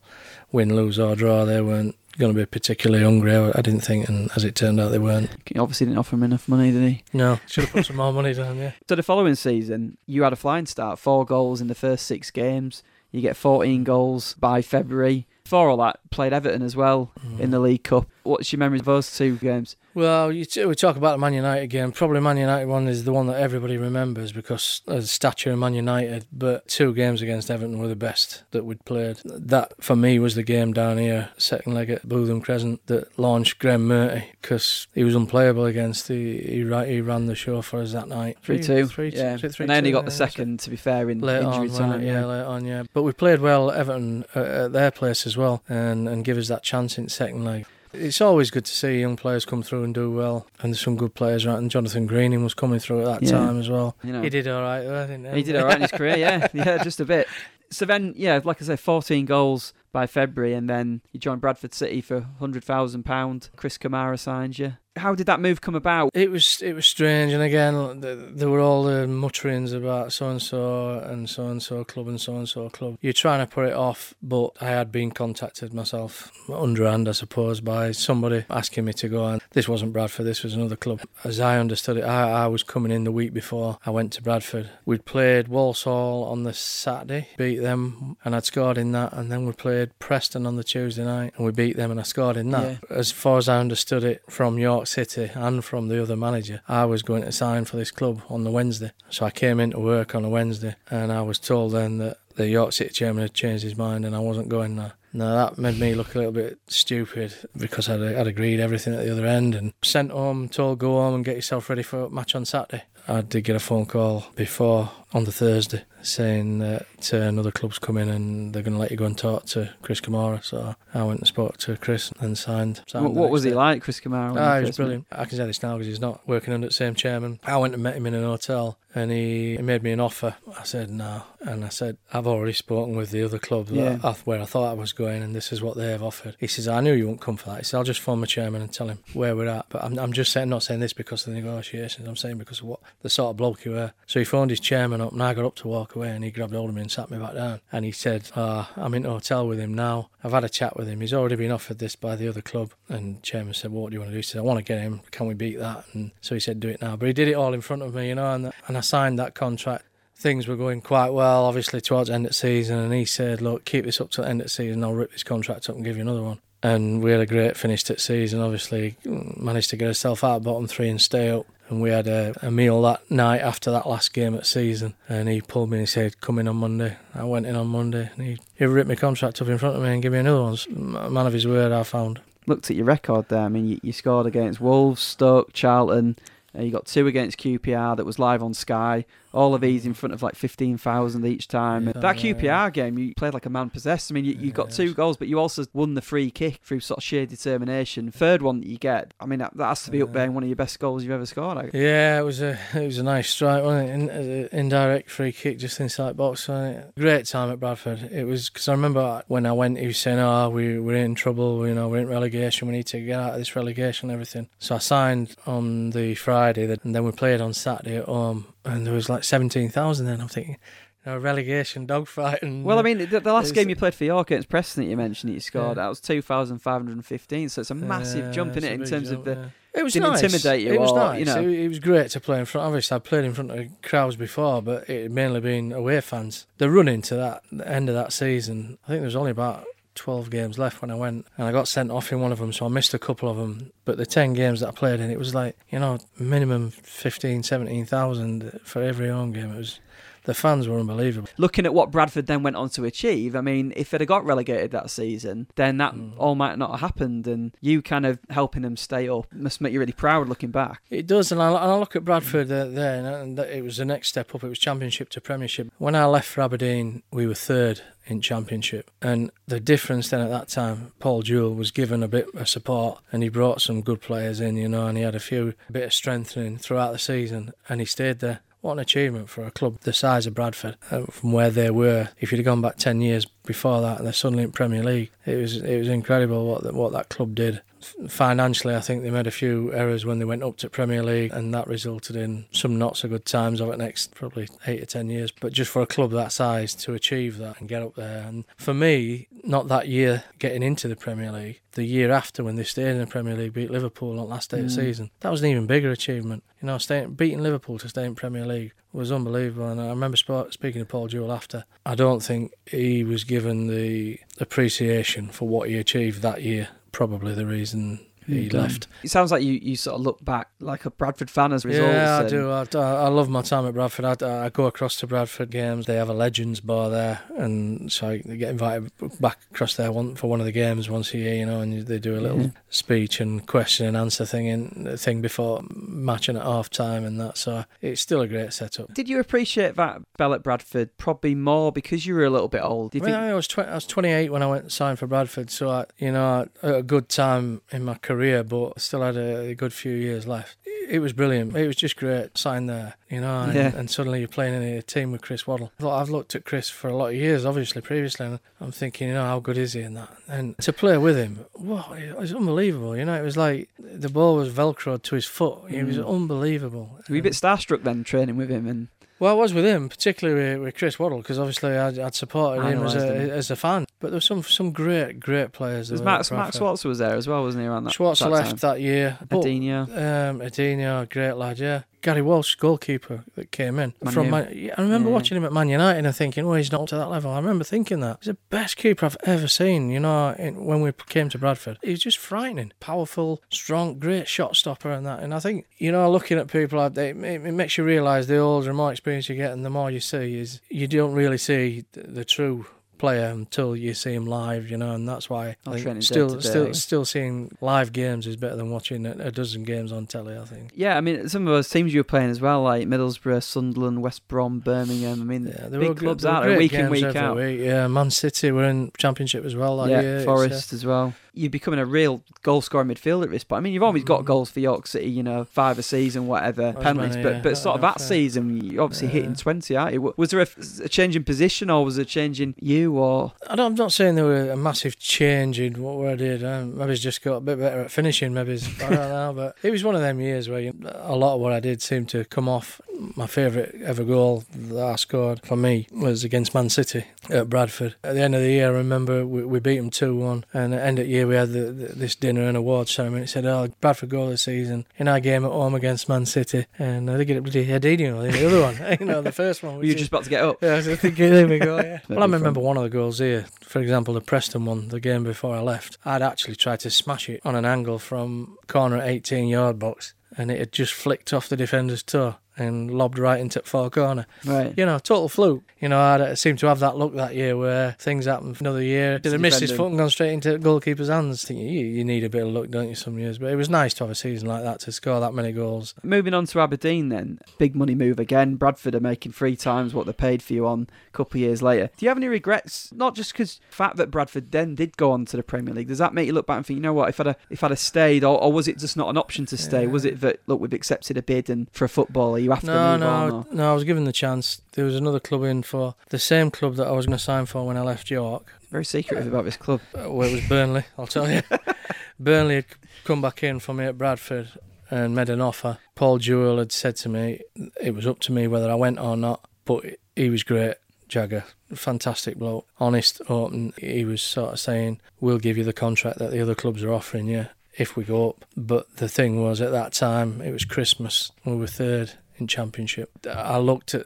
win, 0.51 0.75
lose, 0.75 0.99
or 0.99 1.15
draw, 1.15 1.45
they 1.45 1.61
weren't 1.61 1.95
going 2.17 2.33
to 2.33 2.37
be 2.37 2.45
particularly 2.45 3.03
hungry. 3.03 3.35
I, 3.35 3.61
didn't 3.61 3.81
think, 3.81 4.07
and 4.09 4.29
as 4.35 4.43
it 4.43 4.55
turned 4.55 4.79
out, 4.79 4.91
they 4.91 4.99
weren't. 4.99 5.29
He 5.45 5.59
obviously 5.59 5.87
didn't 5.87 5.99
offer 5.99 6.15
him 6.15 6.23
enough 6.23 6.47
money, 6.47 6.71
did 6.71 6.81
he? 6.81 7.03
No, 7.13 7.39
should 7.47 7.65
have 7.65 7.73
put 7.73 7.85
some 7.85 7.97
more 7.97 8.13
money 8.13 8.33
down. 8.33 8.57
Yeah. 8.57 8.71
So 8.87 8.95
the 8.95 9.03
following 9.03 9.35
season, 9.35 9.97
you 10.05 10.23
had 10.23 10.33
a 10.33 10.37
flying 10.37 10.65
start, 10.65 10.99
four 10.99 11.25
goals 11.25 11.61
in 11.61 11.67
the 11.67 11.75
first 11.75 12.05
six 12.05 12.31
games. 12.31 12.83
You 13.11 13.21
get 13.21 13.37
14 13.37 13.83
goals 13.83 14.33
by 14.35 14.61
February. 14.61 15.27
For 15.45 15.69
all 15.69 15.77
that, 15.77 15.99
played 16.09 16.33
Everton 16.33 16.61
as 16.61 16.75
well 16.75 17.11
mm-hmm. 17.19 17.41
in 17.41 17.51
the 17.51 17.59
League 17.59 17.83
Cup. 17.83 18.07
What's 18.25 18.51
your 18.51 18.59
memories 18.59 18.81
of 18.81 18.85
those 18.85 19.15
two 19.15 19.35
games? 19.37 19.75
Well, 19.93 20.31
you 20.31 20.43
t- 20.45 20.65
we 20.65 20.75
talk 20.75 20.97
about 20.97 21.13
the 21.13 21.17
Man 21.19 21.33
United 21.33 21.67
game. 21.67 21.91
Probably 21.91 22.19
Man 22.19 22.35
United 22.37 22.67
one 22.67 22.87
is 22.87 23.03
the 23.05 23.13
one 23.13 23.27
that 23.27 23.39
everybody 23.39 23.77
remembers 23.77 24.31
because 24.33 24.81
of 24.87 25.01
the 25.01 25.07
stature 25.07 25.51
of 25.51 25.59
Man 25.59 25.73
United. 25.73 26.25
But 26.33 26.67
two 26.67 26.93
games 26.93 27.21
against 27.21 27.49
Everton 27.49 27.79
were 27.79 27.87
the 27.87 27.95
best 27.95 28.43
that 28.51 28.65
we'd 28.65 28.83
played. 28.83 29.17
That 29.23 29.73
for 29.81 29.95
me 29.95 30.19
was 30.19 30.35
the 30.35 30.43
game 30.43 30.73
down 30.73 30.97
here, 30.97 31.29
second 31.37 31.75
leg 31.75 31.89
at 31.89 32.07
Bootham 32.09 32.43
Crescent, 32.43 32.85
that 32.87 33.17
launched 33.17 33.59
Graeme 33.59 33.87
Murty 33.87 34.25
because 34.41 34.87
he 34.93 35.03
was 35.03 35.15
unplayable 35.15 35.65
against. 35.65 36.07
He 36.07 36.39
he, 36.39 36.63
ra- 36.63 36.83
he 36.83 36.99
ran 37.01 37.27
the 37.27 37.35
show 37.35 37.61
for 37.61 37.79
us 37.81 37.93
that 37.93 38.07
night. 38.09 38.37
3 38.41 38.59
2. 38.61 38.73
Yeah. 38.73 38.85
three- 38.87 39.11
three- 39.11 39.63
and 39.63 39.69
they 39.69 39.77
only 39.77 39.91
got 39.91 40.05
the 40.05 40.11
yeah, 40.11 40.17
that's 40.17 40.33
second, 40.33 40.59
to 40.61 40.69
be 40.69 40.75
fair, 40.75 41.09
in 41.09 41.19
Late 41.19 41.43
injury 41.43 41.69
on, 41.69 41.77
time. 41.77 41.91
right, 41.91 42.01
yeah, 42.01 42.25
late 42.25 42.43
on, 42.43 42.65
yeah. 42.65 42.83
But 42.93 43.03
we 43.03 43.13
played 43.13 43.39
well 43.39 43.71
at 43.71 43.77
Everton 43.77 44.25
uh, 44.35 44.39
at 44.65 44.73
their 44.73 44.91
place 44.91 45.25
as 45.25 45.37
well, 45.37 45.63
and 45.69 46.09
and 46.09 46.25
give 46.25 46.37
us 46.37 46.47
that 46.49 46.63
chance 46.63 46.97
in 46.97 47.07
second 47.07 47.45
leg. 47.45 47.65
It's 47.97 48.21
always 48.21 48.51
good 48.51 48.65
to 48.65 48.71
see 48.71 48.99
young 48.99 49.15
players 49.15 49.45
come 49.45 49.63
through 49.63 49.83
and 49.83 49.93
do 49.93 50.11
well, 50.11 50.47
and 50.61 50.71
there's 50.73 50.81
some 50.81 50.95
good 50.97 51.13
players, 51.15 51.45
right? 51.45 51.57
And 51.57 51.69
Jonathan 51.71 52.05
Greening 52.05 52.43
was 52.43 52.53
coming 52.53 52.79
through 52.79 53.01
at 53.01 53.05
that 53.05 53.23
Yeah. 53.23 53.31
time 53.31 53.59
as 53.59 53.69
well. 53.69 53.95
You 54.03 54.13
know. 54.13 54.21
He 54.21 54.29
did 54.29 54.47
all 54.47 54.61
right, 54.61 54.81
though, 54.81 55.03
I 55.03 55.07
think. 55.07 55.27
He 55.33 55.43
did 55.43 55.55
all 55.55 55.65
right 55.65 55.75
in 55.75 55.81
his 55.81 55.91
career, 55.91 56.17
yeah, 56.17 56.47
yeah, 56.53 56.83
just 56.83 56.99
a 56.99 57.05
bit. 57.05 57.27
So 57.71 57.85
then, 57.85 58.13
yeah, 58.15 58.39
like 58.43 58.61
I 58.61 58.65
say, 58.65 58.75
14 58.75 59.25
goals 59.25 59.73
by 59.95 60.05
February, 60.07 60.53
and 60.53 60.69
then 60.69 60.99
you 61.13 61.21
joined 61.21 61.39
Bradford 61.39 61.73
City 61.73 62.01
for 62.01 62.27
hundred 62.39 62.65
thousand 62.65 63.03
pound. 63.03 63.49
Chris 63.55 63.77
Kamara 63.77 64.19
signs 64.19 64.59
you. 64.59 64.73
How 64.97 65.13
did 65.13 65.27
that 65.27 65.41
move 65.41 65.59
come 65.59 65.75
about? 65.75 66.11
It 66.13 66.31
was 66.31 66.61
it 66.61 66.73
was 66.73 66.85
strange, 66.85 67.33
and 67.33 67.43
again, 67.43 67.99
there 68.01 68.49
were 68.49 68.61
all 68.61 68.83
the 68.83 69.07
mutterings 69.07 69.73
about 69.73 70.13
so 70.13 70.29
and 70.29 70.41
so 70.41 70.99
and 70.99 71.29
so 71.29 71.47
and 71.47 71.61
so 71.61 71.83
club 71.83 72.07
and 72.07 72.19
so 72.19 72.35
and 72.37 72.47
so 72.47 72.69
club. 72.69 72.97
You're 73.01 73.11
trying 73.11 73.45
to 73.45 73.53
put 73.53 73.67
it 73.67 73.73
off, 73.73 74.13
but 74.21 74.51
I 74.61 74.67
had 74.67 74.93
been 74.93 75.11
contacted 75.11 75.73
myself 75.73 76.31
underhand, 76.49 77.09
I 77.09 77.11
suppose, 77.11 77.59
by 77.59 77.91
somebody 77.91 78.45
asking 78.49 78.85
me 78.85 78.93
to 78.93 79.09
go. 79.09 79.27
And 79.27 79.41
this 79.51 79.67
wasn't 79.67 79.91
Bradford; 79.91 80.25
this 80.25 80.43
was 80.43 80.53
another 80.53 80.77
club. 80.77 81.01
As 81.25 81.41
I 81.41 81.59
understood 81.59 81.97
it, 81.97 82.05
I, 82.05 82.43
I 82.45 82.47
was 82.47 82.63
coming 82.63 82.91
in 82.93 83.03
the 83.03 83.11
week 83.11 83.33
before 83.33 83.79
I 83.85 83.89
went 83.89 84.13
to 84.13 84.21
Bradford. 84.21 84.69
We'd 84.85 85.03
played 85.03 85.49
Walsall 85.49 86.23
on 86.23 86.43
the 86.43 86.53
Saturday, 86.53 87.27
beat 87.37 87.57
them, 87.57 88.15
and 88.23 88.33
I'd 88.33 88.45
scored 88.45 88.77
in 88.77 88.93
that. 88.93 89.11
And 89.11 89.29
then 89.29 89.45
we 89.45 89.51
played 89.51 89.84
Preston 89.99 90.45
on 90.45 90.55
the 90.55 90.63
Tuesday 90.63 91.03
night, 91.03 91.33
and 91.35 91.45
we 91.45 91.51
beat 91.51 91.75
them, 91.75 91.91
and 91.91 91.99
I 91.99 92.03
scored 92.03 92.37
in 92.37 92.51
that. 92.51 92.83
As 92.89 93.11
far 93.11 93.37
as 93.37 93.49
I 93.49 93.59
understood 93.59 94.03
it 94.03 94.23
from 94.29 94.57
York 94.57 94.87
City 94.87 95.31
and 95.33 95.63
from 95.63 95.87
the 95.87 96.01
other 96.01 96.15
manager, 96.15 96.61
I 96.67 96.85
was 96.85 97.01
going 97.01 97.23
to 97.23 97.31
sign 97.31 97.65
for 97.65 97.77
this 97.77 97.91
club 97.91 98.21
on 98.29 98.43
the 98.43 98.51
Wednesday. 98.51 98.91
So 99.09 99.25
I 99.25 99.31
came 99.31 99.59
into 99.59 99.79
work 99.79 100.15
on 100.15 100.25
a 100.25 100.29
Wednesday, 100.29 100.75
and 100.89 101.11
I 101.11 101.21
was 101.21 101.39
told 101.39 101.73
then 101.73 101.97
that 101.99 102.17
the 102.35 102.47
York 102.47 102.73
City 102.73 102.91
chairman 102.91 103.21
had 103.21 103.33
changed 103.33 103.63
his 103.63 103.77
mind, 103.77 104.05
and 104.05 104.15
I 104.15 104.19
wasn't 104.19 104.49
going 104.49 104.75
there. 104.75 104.93
Now 105.13 105.33
that 105.45 105.57
made 105.57 105.79
me 105.79 105.95
look 105.95 106.13
a 106.13 106.17
little 106.17 106.33
bit 106.33 106.59
stupid 106.67 107.33
because 107.55 107.87
I'd, 107.87 108.01
I'd 108.01 108.27
agreed 108.27 108.59
everything 108.59 108.93
at 108.93 109.05
the 109.05 109.11
other 109.13 109.25
end 109.25 109.55
and 109.55 109.71
sent 109.81 110.11
home, 110.11 110.49
told 110.49 110.79
go 110.79 110.95
home 110.95 111.15
and 111.15 111.23
get 111.23 111.37
yourself 111.37 111.69
ready 111.69 111.83
for 111.83 112.03
a 112.03 112.09
match 112.09 112.35
on 112.35 112.43
Saturday. 112.43 112.83
I 113.07 113.21
did 113.21 113.45
get 113.45 113.55
a 113.55 113.59
phone 113.59 113.85
call 113.85 114.25
before 114.35 114.91
on 115.13 115.23
the 115.23 115.31
Thursday 115.31 115.83
saying 116.05 116.59
that 116.59 116.85
uh, 117.13 117.17
another 117.17 117.51
club's 117.51 117.79
coming 117.79 118.09
and 118.09 118.53
they're 118.53 118.63
going 118.63 118.73
to 118.73 118.79
let 118.79 118.91
you 118.91 118.97
go 118.97 119.05
and 119.05 119.17
talk 119.17 119.45
to 119.47 119.73
Chris 119.81 119.99
Kamara. 120.01 120.43
So 120.43 120.75
I 120.93 121.03
went 121.03 121.19
and 121.19 121.27
spoke 121.27 121.57
to 121.57 121.75
Chris 121.77 122.11
and 122.19 122.37
signed. 122.37 122.81
signed 122.87 123.05
What, 123.05 123.13
what 123.13 123.29
was 123.31 123.43
he 123.43 123.49
day. 123.51 123.55
like, 123.55 123.81
Chris 123.81 123.99
Kamara? 123.99 124.35
Ah, 124.37 124.55
he 124.55 124.61
was 124.61 124.69
first 124.69 124.79
met? 124.79 124.83
brilliant. 124.83 125.07
I 125.11 125.25
can 125.25 125.37
say 125.37 125.45
this 125.45 125.61
now 125.63 125.73
because 125.73 125.87
he's 125.87 125.99
not 126.01 126.27
working 126.27 126.53
under 126.53 126.67
the 126.67 126.73
same 126.73 126.95
chairman. 126.95 127.39
I 127.43 127.57
went 127.57 127.73
and 127.73 127.83
met 127.83 127.95
him 127.95 128.05
in 128.05 128.13
an 128.13 128.23
hotel 128.23 128.77
and 128.95 129.11
he, 129.11 129.57
he 129.57 129.61
made 129.61 129.83
me 129.83 129.91
an 129.91 129.99
offer. 129.99 130.35
I 130.57 130.63
said 130.63 130.89
no. 130.89 131.23
And 131.41 131.63
I 131.63 131.69
said, 131.69 131.97
I've 132.11 132.25
already 132.25 132.53
spoken 132.53 132.95
with 132.95 133.11
the 133.11 133.21
other 133.23 133.37
club 133.37 133.67
that 133.67 133.75
Yeah. 133.75 133.99
I, 134.03 134.13
where 134.23 134.41
I 134.41 134.45
thought 134.45 134.71
I 134.71 134.73
was 134.73 134.93
going 134.93 135.21
and 135.21 135.35
this 135.35 135.51
is 135.51 135.61
what 135.61 135.77
they've 135.77 136.01
offered. 136.01 136.35
He 136.39 136.47
says, 136.47 136.67
I 136.67 136.79
knew 136.81 136.93
you 136.93 137.03
wouldn't 137.03 137.21
come 137.21 137.37
for 137.37 137.49
that. 137.49 137.57
He 137.59 137.63
said, 137.65 137.77
I'll 137.77 137.83
just 137.83 137.99
phone 137.99 138.19
my 138.21 138.25
chairman 138.25 138.61
and 138.63 138.73
tell 138.73 138.87
him 138.87 138.99
where 139.13 139.35
we're 139.35 139.47
at. 139.49 139.67
But 139.69 139.83
I'm, 139.83 139.99
I'm 139.99 140.13
just 140.13 140.31
saying, 140.31 140.49
not 140.49 140.63
saying 140.63 140.79
this 140.79 140.93
because 140.93 141.27
of 141.27 141.33
the 141.33 141.39
negotiations. 141.41 142.07
I'm 142.07 142.15
saying 142.15 142.37
because 142.39 142.61
of 142.61 142.65
what 142.65 142.79
the 143.03 143.09
sort 143.09 143.31
of 143.31 143.37
bloke 143.37 143.65
you 143.65 143.73
were. 143.73 143.93
So 144.07 144.19
he 144.19 144.25
phoned 144.25 144.49
his 144.49 144.59
chairman 144.59 145.01
up 145.01 145.11
and 145.11 145.21
I 145.21 145.33
got 145.35 145.45
up 145.45 145.55
to 145.57 145.67
walk 145.67 145.95
away 145.95 146.09
and 146.09 146.23
he 146.23 146.31
grabbed 146.31 146.53
hold 146.53 146.69
of 146.69 146.75
me 146.75 146.81
and 146.81 146.91
sat 146.91 147.11
me 147.11 147.19
back 147.19 147.33
down. 147.35 147.59
And 147.71 147.85
he 147.85 147.91
said, 147.91 148.31
ah, 148.35 148.71
I'm 148.75 148.93
in 148.93 149.05
a 149.05 149.09
hotel 149.09 149.47
with 149.47 149.59
him 149.59 149.73
now. 149.75 150.09
I've 150.23 150.31
had 150.31 150.43
a 150.43 150.49
chat 150.49 150.75
with 150.77 150.87
him. 150.87 151.01
He's 151.01 151.13
already 151.13 151.35
been 151.35 151.51
offered 151.51 151.77
this 151.77 151.95
by 151.95 152.15
the 152.15 152.27
other 152.27 152.41
club. 152.41 152.71
And 152.89 153.21
chairman 153.21 153.53
said, 153.53 153.71
well, 153.71 153.83
what 153.83 153.91
do 153.91 153.95
you 153.95 153.99
want 153.99 154.09
to 154.09 154.13
do? 154.13 154.19
He 154.19 154.23
said, 154.23 154.39
I 154.39 154.43
want 154.43 154.57
to 154.57 154.63
get 154.63 154.81
him. 154.81 155.01
Can 155.11 155.27
we 155.27 155.35
beat 155.35 155.59
that? 155.59 155.85
And 155.93 156.11
so 156.21 156.33
he 156.33 156.39
said, 156.39 156.59
do 156.59 156.69
it 156.69 156.81
now. 156.81 156.95
But 156.95 157.07
he 157.07 157.13
did 157.13 157.27
it 157.27 157.33
all 157.33 157.53
in 157.53 157.61
front 157.61 157.83
of 157.83 157.93
me, 157.93 158.07
you 158.07 158.15
know, 158.15 158.33
and, 158.33 158.51
and 158.67 158.77
I 158.77 158.81
signed 158.85 159.19
that 159.19 159.35
contract. 159.35 159.85
Things 160.15 160.47
were 160.47 160.55
going 160.55 160.81
quite 160.81 161.09
well, 161.09 161.43
obviously, 161.43 161.81
towards 161.81 162.09
end 162.09 162.25
of 162.25 162.35
season. 162.35 162.79
And 162.79 162.93
he 162.93 163.05
said, 163.05 163.41
look, 163.41 163.65
keep 163.65 163.85
this 163.85 163.99
up 163.99 164.11
to 164.11 164.21
the 164.21 164.29
end 164.29 164.41
of 164.41 164.49
season. 164.49 164.83
I'll 164.83 164.93
rip 164.93 165.11
this 165.11 165.23
contract 165.23 165.69
up 165.69 165.75
and 165.75 165.83
give 165.83 165.97
you 165.97 166.03
another 166.03 166.23
one. 166.23 166.39
And 166.63 167.03
we 167.03 167.11
had 167.11 167.19
a 167.19 167.25
great 167.25 167.57
finish 167.57 167.83
to 167.83 167.93
the 167.93 167.99
season, 167.99 168.39
obviously. 168.39 168.97
Managed 169.05 169.69
to 169.71 169.77
get 169.77 169.89
ourselves 169.89 170.23
out 170.23 170.43
bottom 170.43 170.67
three 170.67 170.89
and 170.89 170.99
stay 171.01 171.29
up. 171.29 171.45
And 171.69 171.81
we 171.81 171.89
had 171.89 172.07
a, 172.07 172.33
a 172.41 172.49
meal 172.49 172.81
that 172.83 173.09
night 173.11 173.41
after 173.41 173.71
that 173.71 173.87
last 173.87 174.13
game 174.13 174.35
at 174.35 174.45
season. 174.45 174.95
And 175.09 175.27
he 175.27 175.41
pulled 175.41 175.69
me 175.69 175.77
and 175.77 175.81
he 175.83 175.91
said, 175.91 176.21
Come 176.21 176.39
in 176.39 176.47
on 176.47 176.55
Monday. 176.55 176.97
I 177.13 177.23
went 177.23 177.45
in 177.45 177.55
on 177.55 177.67
Monday 177.67 178.09
and 178.15 178.25
he, 178.25 178.39
he 178.55 178.65
ripped 178.65 178.87
my 178.87 178.95
contract 178.95 179.41
up 179.41 179.47
in 179.47 179.57
front 179.57 179.75
of 179.75 179.83
me 179.83 179.89
and 179.89 180.01
gave 180.01 180.11
me 180.11 180.19
another 180.19 180.41
one. 180.41 180.57
A 180.97 181.09
man 181.09 181.27
of 181.27 181.33
his 181.33 181.45
word, 181.45 181.71
I 181.71 181.83
found. 181.83 182.21
Looked 182.47 182.69
at 182.69 182.75
your 182.75 182.85
record 182.85 183.29
there. 183.29 183.41
I 183.41 183.47
mean, 183.47 183.67
you, 183.67 183.79
you 183.81 183.91
scored 183.91 184.27
against 184.27 184.61
Wolves, 184.61 185.01
Stoke, 185.01 185.53
Charlton. 185.53 186.17
Uh, 186.57 186.61
you 186.61 186.71
got 186.71 186.85
two 186.85 187.07
against 187.07 187.37
QPR 187.37 187.97
that 187.97 188.05
was 188.05 188.19
live 188.19 188.41
on 188.43 188.53
Sky. 188.53 189.05
All 189.33 189.53
of 189.53 189.59
these 189.59 189.85
in 189.85 189.93
front 189.93 190.13
of 190.13 190.23
like 190.23 190.33
15,000 190.35 191.25
each 191.25 191.49
time. 191.49 191.87
Yeah, 191.87 191.91
that 191.95 192.23
yeah, 192.23 192.33
QPR 192.33 192.41
yeah. 192.43 192.69
game, 192.69 192.97
you 192.97 193.13
played 193.15 193.33
like 193.33 193.45
a 193.45 193.49
man 193.49 193.69
possessed. 193.69 194.09
I 194.09 194.13
mean, 194.13 194.23
you, 194.23 194.33
you 194.33 194.51
got 194.51 194.71
two 194.71 194.93
goals, 194.93 195.17
but 195.17 195.27
you 195.27 195.37
also 195.39 195.65
won 195.73 195.93
the 195.93 196.01
free 196.01 196.31
kick 196.31 196.61
through 196.63 196.79
sort 196.79 196.99
of 196.99 197.03
sheer 197.03 197.25
determination. 197.25 198.11
Third 198.11 198.41
one 198.41 198.61
that 198.61 198.67
you 198.67 198.77
get, 198.77 199.13
I 199.19 199.25
mean, 199.25 199.39
that, 199.39 199.55
that 199.57 199.67
has 199.67 199.83
to 199.83 199.91
be 199.91 200.01
up 200.01 200.13
there 200.13 200.23
in 200.23 200.33
one 200.33 200.43
of 200.43 200.47
your 200.49 200.55
best 200.55 200.79
goals 200.79 201.03
you've 201.03 201.11
ever 201.11 201.25
scored. 201.25 201.57
I- 201.57 201.69
Yeah, 201.73 202.19
it 202.19 202.23
was 202.23 202.41
a 202.41 202.57
it 202.73 202.85
was 202.85 202.97
a 202.97 203.03
nice 203.03 203.29
strike, 203.29 203.61
wasn't 203.61 203.89
it? 203.89 203.93
In, 203.93 204.45
uh, 204.45 204.47
indirect 204.53 205.09
free 205.11 205.33
kick 205.33 205.59
just 205.59 205.81
inside 205.81 206.15
box. 206.15 206.47
wasn't 206.47 206.77
it? 206.77 206.95
Great 206.97 207.25
time 207.25 207.51
at 207.51 207.59
Bradford. 207.59 208.03
It 208.13 208.23
was 208.25 208.49
because 208.49 208.69
I 208.69 208.71
remember 208.71 209.21
when 209.27 209.45
I 209.45 209.51
went, 209.51 209.77
he 209.79 209.87
was 209.87 209.97
saying, 209.97 210.19
"Oh, 210.19 210.49
we 210.49 210.79
we're 210.79 210.95
in 210.95 211.13
trouble. 211.15 211.67
You 211.67 211.73
know, 211.75 211.89
we're 211.89 211.99
in 211.99 212.07
relegation. 212.07 212.69
We 212.69 212.73
need 212.75 212.87
to 212.87 213.01
get 213.01 213.19
out 213.19 213.33
of 213.33 213.39
this 213.39 213.53
relegation 213.55 214.09
and 214.09 214.13
everything." 214.13 214.47
So 214.59 214.75
I 214.75 214.77
signed 214.77 215.35
on 215.45 215.89
the 215.89 216.15
Friday, 216.15 216.44
that- 216.53 216.83
and 216.83 216.93
then 216.95 217.03
we 217.03 217.11
played 217.11 217.41
on 217.41 217.53
Saturday 217.53 217.97
at 217.97 218.05
home, 218.05 218.53
and 218.63 218.85
there 218.85 218.93
was 218.93 219.09
like 219.09 219.23
seventeen 219.23 219.69
thousand. 219.69 220.05
Then 220.05 220.21
I'm 220.21 220.27
thinking, 220.27 220.57
you 221.05 221.11
know, 221.11 221.17
relegation 221.17 221.85
dogfight. 221.85 222.41
And 222.43 222.63
Well, 222.65 222.79
I 222.79 222.81
mean, 222.81 222.97
the, 222.97 223.19
the 223.19 223.33
last 223.33 223.53
game 223.53 223.69
you 223.69 223.75
played 223.75 223.93
for 223.95 224.03
York 224.05 224.31
against 224.31 224.49
Preston 224.49 224.83
that 224.83 224.89
you 224.89 224.97
mentioned 224.97 225.29
that 225.29 225.35
you 225.35 225.39
scored, 225.39 225.77
Yeah. 225.77 225.83
that 225.83 225.87
was 225.89 225.99
2,515. 226.01 227.49
So 227.49 227.61
it's 227.61 227.71
a 227.71 227.75
massive 227.75 228.25
Yeah, 228.25 228.31
jump 228.31 228.57
in 228.57 228.63
it 228.63 228.71
in 228.73 228.85
terms 228.85 229.11
of 229.11 229.23
the. 229.25 229.31
yeah. 229.35 229.45
It 229.79 229.83
was 229.83 229.91
didn't 229.93 230.11
nice. 230.13 230.23
intimidate 230.23 230.61
you 230.65 230.73
It 230.73 230.79
was 230.79 230.91
or, 230.91 230.97
nice. 230.99 231.19
you 231.19 231.25
know. 231.25 231.41
It, 231.41 231.59
it 231.65 231.67
was 231.67 231.79
great 231.79 232.09
to 232.11 232.19
play 232.21 232.39
in 232.39 232.45
front. 232.45 232.65
Obviously, 232.67 232.95
I 232.95 232.99
played 232.99 233.25
in 233.25 233.33
front 233.33 233.51
of 233.51 233.67
crowds 233.81 234.15
before, 234.15 234.61
but 234.61 234.89
it 234.89 235.03
had 235.03 235.11
mainly 235.11 235.41
been 235.41 235.73
away 235.73 235.99
fans. 236.01 236.45
The 236.59 236.69
run 236.69 236.87
into 236.87 237.15
that 237.15 237.43
the 237.51 237.67
end 237.69 237.89
of 237.89 237.95
that 237.95 238.13
season, 238.13 238.77
I 238.85 238.87
think 238.87 238.99
there 239.01 239.05
was 239.07 239.15
only 239.17 239.31
about 239.31 239.65
12 239.95 240.29
games 240.29 240.57
left 240.59 240.81
when 240.81 240.91
I 240.91 240.95
went, 240.95 241.25
and 241.37 241.47
I 241.47 241.51
got 241.51 241.67
sent 241.67 241.89
off 241.91 242.11
in 242.11 242.19
one 242.21 242.31
of 242.31 242.39
them, 242.39 242.53
so 242.53 242.65
I 242.65 242.69
missed 242.69 242.93
a 242.93 242.99
couple 242.99 243.29
of 243.29 243.37
them. 243.37 243.71
But 243.85 243.97
the 243.97 244.05
10 244.05 244.33
games 244.33 244.59
that 244.59 244.67
I 244.69 244.71
played 244.71 244.99
in, 244.99 245.09
it 245.09 245.17
was 245.19 245.33
like, 245.33 245.57
you 245.69 245.79
know, 245.79 245.99
minimum 246.19 246.71
15, 246.71 247.43
17,000 247.43 248.59
for 248.63 248.81
every 248.81 249.09
home 249.09 249.31
game. 249.31 249.51
It 249.53 249.57
was. 249.57 249.79
The 250.23 250.33
fans 250.33 250.67
were 250.67 250.79
unbelievable. 250.79 251.29
Looking 251.37 251.67
at 251.67 251.73
what 251.75 251.91
Bradford 251.91 252.25
then 252.25 252.41
went 252.41 252.55
on 252.55 252.69
to 252.69 252.83
achieve, 252.83 253.35
I 253.35 253.41
mean, 253.41 253.71
if 253.75 253.93
it 253.93 254.01
had 254.01 254.07
got 254.07 254.25
relegated 254.25 254.71
that 254.71 254.89
season, 254.89 255.45
then 255.55 255.77
that 255.77 255.93
Mm. 255.93 256.13
all 256.17 256.33
might 256.33 256.57
not 256.57 256.71
have 256.71 256.79
happened. 256.79 257.27
And 257.27 257.51
you 257.61 257.83
kind 257.83 258.07
of 258.07 258.17
helping 258.31 258.63
them 258.63 258.75
stay 258.75 259.07
up 259.07 259.27
must 259.31 259.61
make 259.61 259.71
you 259.71 259.79
really 259.79 259.91
proud 259.93 260.27
looking 260.27 260.49
back. 260.49 260.81
It 260.89 261.05
does, 261.05 261.31
and 261.31 261.39
I, 261.39 261.49
and 261.49 261.57
I 261.57 261.77
look 261.77 261.95
at 261.95 262.03
Bradford 262.03 262.51
uh, 262.51 262.65
there, 262.65 262.95
and, 262.97 263.37
and 263.37 263.39
it 263.39 263.63
was 263.63 263.77
the 263.77 263.85
next 263.85 264.07
step 264.07 264.33
up. 264.33 264.43
It 264.43 264.49
was 264.49 264.57
Championship 264.57 265.09
to 265.09 265.21
Premiership. 265.21 265.71
When 265.77 265.93
I 265.93 266.05
left 266.05 266.27
for 266.27 266.41
Aberdeen, 266.41 267.03
we 267.11 267.27
were 267.27 267.35
third 267.35 267.81
in 268.07 268.21
Championship, 268.21 268.91
and 269.01 269.31
the 269.47 269.59
difference 269.59 270.09
then 270.09 270.21
at 270.21 270.29
that 270.29 270.49
time, 270.49 270.91
Paul 270.99 271.21
Jewell 271.21 271.53
was 271.53 271.71
given 271.71 272.03
a 272.03 272.07
bit 272.07 272.27
of 272.35 272.47
support, 272.47 272.99
and 273.11 273.23
he 273.23 273.29
brought 273.29 273.61
some 273.61 273.81
good 273.81 274.01
players 274.01 274.39
in, 274.39 274.57
you 274.57 274.67
know, 274.67 274.87
and 274.87 274.97
he 274.97 275.03
had 275.03 275.15
a 275.15 275.19
few 275.19 275.53
a 275.69 275.71
bit 275.71 275.83
of 275.83 275.93
strengthening 275.93 276.57
throughout 276.57 276.91
the 276.91 276.99
season, 276.99 277.53
and 277.67 277.79
he 277.79 277.85
stayed 277.85 278.19
there. 278.19 278.41
What 278.61 278.73
an 278.73 278.79
achievement 278.79 279.29
for 279.29 279.45
a 279.45 279.51
club 279.51 279.79
the 279.81 279.93
size 279.93 280.25
of 280.25 280.33
Bradford, 280.33 280.75
uh, 280.89 281.03
from 281.03 281.31
where 281.31 281.51
they 281.51 281.69
were. 281.69 282.09
If 282.19 282.31
you'd 282.31 282.39
have 282.39 282.45
gone 282.45 282.61
back 282.61 282.77
ten 282.77 282.99
years 282.99 283.25
before 283.45 283.81
that, 283.81 283.97
and 283.97 284.05
they're 284.07 284.13
suddenly 284.13 284.43
in 284.43 284.51
Premier 284.51 284.83
League, 284.83 285.11
it 285.25 285.35
was 285.35 285.57
it 285.57 285.77
was 285.77 285.87
incredible 285.87 286.47
what 286.47 286.63
that, 286.63 286.73
what 286.73 286.91
that 286.93 287.09
club 287.09 287.35
did. 287.35 287.61
Financially, 288.07 288.75
I 288.75 288.79
think 288.81 289.03
they 289.03 289.09
made 289.11 289.27
a 289.27 289.31
few 289.31 289.73
errors 289.73 290.05
when 290.05 290.19
they 290.19 290.25
went 290.25 290.43
up 290.43 290.57
to 290.57 290.69
Premier 290.69 291.03
League, 291.03 291.31
and 291.33 291.53
that 291.53 291.67
resulted 291.67 292.15
in 292.15 292.45
some 292.51 292.77
not 292.77 292.97
so 292.97 293.07
good 293.09 293.25
times 293.25 293.61
over 293.61 293.71
the 293.71 293.77
next 293.77 294.13
probably 294.15 294.47
eight 294.67 294.81
or 294.83 294.85
ten 294.85 295.09
years. 295.09 295.31
But 295.31 295.53
just 295.53 295.71
for 295.71 295.81
a 295.81 295.87
club 295.87 296.11
that 296.11 296.31
size 296.31 296.75
to 296.75 296.93
achieve 296.93 297.37
that 297.37 297.59
and 297.59 297.69
get 297.69 297.81
up 297.81 297.95
there, 297.95 298.25
and 298.27 298.45
for 298.57 298.73
me, 298.73 299.27
not 299.43 299.67
that 299.67 299.87
year 299.87 300.23
getting 300.39 300.63
into 300.63 300.87
the 300.87 300.95
Premier 300.95 301.31
League, 301.31 301.61
the 301.73 301.83
year 301.83 302.11
after 302.11 302.43
when 302.43 302.55
they 302.55 302.63
stayed 302.63 302.87
in 302.91 302.99
the 302.99 303.07
Premier 303.07 303.35
League, 303.35 303.53
beat 303.53 303.69
Liverpool 303.71 304.11
on 304.11 304.15
the 304.17 304.23
last 304.23 304.49
day 304.51 304.59
of 304.59 304.65
the 304.65 304.71
Mm. 304.71 304.85
season, 304.85 305.11
that 305.19 305.29
was 305.31 305.41
an 305.43 305.49
even 305.49 305.65
bigger 305.67 305.91
achievement. 305.91 306.43
You 306.61 306.67
know, 306.67 306.77
staying, 306.77 307.13
beating 307.15 307.43
Liverpool 307.43 307.77
to 307.79 307.89
stay 307.89 308.05
in 308.05 308.15
Premier 308.15 308.45
League 308.45 308.71
was 308.93 309.11
unbelievable. 309.11 309.67
And 309.67 309.81
I 309.81 309.89
remember 309.89 310.15
sp- 310.17 310.49
speaking 310.51 310.81
to 310.81 310.85
Paul 310.85 311.07
Jewell 311.09 311.31
after. 311.33 311.65
I 311.85 311.95
don't 311.95 312.21
think 312.23 312.53
he 312.65 313.03
was 313.03 313.25
given 313.25 313.67
the 313.67 314.19
appreciation 314.39 315.27
for 315.29 315.47
what 315.47 315.67
he 315.69 315.77
achieved 315.77 316.21
that 316.21 316.41
year. 316.41 316.69
Probably 316.95 317.33
the 317.33 317.45
reason 317.45 317.99
he 318.27 318.49
left. 318.49 318.87
It 319.03 319.09
sounds 319.11 319.31
like 319.31 319.43
you, 319.43 319.53
you 319.53 319.75
sort 319.75 319.95
of 319.95 320.01
look 320.01 320.23
back 320.23 320.49
like 320.59 320.85
a 320.85 320.89
Bradford 320.91 321.29
fan 321.29 321.53
as 321.53 321.65
a 321.65 321.67
result. 321.67 321.91
Yeah, 321.91 322.19
I 322.19 322.27
do. 322.27 322.49
I, 322.51 322.65
I 322.73 323.07
love 323.07 323.29
my 323.29 323.41
time 323.41 323.65
at 323.67 323.73
Bradford. 323.73 324.05
I, 324.23 324.45
I 324.45 324.49
go 324.49 324.65
across 324.65 324.97
to 324.97 325.07
Bradford 325.07 325.49
games. 325.51 325.85
They 325.85 325.95
have 325.95 326.09
a 326.09 326.13
Legends 326.13 326.59
bar 326.59 326.89
there, 326.89 327.21
and 327.37 327.91
so 327.91 328.09
I 328.09 328.17
get 328.17 328.49
invited 328.51 328.91
back 329.19 329.37
across 329.51 329.75
there 329.75 329.91
one, 329.91 330.15
for 330.15 330.29
one 330.29 330.39
of 330.39 330.45
the 330.45 330.51
games 330.51 330.89
once 330.89 331.13
a 331.13 331.17
year. 331.17 331.35
You 331.35 331.45
know, 331.45 331.61
and 331.61 331.85
they 331.85 331.99
do 331.99 332.17
a 332.17 332.21
little 332.21 332.41
Yeah. 332.41 332.49
speech 332.69 333.19
and 333.19 333.45
question 333.45 333.85
and 333.85 333.95
answer 333.97 334.25
thing 334.25 334.47
in 334.47 334.97
thing 334.97 335.21
before 335.21 335.63
matching 335.69 336.35
at 336.37 336.43
half 336.43 336.69
time 336.69 337.03
and 337.05 337.19
that. 337.19 337.37
So 337.37 337.65
it's 337.81 338.01
still 338.01 338.21
a 338.21 338.27
great 338.27 338.53
setup. 338.53 338.93
Did 338.93 339.07
you 339.09 339.19
appreciate 339.19 339.75
that 339.75 340.01
spell 340.15 340.33
at 340.33 340.43
Bradford 340.43 340.97
probably 340.97 341.35
more 341.35 341.71
because 341.71 342.05
you 342.05 342.15
were 342.15 342.25
a 342.25 342.29
little 342.29 342.47
bit 342.47 342.61
old? 342.63 342.91
Do 342.91 342.97
you 342.99 343.03
I, 343.03 343.07
mean, 343.07 343.13
think? 343.15 343.23
I 343.23 343.33
was 343.35 343.47
tw- 343.47 343.59
I 343.59 343.75
was 343.75 343.85
28 343.85 344.31
when 344.31 344.41
I 344.41 344.47
went 344.47 344.63
and 344.63 344.71
signed 344.71 344.99
for 344.99 345.07
Bradford, 345.07 345.49
so 345.49 345.69
I, 345.69 345.85
you 345.97 346.11
know, 346.11 346.47
I 346.63 346.65
had 346.65 346.75
a 346.75 346.83
good 346.83 347.09
time 347.09 347.61
in 347.71 347.83
my 347.83 347.95
career, 347.95 348.14
but 348.43 348.79
still 348.79 349.01
had 349.01 349.17
a, 349.17 349.39
a 349.49 349.55
good 349.55 349.73
few 349.73 349.93
years 349.93 350.27
left. 350.27 350.57
It 350.87 350.99
was 350.99 351.13
brilliant. 351.13 351.55
It 351.55 351.65
was 351.65 351.75
just 351.75 351.95
great 351.95 352.37
sign 352.37 352.67
there, 352.67 352.93
you 353.09 353.19
know, 353.19 353.41
and, 353.41 353.53
Yeah. 353.55 353.71
and 353.75 353.89
suddenly 353.89 354.19
you're 354.19 354.27
playing 354.27 354.53
in 354.53 354.61
a 354.77 354.81
team 354.83 355.11
with 355.11 355.21
Chris 355.23 355.47
Waddle. 355.47 355.71
I've 355.83 356.09
looked 356.11 356.35
at 356.35 356.45
Chris 356.45 356.69
for 356.69 356.89
a 356.89 356.95
lot 356.95 357.07
of 357.07 357.15
years, 357.15 357.43
obviously 357.43 357.81
previously, 357.81 358.27
and 358.27 358.39
I'm 358.61 358.71
thinking, 358.71 359.07
you 359.07 359.15
know, 359.15 359.25
how 359.25 359.39
good 359.39 359.57
is 359.57 359.73
he 359.73 359.81
in 359.81 359.95
that? 359.95 360.15
And 360.27 360.55
to 360.59 360.71
play 360.71 360.97
with 360.99 361.17
him, 361.17 361.45
wow, 361.55 361.93
it 361.93 362.15
was 362.15 362.33
unbelievable. 362.35 362.95
You 362.95 363.05
know, 363.05 363.15
it 363.19 363.23
was 363.23 363.35
like 363.35 363.69
the 363.79 364.09
ball 364.09 364.35
was 364.35 364.49
velcroed 364.53 365.01
to 365.03 365.15
his 365.15 365.25
foot. 365.25 365.63
It 365.71 365.85
was 365.85 365.97
Mm. 365.97 366.07
unbelievable. 366.07 366.99
Were 367.09 367.15
you 367.15 367.21
a 367.21 367.23
bit 367.23 367.33
starstruck 367.33 367.81
then 367.83 368.03
training 368.03 368.37
with 368.37 368.49
him? 368.49 368.67
And 368.67 368.87
Well, 369.19 369.31
I 369.31 369.35
was 369.35 369.53
with 369.53 369.65
him, 369.65 369.87
particularly 369.87 370.55
with, 370.55 370.63
with 370.63 370.77
Chris 370.77 370.99
Waddle, 370.99 371.19
because 371.19 371.39
obviously 371.39 371.77
I'd, 371.77 371.97
I'd 371.97 372.15
supported 372.15 372.65
him 372.65 372.83
as 372.83 372.95
a, 372.95 373.15
him. 373.15 373.29
as 373.29 373.49
a 373.49 373.55
fan. 373.55 373.85
But 373.99 374.09
there 374.09 374.17
were 374.17 374.21
some 374.21 374.43
some 374.43 374.71
great, 374.71 375.19
great 375.19 375.53
players. 375.53 375.89
There 375.89 376.03
Max, 376.03 376.31
Max. 376.31 376.59
Schwarzer 376.59 376.85
was 376.85 376.99
there 376.99 377.15
as 377.15 377.27
well, 377.27 377.43
wasn't 377.43 377.63
he? 377.63 377.67
Around 377.67 377.85
that, 377.85 377.93
Schwartz 377.93 378.19
that 378.19 378.29
left 378.29 378.49
time? 378.49 378.73
that 378.73 378.81
year. 378.81 379.17
But, 379.27 379.41
Edinho. 379.45 379.83
um, 379.87 380.39
Edinho, 380.41 381.09
great 381.09 381.33
lad, 381.33 381.59
yeah. 381.59 381.83
Gary 382.05 382.21
Walsh, 382.21 382.53
goalkeeper 382.53 383.23
that 383.35 383.49
came 383.49 383.79
in 383.79 383.95
Man 383.99 384.13
from. 384.13 384.29
Man, 384.29 384.71
I 384.77 384.79
remember 384.79 385.09
Yeah. 385.09 385.15
watching 385.15 385.37
him 385.37 385.43
at 385.43 385.51
Man 385.51 385.69
United 385.69 386.05
and 386.05 386.15
thinking, 386.15 386.45
"Oh, 386.45 386.53
he's 386.53 386.71
not 386.71 386.81
up 386.81 386.87
to 386.89 386.97
that 386.97 387.09
level." 387.09 387.31
I 387.31 387.37
remember 387.37 387.63
thinking 387.63 387.99
that 388.01 388.17
he's 388.19 388.27
the 388.27 388.37
best 388.51 388.77
keeper 388.77 389.07
I've 389.07 389.17
ever 389.23 389.47
seen. 389.47 389.89
You 389.89 389.99
know, 390.01 390.35
in, 390.37 390.65
when 390.65 390.81
we 390.81 390.91
came 391.09 391.29
to 391.29 391.39
Bradford, 391.39 391.79
he 391.81 391.89
was 391.89 392.01
just 392.01 392.19
frightening, 392.19 392.73
powerful, 392.79 393.41
strong, 393.49 393.97
great 393.97 394.27
shot 394.27 394.55
stopper, 394.55 394.91
and 394.91 395.03
that. 395.07 395.23
And 395.23 395.33
I 395.33 395.39
think 395.39 395.65
you 395.79 395.91
know, 395.91 396.11
looking 396.11 396.37
at 396.37 396.47
people, 396.47 396.79
it, 396.85 396.95
it, 396.95 397.17
it 397.23 397.51
makes 397.53 397.75
you 397.75 397.83
realise 397.83 398.27
the 398.27 398.37
older 398.37 398.69
and 398.69 398.77
more 398.77 398.91
experience 398.91 399.27
you 399.27 399.35
get, 399.35 399.51
and 399.51 399.65
the 399.65 399.71
more 399.71 399.89
you 399.89 399.99
see, 399.99 400.37
is 400.37 400.61
you 400.69 400.87
don't 400.87 401.13
really 401.13 401.39
see 401.39 401.85
the, 401.93 402.01
the 402.01 402.23
true 402.23 402.67
player 403.05 403.27
until 403.27 403.75
you 403.75 403.93
see 403.93 404.13
him 404.13 404.25
live, 404.25 404.69
you 404.69 404.77
know, 404.77 404.91
and 404.91 405.07
that's 405.07 405.29
why 405.29 405.55
I 405.67 405.79
think 405.79 406.03
still, 406.03 406.41
still, 406.41 406.73
still 406.73 407.05
seeing 407.05 407.55
live 407.61 407.93
games 407.93 408.25
is 408.25 408.35
better 408.35 408.55
than 408.55 408.71
watching 408.71 409.05
a, 409.05 409.31
dozen 409.31 409.63
games 409.63 409.91
on 409.91 410.07
telly. 410.07 410.37
I 410.37 410.45
think. 410.45 410.71
Yeah, 410.73 410.97
I 410.97 411.01
mean, 411.01 411.29
some 411.29 411.47
of 411.47 411.53
those 411.53 411.69
teams 411.69 411.93
you 411.93 411.99
were 411.99 412.05
playing 412.05 412.31
as 412.31 412.41
well, 412.41 412.63
like 412.63 412.87
Middlesbrough, 412.87 413.43
Sunderland, 413.43 414.01
West 414.01 414.27
Brom, 414.27 414.59
Birmingham. 414.59 415.21
I 415.21 415.23
mean, 415.23 415.45
Yeah, 415.45 415.67
big 415.69 415.97
clubs 415.97 416.25
out 416.25 416.45
there 416.45 416.57
week 416.57 416.73
in, 416.73 416.89
week 416.89 417.15
out. 417.15 417.35
Week. 417.35 417.59
Yeah, 417.59 417.87
Man 417.87 418.09
City 418.09 418.51
were 418.51 418.63
in 418.63 418.91
Championship 418.97 419.45
as 419.45 419.55
well 419.55 419.77
that 419.77 419.89
yeah, 419.89 420.01
year. 420.01 420.21
Forest 420.21 420.73
as 420.73 420.85
well. 420.85 421.13
You're 421.35 421.49
becoming 421.49 421.79
a 421.79 421.85
real 421.85 422.23
goal 422.43 422.61
scoring 422.61 422.87
midfielder 422.87 423.23
at 423.25 423.31
this 423.31 423.43
point. 423.43 423.59
I 423.59 423.61
mean, 423.61 423.73
you've 423.73 423.83
always 423.83 424.03
got 424.03 424.21
Mm. 424.21 424.25
goals 424.25 424.49
for 424.51 424.59
York 424.61 424.87
City, 424.87 425.09
you 425.09 425.21
know, 425.23 425.43
five 425.43 425.77
a 425.77 425.83
season, 425.83 426.27
whatever, 426.27 426.73
As 426.77 426.83
penalties. 426.83 427.17
many, 427.17 427.23
but 427.23 427.33
yeah, 427.35 427.41
but 427.41 427.57
sort 427.57 427.75
of 427.75 427.81
that 427.81 427.97
yeah. 427.99 428.05
season, 428.05 428.65
you're 428.71 428.81
obviously 428.83 429.07
hitting 429.09 429.35
20, 429.35 429.75
aren't 429.75 429.93
you? 429.93 430.13
Was 430.17 430.29
there 430.31 430.39
a, 430.41 430.47
a 430.83 430.89
change 430.89 431.15
in 431.15 431.23
position 431.23 431.69
or 431.69 431.83
was 431.85 431.97
there 431.97 432.03
a 432.03 432.05
change 432.05 432.39
in 432.41 432.55
you? 432.59 432.97
Or 432.97 433.33
I 433.49 433.55
don't, 433.55 433.65
I'm 433.71 433.75
not 433.75 433.91
saying 433.91 434.15
there 434.15 434.25
were 434.25 434.51
a 434.51 434.57
massive 434.57 434.97
change 434.97 435.59
in 435.59 435.81
what 435.83 436.07
I 436.07 436.15
did. 436.15 436.43
Um, 436.43 436.77
maybe 436.77 436.93
it's 436.93 437.01
just 437.01 437.21
got 437.21 437.35
a 437.35 437.41
bit 437.41 437.59
better 437.59 437.81
at 437.81 437.91
finishing. 437.91 438.33
Maybe 438.33 438.53
it's, 438.53 438.67
I 438.81 438.89
don't 438.89 439.09
know, 439.09 439.33
but 439.35 439.55
it 439.63 439.71
was 439.71 439.83
one 439.83 439.95
of 439.95 440.01
them 440.01 440.19
years 440.21 440.47
where 440.49 440.59
you, 440.61 440.73
a 440.85 441.15
lot 441.15 441.35
of 441.35 441.41
what 441.41 441.51
I 441.51 441.59
did 441.59 441.81
seemed 441.81 442.09
to 442.09 442.23
come 442.25 442.47
off. 442.47 442.79
My 443.17 443.27
favourite 443.27 443.75
ever 443.81 444.05
goal 444.05 444.45
that 444.55 444.85
I 444.85 444.95
scored 444.95 445.41
for 445.45 445.57
me 445.57 445.87
was 445.91 446.23
against 446.23 446.53
Man 446.55 446.69
City 446.69 447.03
at 447.29 447.49
Bradford. 447.49 447.95
At 448.05 448.15
the 448.15 448.21
end 448.21 448.35
of 448.35 448.41
the 448.41 448.49
year, 448.49 448.67
I 448.67 448.77
remember 448.77 449.25
we, 449.27 449.43
we 449.43 449.59
beat 449.59 449.77
them 449.77 449.89
two 449.89 450.15
one, 450.15 450.45
and 450.53 450.73
at 450.73 450.77
the 450.77 450.83
end 450.85 450.99
of 450.99 451.05
the 451.05 451.11
year 451.25 451.29
we 451.29 451.35
had 451.35 451.51
the, 451.51 451.71
the, 451.71 451.93
this 451.95 452.15
dinner 452.15 452.47
and 452.47 452.55
award 452.57 452.87
ceremony. 452.89 453.23
It 453.23 453.27
said, 453.29 453.45
"Oh, 453.45 453.67
Bradford 453.81 454.09
goal 454.09 454.29
the 454.29 454.37
season 454.37 454.85
in 454.97 455.07
our 455.07 455.19
game 455.19 455.45
at 455.45 455.51
home 455.51 455.75
against 455.75 456.07
Man 456.09 456.25
City," 456.25 456.65
and 456.79 457.09
uh, 457.09 457.13
I 457.13 457.17
think 457.17 457.29
it 457.29 457.41
bloody 457.43 457.65
Edinho, 457.65 458.31
the 458.31 458.45
other 458.47 458.61
one, 458.61 458.97
you 458.99 459.05
know, 459.05 459.21
the 459.21 459.31
first 459.31 459.63
one. 459.63 459.77
were 459.77 459.83
you 459.83 459.89
is- 459.93 459.95
just 459.99 460.09
about 460.09 460.23
to 460.25 460.29
get 460.29 460.43
up? 460.43 460.57
yeah, 460.61 460.73
I 460.73 460.75
was 460.77 460.87
thinking, 460.99 461.31
there 461.31 461.47
we 461.47 461.59
go. 461.59 461.77
Yeah. 461.77 461.99
Well, 462.09 462.19
I 462.19 462.27
be 462.27 462.31
fun. 462.33 462.39
remember 462.41 462.59
one 462.61 462.77
of 462.77 462.83
the 462.83 462.89
goals 462.89 463.19
here. 463.19 463.45
For 463.61 463.79
example, 463.81 464.13
the 464.13 464.21
Preston 464.21 464.65
one, 464.65 464.89
the 464.89 464.99
game 464.99 465.23
before 465.23 465.55
I 465.55 465.59
left. 465.61 465.97
I'd 466.05 466.21
actually 466.21 466.55
tried 466.55 466.79
to 466.81 466.89
smash 466.89 467.29
it 467.29 467.41
on 467.43 467.55
an 467.55 467.65
angle 467.65 467.99
from 467.99 468.57
corner 468.67 468.97
at 468.97 469.07
18 469.07 469.47
yard 469.47 469.79
box, 469.79 470.13
and 470.37 470.51
it 470.51 470.59
had 470.59 470.71
just 470.71 470.93
flicked 470.93 471.33
off 471.33 471.49
the 471.49 471.57
defender's 471.57 472.03
toe 472.03 472.35
and 472.57 472.91
lobbed 472.91 473.19
right 473.19 473.39
into 473.39 473.59
the 473.59 473.65
far 473.65 473.89
corner. 473.89 474.25
Right. 474.45 474.73
You 474.77 474.85
know, 474.85 474.99
total 474.99 475.29
fluke. 475.29 475.73
You 475.79 475.89
know, 475.89 475.99
I 475.99 476.33
seemed 476.35 476.59
to 476.59 476.67
have 476.67 476.79
that 476.79 476.97
luck 476.97 477.13
that 477.13 477.35
year 477.35 477.57
where 477.57 477.91
things 477.99 478.25
happened 478.25 478.57
for 478.57 478.63
another 478.63 478.81
year. 478.81 479.19
Did 479.19 479.33
have 479.33 479.41
missed 479.41 479.59
his 479.59 479.71
foot 479.71 479.87
and 479.87 479.97
gone 479.97 480.09
straight 480.09 480.31
into 480.31 480.53
the 480.53 480.59
goalkeeper's 480.59 481.09
hands. 481.09 481.45
I 481.45 481.47
think 481.49 481.59
you, 481.59 481.67
you 481.67 482.03
need 482.03 482.23
a 482.23 482.29
bit 482.29 482.43
of 482.43 482.53
luck, 482.53 482.69
don't 482.69 482.89
you, 482.89 482.95
some 482.95 483.19
years? 483.19 483.37
But 483.37 483.51
it 483.51 483.55
was 483.55 483.69
nice 483.69 483.93
to 483.95 484.03
have 484.05 484.11
a 484.11 484.15
season 484.15 484.47
like 484.47 484.63
that 484.63 484.79
to 484.81 484.91
score 484.91 485.19
that 485.19 485.33
many 485.33 485.51
goals. 485.51 485.93
Moving 486.01 486.33
on 486.33 486.45
to 486.47 486.59
Aberdeen, 486.59 487.09
then 487.09 487.39
big 487.57 487.75
money 487.75 487.93
move 487.93 488.19
again. 488.19 488.55
Bradford 488.55 488.95
are 488.95 488.99
making 488.99 489.33
three 489.33 489.55
times 489.55 489.93
what 489.93 490.05
they 490.05 490.13
paid 490.13 490.41
for 490.41 490.53
you 490.53 490.65
on 490.65 490.87
a 491.07 491.11
couple 491.11 491.37
of 491.37 491.41
years 491.41 491.61
later. 491.61 491.89
Do 491.97 492.05
you 492.05 492.09
have 492.09 492.17
any 492.17 492.27
regrets? 492.27 492.91
Not 492.93 493.15
just 493.15 493.33
because 493.33 493.59
the 493.69 493.75
fact 493.75 493.97
that 493.97 494.11
Bradford 494.11 494.51
then 494.51 494.75
did 494.75 494.97
go 494.97 495.11
on 495.11 495.25
to 495.25 495.37
the 495.37 495.43
Premier 495.43 495.73
League. 495.73 495.89
Does 495.89 495.99
that 495.99 496.13
make 496.13 496.27
you 496.27 496.33
look 496.33 496.47
back 496.47 496.57
and 496.57 496.65
think, 496.65 496.77
you 496.77 496.83
know 496.83 496.93
what, 496.93 497.09
if 497.09 497.19
I'd 497.19 497.27
have, 497.27 497.37
if 497.49 497.63
I'd 497.63 497.71
have 497.71 497.79
stayed, 497.79 498.23
or, 498.23 498.41
or 498.41 498.51
was 498.51 498.67
it 498.67 498.79
just 498.79 498.95
not 498.95 499.09
an 499.09 499.17
option 499.17 499.45
to 499.47 499.57
stay? 499.57 499.83
Yeah. 499.83 499.89
Was 499.89 500.05
it 500.05 500.21
that 500.21 500.39
look, 500.47 500.61
we've 500.61 500.73
accepted 500.73 501.17
a 501.17 501.21
bid 501.21 501.49
and 501.49 501.67
for 501.71 501.85
a 501.85 501.89
footballer 501.89 502.39
you 502.45 502.51
have 502.51 502.61
to 502.61 502.65
No, 502.67 502.91
move 502.91 502.99
no, 503.01 503.07
on? 503.09 503.31
Or? 503.31 503.45
no. 503.51 503.71
I 503.71 503.73
was 503.73 503.83
given 503.83 504.05
the 504.05 504.13
chance. 504.13 504.61
There 504.73 504.85
was 504.85 504.95
another 504.95 505.19
club 505.19 505.43
in 505.43 505.63
for 505.63 505.95
the 506.09 506.19
same 506.19 506.49
club 506.51 506.75
that 506.75 506.87
I 506.87 506.91
was 506.91 507.05
going 507.05 507.17
to 507.17 507.23
sign 507.23 507.45
for 507.45 507.65
when 507.65 507.75
I 507.77 507.81
left 507.81 508.09
York. 508.09 508.51
Very 508.71 508.85
secretive 508.85 509.27
about 509.27 509.45
this 509.45 509.57
club. 509.57 509.81
uh, 509.93 510.09
Well, 510.11 510.27
it 510.29 510.33
was 510.33 510.47
Burnley. 510.47 510.83
I'll 510.97 511.07
tell 511.07 511.29
you. 511.29 511.41
Burnley 512.19 512.55
had 512.55 512.65
come 513.03 513.21
back 513.21 513.43
in 513.43 513.59
for 513.59 513.73
me 513.73 513.85
at 513.85 513.97
Bradford 513.97 514.49
and 514.89 515.15
made 515.15 515.29
an 515.29 515.41
offer. 515.41 515.77
Paul 515.95 516.17
Jewell 516.19 516.57
had 516.57 516.71
said 516.71 516.95
to 516.97 517.09
me 517.09 517.41
it 517.81 517.93
was 517.93 518.07
up 518.07 518.19
to 518.21 518.31
me 518.31 518.47
whether 518.47 518.69
I 518.69 518.75
went 518.75 518.99
or 518.99 519.15
not, 519.17 519.47
but 519.65 519.83
he 520.15 520.29
was 520.29 520.43
great. 520.43 520.75
Jagger, 521.07 521.43
fantastic 521.73 522.37
bloke, 522.37 522.67
honest, 522.79 523.21
open. 523.29 523.73
He 523.79 524.03
was 524.05 524.21
sort 524.23 524.53
of 524.53 524.59
saying, 524.59 524.99
"We'll 525.19 525.37
give 525.37 525.55
you 525.55 525.63
the 525.63 525.71
contract 525.73 526.17
that 526.17 526.31
the 526.31 526.41
other 526.41 526.55
clubs 526.55 526.83
are 526.83 526.91
offering 526.91 527.27
you 527.27 527.45
if 527.77 527.95
we 527.95 528.03
go 528.03 528.29
up." 528.29 528.43
But 528.57 528.97
the 528.97 529.07
thing 529.07 529.41
was, 529.41 529.61
at 529.61 529.71
that 529.71 529.93
time, 529.93 530.41
it 530.41 530.51
was 530.51 530.65
Christmas. 530.65 531.31
We 531.45 531.55
were 531.55 531.67
third 531.67 532.13
in 532.37 532.47
Championship. 532.47 533.11
I 533.27 533.57
looked 533.57 533.93
at 533.93 534.05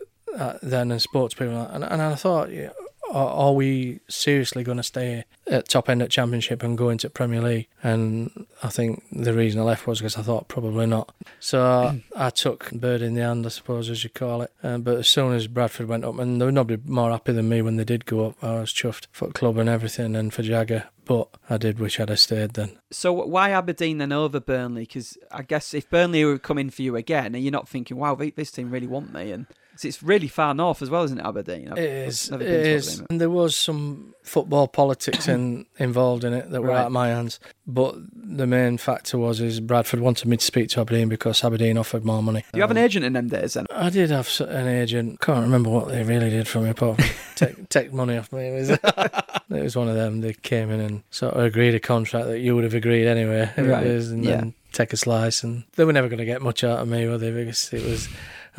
then 0.61 0.91
and 0.91 1.01
spoke 1.01 1.31
to 1.31 1.35
people, 1.35 1.59
and, 1.61 1.83
and 1.83 2.01
I 2.01 2.15
thought, 2.15 2.51
yeah, 2.51 2.69
are, 3.11 3.29
are 3.29 3.53
we 3.53 3.99
seriously 4.07 4.63
going 4.63 4.77
to 4.77 4.83
stay 4.83 5.25
at 5.47 5.67
top 5.67 5.89
end 5.89 6.01
at 6.01 6.09
Championship 6.09 6.61
and 6.63 6.77
go 6.77 6.89
into 6.89 7.09
Premier 7.09 7.41
League? 7.41 7.67
And 7.81 8.45
I 8.63 8.69
think 8.69 9.03
the 9.11 9.33
reason 9.33 9.59
I 9.59 9.63
left 9.63 9.87
was 9.87 9.99
because 9.99 10.17
I 10.17 10.21
thought 10.21 10.47
probably 10.47 10.85
not. 10.85 11.13
So 11.39 11.99
I 12.15 12.29
took 12.29 12.71
bird 12.71 13.01
in 13.01 13.15
the 13.15 13.21
hand, 13.21 13.45
I 13.45 13.49
suppose, 13.49 13.89
as 13.89 14.03
you 14.03 14.09
call 14.09 14.41
it. 14.41 14.51
Um, 14.63 14.81
but 14.83 14.97
as 14.97 15.09
soon 15.09 15.33
as 15.33 15.47
Bradford 15.47 15.87
went 15.87 16.05
up, 16.05 16.19
and 16.19 16.39
there 16.39 16.45
was 16.45 16.55
nobody 16.55 16.81
more 16.85 17.11
happy 17.11 17.33
than 17.33 17.49
me 17.49 17.61
when 17.61 17.77
they 17.77 17.83
did 17.83 18.05
go 18.05 18.27
up, 18.27 18.43
I 18.43 18.59
was 18.59 18.73
chuffed 18.73 19.07
for 19.11 19.31
club 19.31 19.57
and 19.57 19.69
everything, 19.69 20.15
and 20.15 20.33
for 20.33 20.43
Jagger. 20.43 20.85
But 21.09 21.27
I 21.49 21.57
did 21.57 21.79
wish 21.79 21.99
I'd 21.99 22.09
have 22.09 22.19
stayed 22.19 22.51
then. 22.51 22.77
So 22.91 23.11
why 23.11 23.49
Aberdeen 23.49 23.97
then 23.97 24.11
over 24.11 24.39
Burnley? 24.39 24.83
Because 24.83 25.17
I 25.31 25.41
guess 25.41 25.73
if 25.73 25.89
Burnley 25.89 26.23
were 26.23 26.37
coming 26.37 26.69
for 26.69 26.83
you 26.83 26.95
again, 26.95 27.33
and 27.33 27.43
you're 27.43 27.51
not 27.51 27.67
thinking, 27.67 27.97
wow, 27.97 28.13
this 28.13 28.51
team 28.51 28.69
really 28.69 28.85
want 28.85 29.11
me, 29.11 29.31
and 29.31 29.47
it's 29.85 30.01
really 30.03 30.27
far 30.27 30.53
north 30.53 30.81
as 30.81 30.89
well, 30.89 31.03
isn't 31.03 31.19
it, 31.19 31.25
Aberdeen? 31.25 31.71
I've- 31.71 31.81
It 31.81 32.27
never 32.31 32.43
It 32.43 32.49
is. 32.49 32.93
Aberdeen. 32.99 33.07
And 33.09 33.21
there 33.21 33.29
was 33.29 33.55
some 33.55 34.13
football 34.23 34.67
politics 34.67 35.27
in, 35.27 35.65
involved 35.79 36.23
in 36.23 36.33
it 36.33 36.51
that 36.51 36.61
were 36.61 36.69
Right. 36.69 36.79
out 36.81 36.87
of 36.87 36.91
my 36.91 37.07
hands. 37.09 37.39
But 37.65 37.95
the 38.13 38.47
main 38.47 38.77
factor 38.77 39.17
was 39.17 39.39
is 39.41 39.59
Bradford 39.59 39.99
wanted 40.01 40.27
me 40.27 40.37
to 40.37 40.45
speak 40.45 40.69
to 40.69 40.81
Aberdeen 40.81 41.07
because 41.09 41.43
Aberdeen 41.43 41.77
offered 41.77 42.03
more 42.05 42.21
money. 42.23 42.43
Do 42.51 42.57
you 42.57 42.61
have 42.63 42.71
an 42.71 42.77
Um, 42.77 42.83
agent 42.83 43.05
in 43.05 43.13
them 43.13 43.27
days 43.27 43.53
then? 43.53 43.65
I 43.71 43.89
did 43.89 44.09
have 44.11 44.29
an 44.41 44.67
agent. 44.67 45.19
Can't 45.21 45.41
remember 45.41 45.69
what 45.69 45.87
they 45.89 46.03
really 46.03 46.29
did 46.29 46.47
for 46.47 46.59
me, 46.61 46.69
apart 46.69 47.01
from 47.01 47.09
take, 47.35 47.69
take 47.69 47.93
money 47.93 48.17
off 48.17 48.31
me. 48.31 48.47
It 48.47 48.69
was- 48.69 48.79
It 49.51 49.63
was 49.63 49.75
one 49.75 49.87
of 49.89 49.95
them. 49.95 50.21
They 50.21 50.33
came 50.33 50.69
in 50.69 50.79
and 50.79 51.01
sort 51.09 51.33
of 51.33 51.43
agreed 51.43 51.73
a 51.73 51.79
contract 51.79 52.27
that 52.27 52.39
you 52.39 52.53
would 52.53 52.63
have 52.63 52.75
agreed 52.75 53.07
anyway. 53.07 53.49
It 53.57 53.63
Right, 53.63 53.83
was, 53.87 54.11
and 54.11 54.23
yeah. 54.23 54.35
then 54.35 54.53
take 54.73 54.93
a 54.93 54.97
slice, 54.97 55.43
and 55.43 55.63
they 55.75 55.85
were 55.85 55.91
never 55.93 56.07
going 56.07 56.19
to 56.19 56.25
get 56.25 56.43
much 56.43 56.63
out 56.63 56.77
of 56.77 56.87
me, 56.87 57.07
were 57.07 57.17
they? 57.17 57.31
Because 57.31 57.73
it 57.73 57.83
was. 57.83 58.07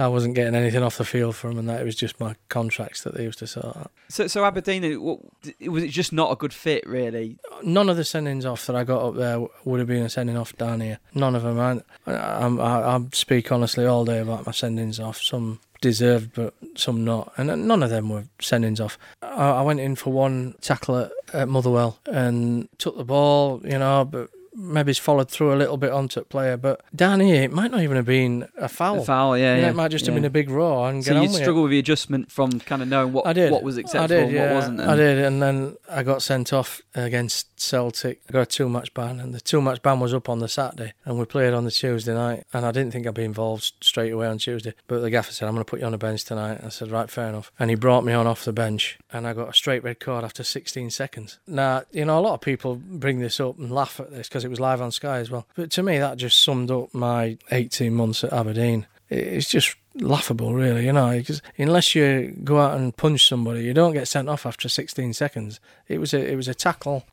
I 0.01 0.09
wasn't 0.09 0.35
getting 0.35 0.55
anything 0.55 0.83
off 0.83 0.99
the 0.99 1.05
field 1.05 1.37
from 1.37 1.51
them, 1.51 1.59
and 1.61 1.69
that 1.69 1.81
it 1.81 1.85
was 1.85 1.97
just 1.97 2.21
my 2.21 2.35
contracts 2.49 3.03
that 3.03 3.15
they 3.15 3.25
used 3.25 3.39
to 3.41 3.47
sort 3.47 3.77
out. 3.77 3.91
So, 4.09 4.27
so 4.27 4.45
Aberdeen, 4.45 5.01
what, 5.03 5.21
was 5.69 5.83
it 5.83 5.89
just 5.89 6.13
not 6.13 6.33
a 6.33 6.37
good 6.37 6.53
fit, 6.53 6.87
really? 6.87 7.39
None 7.63 7.89
of 7.89 7.97
the 7.97 8.03
sendings 8.03 8.45
off 8.45 8.67
that 8.67 8.77
I 8.77 8.85
got 8.85 9.03
up 9.03 9.15
there 9.17 9.47
would 9.65 9.79
have 9.79 9.89
been 9.89 10.03
a 10.03 10.09
sending 10.09 10.37
off 10.37 10.57
down 10.57 10.81
here. 10.81 10.99
None 11.15 11.35
of 11.35 11.43
them. 11.43 11.59
I, 11.59 11.81
I, 12.11 12.47
I, 12.47 12.97
I 12.97 13.01
speak 13.13 13.53
honestly 13.53 13.87
all 13.87 14.05
day 14.05 14.21
about 14.21 14.47
my 14.47 14.53
sendings 14.53 15.05
off. 15.05 15.21
Some 15.23 15.61
deserved, 15.81 16.35
but 16.35 16.55
some 16.75 17.05
not. 17.05 17.33
And 17.37 17.67
none 17.67 17.83
of 17.83 17.91
them 17.91 18.09
were 18.09 18.25
sendings 18.39 18.85
off. 18.85 18.99
I, 19.23 19.51
I 19.51 19.63
went 19.63 19.81
in 19.81 19.97
for 19.97 20.13
one 20.13 20.55
tackle 20.61 20.99
at, 20.99 21.13
at 21.33 21.49
Motherwell 21.49 21.99
and 22.07 22.69
took 22.79 22.97
the 22.97 23.05
ball, 23.05 23.61
you 23.65 23.79
know, 23.79 24.05
but 24.05 24.31
maybe 24.61 24.91
it's 24.91 24.99
followed 24.99 25.31
through 25.31 25.53
a 25.55 25.57
little 25.57 25.77
bit 25.77 25.91
onto 25.91 26.21
the 26.21 26.27
player. 26.27 26.57
But 26.57 26.83
down 26.95 27.21
here, 27.21 27.43
it 27.43 27.53
might 27.53 27.71
not 27.71 27.81
even 27.81 27.97
have 27.97 28.07
been 28.07 28.49
a 28.57 28.69
foul. 28.69 29.01
A 29.01 29.05
foul, 29.05 29.37
yeah, 29.37 29.55
know, 29.55 29.61
yeah. 29.63 29.71
it 29.71 29.77
might 29.77 29.91
just 29.91 30.07
have 30.07 30.15
been 30.15 30.25
a 30.25 30.31
big 30.31 30.51
roar 30.51 30.89
and 30.91 31.05
So 31.05 31.11
get 31.11 31.15
you 31.15 31.21
on 31.21 31.33
with 31.33 31.41
it. 31.41 31.43
struggle 31.43 31.63
with 31.63 31.71
the 31.71 31.79
adjustment 31.79 32.31
from 32.31 32.61
kind 32.61 32.83
of 32.83 32.89
knowing 32.89 33.13
what 33.13 33.27
I 33.27 33.33
did. 33.33 33.51
what 33.51 33.63
was 33.63 33.79
I 33.79 33.81
acceptable 33.81 34.09
did, 34.09 34.25
and 34.25 34.33
yeah. 34.33 34.47
what 34.47 34.55
wasn't. 34.55 34.81
I 34.81 34.97
did, 34.97 35.19
and 35.19 35.43
then 35.43 35.77
I 35.89 36.03
got 36.03 36.23
sent 36.23 36.53
off 36.53 36.83
against 36.95 37.61
Celtic. 37.61 38.21
I 38.29 38.33
got 38.33 38.43
a 38.43 38.47
two-match 38.47 38.95
ban, 38.95 39.21
and 39.21 39.35
the 39.35 39.41
two-match 39.41 39.83
ban 39.83 40.01
was 40.01 40.13
up 40.15 40.29
on 40.29 40.39
the 40.39 40.49
Saturday, 40.49 40.93
and 41.05 41.19
we 41.19 41.25
played 41.25 41.55
on 41.55 41.65
the 41.65 41.71
Tuesday 41.71 42.15
night. 42.15 42.45
And 42.53 42.67
I 42.67 42.73
didn't 42.73 42.93
think 42.93 43.07
I'd 43.07 43.15
be 43.15 43.25
involved 43.25 43.73
straight 43.81 44.13
away 44.13 44.27
on 44.27 44.39
Tuesday, 44.39 44.75
but 44.87 45.01
the 45.01 45.11
gaffer 45.11 45.33
said, 45.33 45.47
"I'm 45.49 45.55
going 45.55 45.65
to 45.65 45.71
put 45.71 45.81
you 45.81 45.87
on 45.87 45.93
the 45.93 45.99
bench 45.99 46.25
tonight." 46.25 46.61
I 46.65 46.69
said, 46.69 46.91
"Right, 46.91 47.11
fair 47.11 47.29
enough." 47.29 47.51
And 47.59 47.71
he 47.71 47.77
brought 47.77 48.05
me 48.05 48.13
on 48.13 48.27
off 48.27 48.45
the 48.45 48.53
bench, 48.53 48.99
and 49.13 49.27
I 49.27 49.33
got 49.33 49.49
a 49.49 49.55
straight 49.55 49.83
red 49.85 50.01
card 50.01 50.25
after 50.25 50.43
16 50.43 50.91
seconds. 50.91 51.39
Now, 51.47 51.83
you 51.93 52.05
know, 52.05 52.19
a 52.19 52.21
lot 52.21 52.35
of 52.35 52.41
people 52.41 52.77
bring 52.77 53.21
this 53.21 53.41
up 53.41 53.59
and 53.59 53.71
laugh 53.71 54.01
at 54.01 54.11
this 54.11 54.29
because 54.29 54.45
it 54.45 54.50
was 54.51 54.61
live 54.61 54.81
on 54.81 54.93
Sky 54.93 55.19
as 55.19 55.31
well, 55.31 55.47
but 55.55 55.71
to 55.73 55.83
me, 55.83 55.99
that 55.99 56.19
just 56.19 56.43
summed 56.43 56.71
up 56.71 56.93
my 56.93 57.39
18 57.51 57.95
months 57.95 58.25
at 58.25 58.33
Aberdeen. 58.33 58.87
It's 59.09 59.49
just 59.49 59.77
laughable, 59.95 60.55
really, 60.55 60.87
you 60.87 60.93
know, 60.93 61.11
because 61.11 61.43
unless 61.59 61.95
you 61.95 62.37
go 62.45 62.59
out 62.61 62.79
and 62.79 62.97
punch 62.97 63.27
somebody, 63.27 63.63
you 63.63 63.75
don't 63.75 63.93
get 63.93 64.09
sent 64.09 64.29
off 64.29 64.47
after 64.47 64.69
16 64.69 65.15
seconds. 65.15 65.61
It 65.89 65.99
was 65.99 66.15
a 66.15 66.31
it 66.31 66.37
was 66.37 66.49
a 66.49 66.55
tackle, 66.55 67.05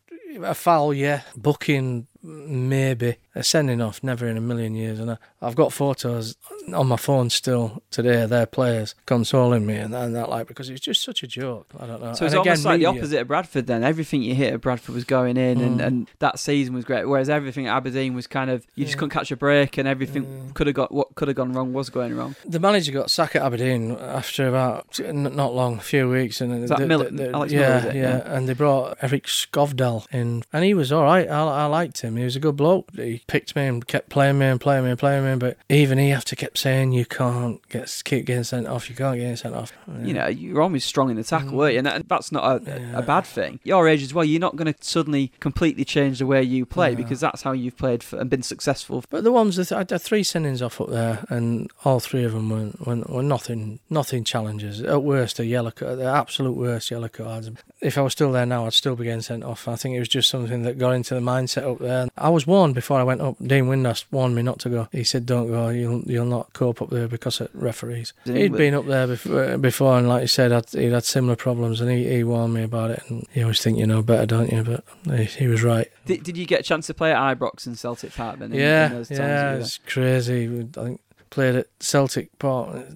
a 0.42 0.54
foul, 0.54 0.94
yeah, 0.94 1.22
booking 1.36 2.08
maybe, 2.22 3.18
a 3.38 3.44
sending 3.44 3.82
off, 3.82 4.04
never 4.04 4.28
in 4.28 4.38
a 4.38 4.42
million 4.42 4.76
years. 4.76 5.00
And 5.00 5.12
I, 5.12 5.18
I've 5.42 5.56
got 5.56 5.72
photos 5.74 6.36
on 6.74 6.88
my 6.88 6.98
phone 6.98 7.30
still 7.30 7.82
today. 7.92 8.24
of 8.24 8.30
Their 8.30 8.46
players 8.46 8.96
consoling 9.06 9.66
me 9.66 9.76
and 9.76 9.94
that, 9.94 10.04
and 10.06 10.16
that 10.16 10.30
like 10.30 10.48
because 10.48 10.70
it's 10.70 10.82
just 10.82 11.04
such 11.04 11.24
a 11.24 11.28
joke. 11.28 11.68
I 11.80 11.86
don't 11.86 12.02
know. 12.02 12.14
So 12.14 12.26
it's 12.26 12.34
And 12.34 12.42
again, 12.42 12.52
almost 12.52 12.66
like 12.66 12.80
the 12.80 12.86
opposite 12.88 13.22
of 13.22 13.28
Bradford 13.28 13.68
then. 13.68 13.84
Everything 13.84 14.22
you 14.22 14.36
hit 14.36 14.54
at 14.54 14.62
Bradford 14.62 14.96
was 14.96 15.04
going 15.04 15.38
in 15.38 15.62
and, 15.62 15.80
Mm. 15.80 15.86
and 15.86 16.08
that 16.20 16.40
season 16.40 16.74
was 16.74 16.86
great. 16.86 17.06
Whereas 17.06 17.30
everything 17.30 17.68
at 17.68 17.76
Aberdeen 17.78 18.14
was 18.16 18.26
kind 18.28 18.50
of 18.50 18.66
you 18.76 18.86
just 18.86 18.98
couldn't 18.98 19.12
catch 19.12 19.32
a 19.32 19.36
break 19.38 19.78
and 19.78 19.88
everything 19.88 20.52
could 20.54 20.68
have 20.68 20.76
got 20.76 20.92
what 20.94 21.14
could 21.16 21.28
have 21.28 21.38
gone 21.38 21.54
wrong 21.54 21.74
was 21.74 21.90
going 21.90 22.16
wrong. 22.16 22.36
The 22.46 22.60
manager 22.60 22.92
got 22.92 23.12
sacked 23.12 23.36
at 23.36 23.44
Aberdeen 23.44 23.92
after 24.00 24.48
about 24.48 25.00
not 25.00 25.54
long, 25.54 25.78
a 25.78 25.82
few 25.82 26.10
weeks, 26.10 26.42
and 26.42 26.64
Is 26.64 26.70
that 26.70 26.80
the- 26.80 26.88
the- 26.88 27.04
the- 27.12 27.32
Alex 27.34 27.54
Miller, 27.54 27.64
yeah, 27.66 27.86
it? 27.86 27.96
yeah, 27.96 28.02
Yeah. 28.18 28.34
and 28.36 28.48
they 28.50 28.54
brought 28.54 28.98
Eric 29.02 29.26
Skovdahl 29.26 30.06
in, 30.12 30.44
and 30.52 30.64
he 30.64 30.74
was 30.74 30.92
all 30.92 31.04
right. 31.04 31.30
I, 31.30 31.64
I 31.64 31.66
liked 31.66 32.02
him. 32.02 32.16
He 32.16 32.24
was 32.24 32.36
a 32.36 32.40
good 32.40 32.56
bloke. 32.56 32.90
He 32.96 33.22
picked 33.28 33.55
me 33.55 33.67
and 33.67 33.86
kept 33.86 34.09
playing 34.09 34.39
me 34.39 34.45
and 34.47 34.59
playing 34.59 34.84
me 34.86 34.91
and 34.91 34.99
playing 34.99 35.25
me, 35.25 35.36
but 35.36 35.57
even 35.69 35.97
he 35.97 36.11
after 36.11 36.36
kept 36.36 36.57
saying 36.57 36.93
you 36.93 37.05
can't 37.05 37.67
get 37.69 38.01
keep 38.05 38.25
getting 38.25 38.43
sent 38.43 38.67
off. 38.67 38.89
You 38.89 38.95
can't 38.95 39.17
get 39.17 39.38
sent 39.38 39.55
off. 39.55 39.71
You 40.03 40.13
know, 40.13 40.28
you're 40.28 40.61
always 40.61 40.84
strong 40.86 41.09
in 41.09 41.17
the 41.17 41.23
tackle, 41.23 41.51
Mm. 41.51 41.53
weren't 41.53 41.73
you? 41.73 41.78
And 41.80 41.88
that, 41.88 42.07
that's 42.07 42.32
not 42.32 42.43
a, 42.61 42.65
Yeah. 42.65 42.97
a 42.99 43.01
bad 43.01 43.25
thing. 43.25 43.59
Your 43.63 43.88
age 43.88 44.01
as 44.03 44.13
well, 44.13 44.25
you're 44.25 44.39
not 44.39 44.55
going 44.55 44.71
to 44.73 44.75
suddenly 44.82 45.32
completely 45.39 45.86
change 45.86 46.19
the 46.19 46.25
way 46.25 46.41
you 46.43 46.65
play 46.65 46.91
No. 46.91 46.95
because 46.97 47.19
that's 47.19 47.41
how 47.41 47.51
you've 47.51 47.78
played 47.78 48.01
for, 48.03 48.17
and 48.19 48.30
been 48.30 48.43
successful. 48.43 49.03
But 49.09 49.23
the 49.23 49.32
ones 49.32 49.55
that 49.57 49.71
I 49.71 49.80
had 49.80 50.01
three 50.01 50.23
sendings 50.23 50.65
off 50.65 50.80
up 50.82 50.89
there, 50.89 51.25
and 51.30 51.69
all 51.86 51.99
three 51.99 52.23
of 52.23 52.34
them 52.34 52.49
were, 52.49 52.71
were, 52.86 53.01
were 53.07 53.23
nothing, 53.23 53.80
nothing 53.89 54.23
challenges. 54.23 54.82
At 54.82 55.03
worst, 55.03 55.39
a 55.39 55.45
yellow, 55.45 55.71
the 55.71 56.05
absolute 56.05 56.55
worst 56.55 56.89
yellow 56.91 57.07
cards. 57.09 57.49
If 57.80 57.97
I 57.97 58.01
was 58.01 58.13
still 58.13 58.32
there 58.32 58.45
now, 58.45 58.65
I'd 58.65 58.73
still 58.73 58.95
be 58.95 59.03
getting 59.03 59.21
sent 59.21 59.43
off. 59.43 59.67
I 59.67 59.75
think 59.75 59.95
it 59.95 59.99
was 59.99 60.07
just 60.07 60.30
something 60.30 60.63
that 60.63 60.80
got 60.80 60.91
into 60.91 61.13
the 61.13 61.19
mindset 61.19 61.71
up 61.71 61.78
there. 61.78 62.07
I 62.17 62.30
was 62.30 62.47
warned 62.47 62.73
before 62.73 62.99
I 62.99 63.03
went 63.03 63.21
up. 63.21 63.38
Dean 63.39 63.65
Windass 63.65 64.05
warned 64.09 64.36
me 64.36 64.41
not 64.41 64.59
to 64.59 64.69
go. 64.69 64.88
He 64.91 65.03
said, 65.03 65.25
"Don't 65.28 65.47
go. 65.47 65.69
You'll 65.69 66.01
you'll 66.01 66.25
not 66.25 66.53
cope 66.53 66.82
up 66.82 66.89
there 66.89 67.07
because 67.07 67.39
of 67.39 67.49
referees." 67.53 68.13
He'd 68.25 68.53
been 68.53 68.73
up 68.73 68.86
there 68.88 69.05
before, 69.05 69.43
uh, 69.43 69.57
before 69.57 69.97
and 69.97 70.09
like 70.09 70.21
you 70.21 70.28
said, 70.28 70.51
I'd, 70.51 70.69
he'd 70.71 70.91
had 70.91 71.03
similar 71.03 71.36
problems, 71.36 71.80
and 71.80 71.91
he, 71.91 72.07
he 72.09 72.23
warned 72.23 72.55
me 72.55 72.63
about 72.63 72.91
it. 72.91 73.03
And 73.09 73.28
you 73.34 73.43
always 73.43 73.61
think 73.61 73.78
you 73.78 73.86
know 73.86 74.01
better, 74.01 74.25
don't 74.25 74.51
you? 74.51 74.63
But 74.63 75.19
he, 75.19 75.25
he 75.25 75.47
was 75.47 75.61
right. 75.61 75.91
Did, 76.05 76.23
did 76.23 76.36
you 76.36 76.45
get 76.45 76.61
a 76.61 76.63
chance 76.63 76.88
to 76.88 76.95
play 76.95 77.11
at 77.11 77.38
Ibrox 77.38 77.67
and 77.67 77.78
Celtic 77.78 78.13
Park 78.15 78.39
then? 78.39 78.53
Yeah, 78.53 78.88
in 78.88 78.91
yeah, 78.91 78.91
you 78.91 78.97
were 78.97 79.03
there? 79.03 79.59
it's 79.59 79.78
crazy. 79.86 80.67
I 80.78 80.84
think 80.84 81.01
played 81.30 81.55
at 81.55 81.67
Celtic 81.80 82.38
Park. 82.39 82.88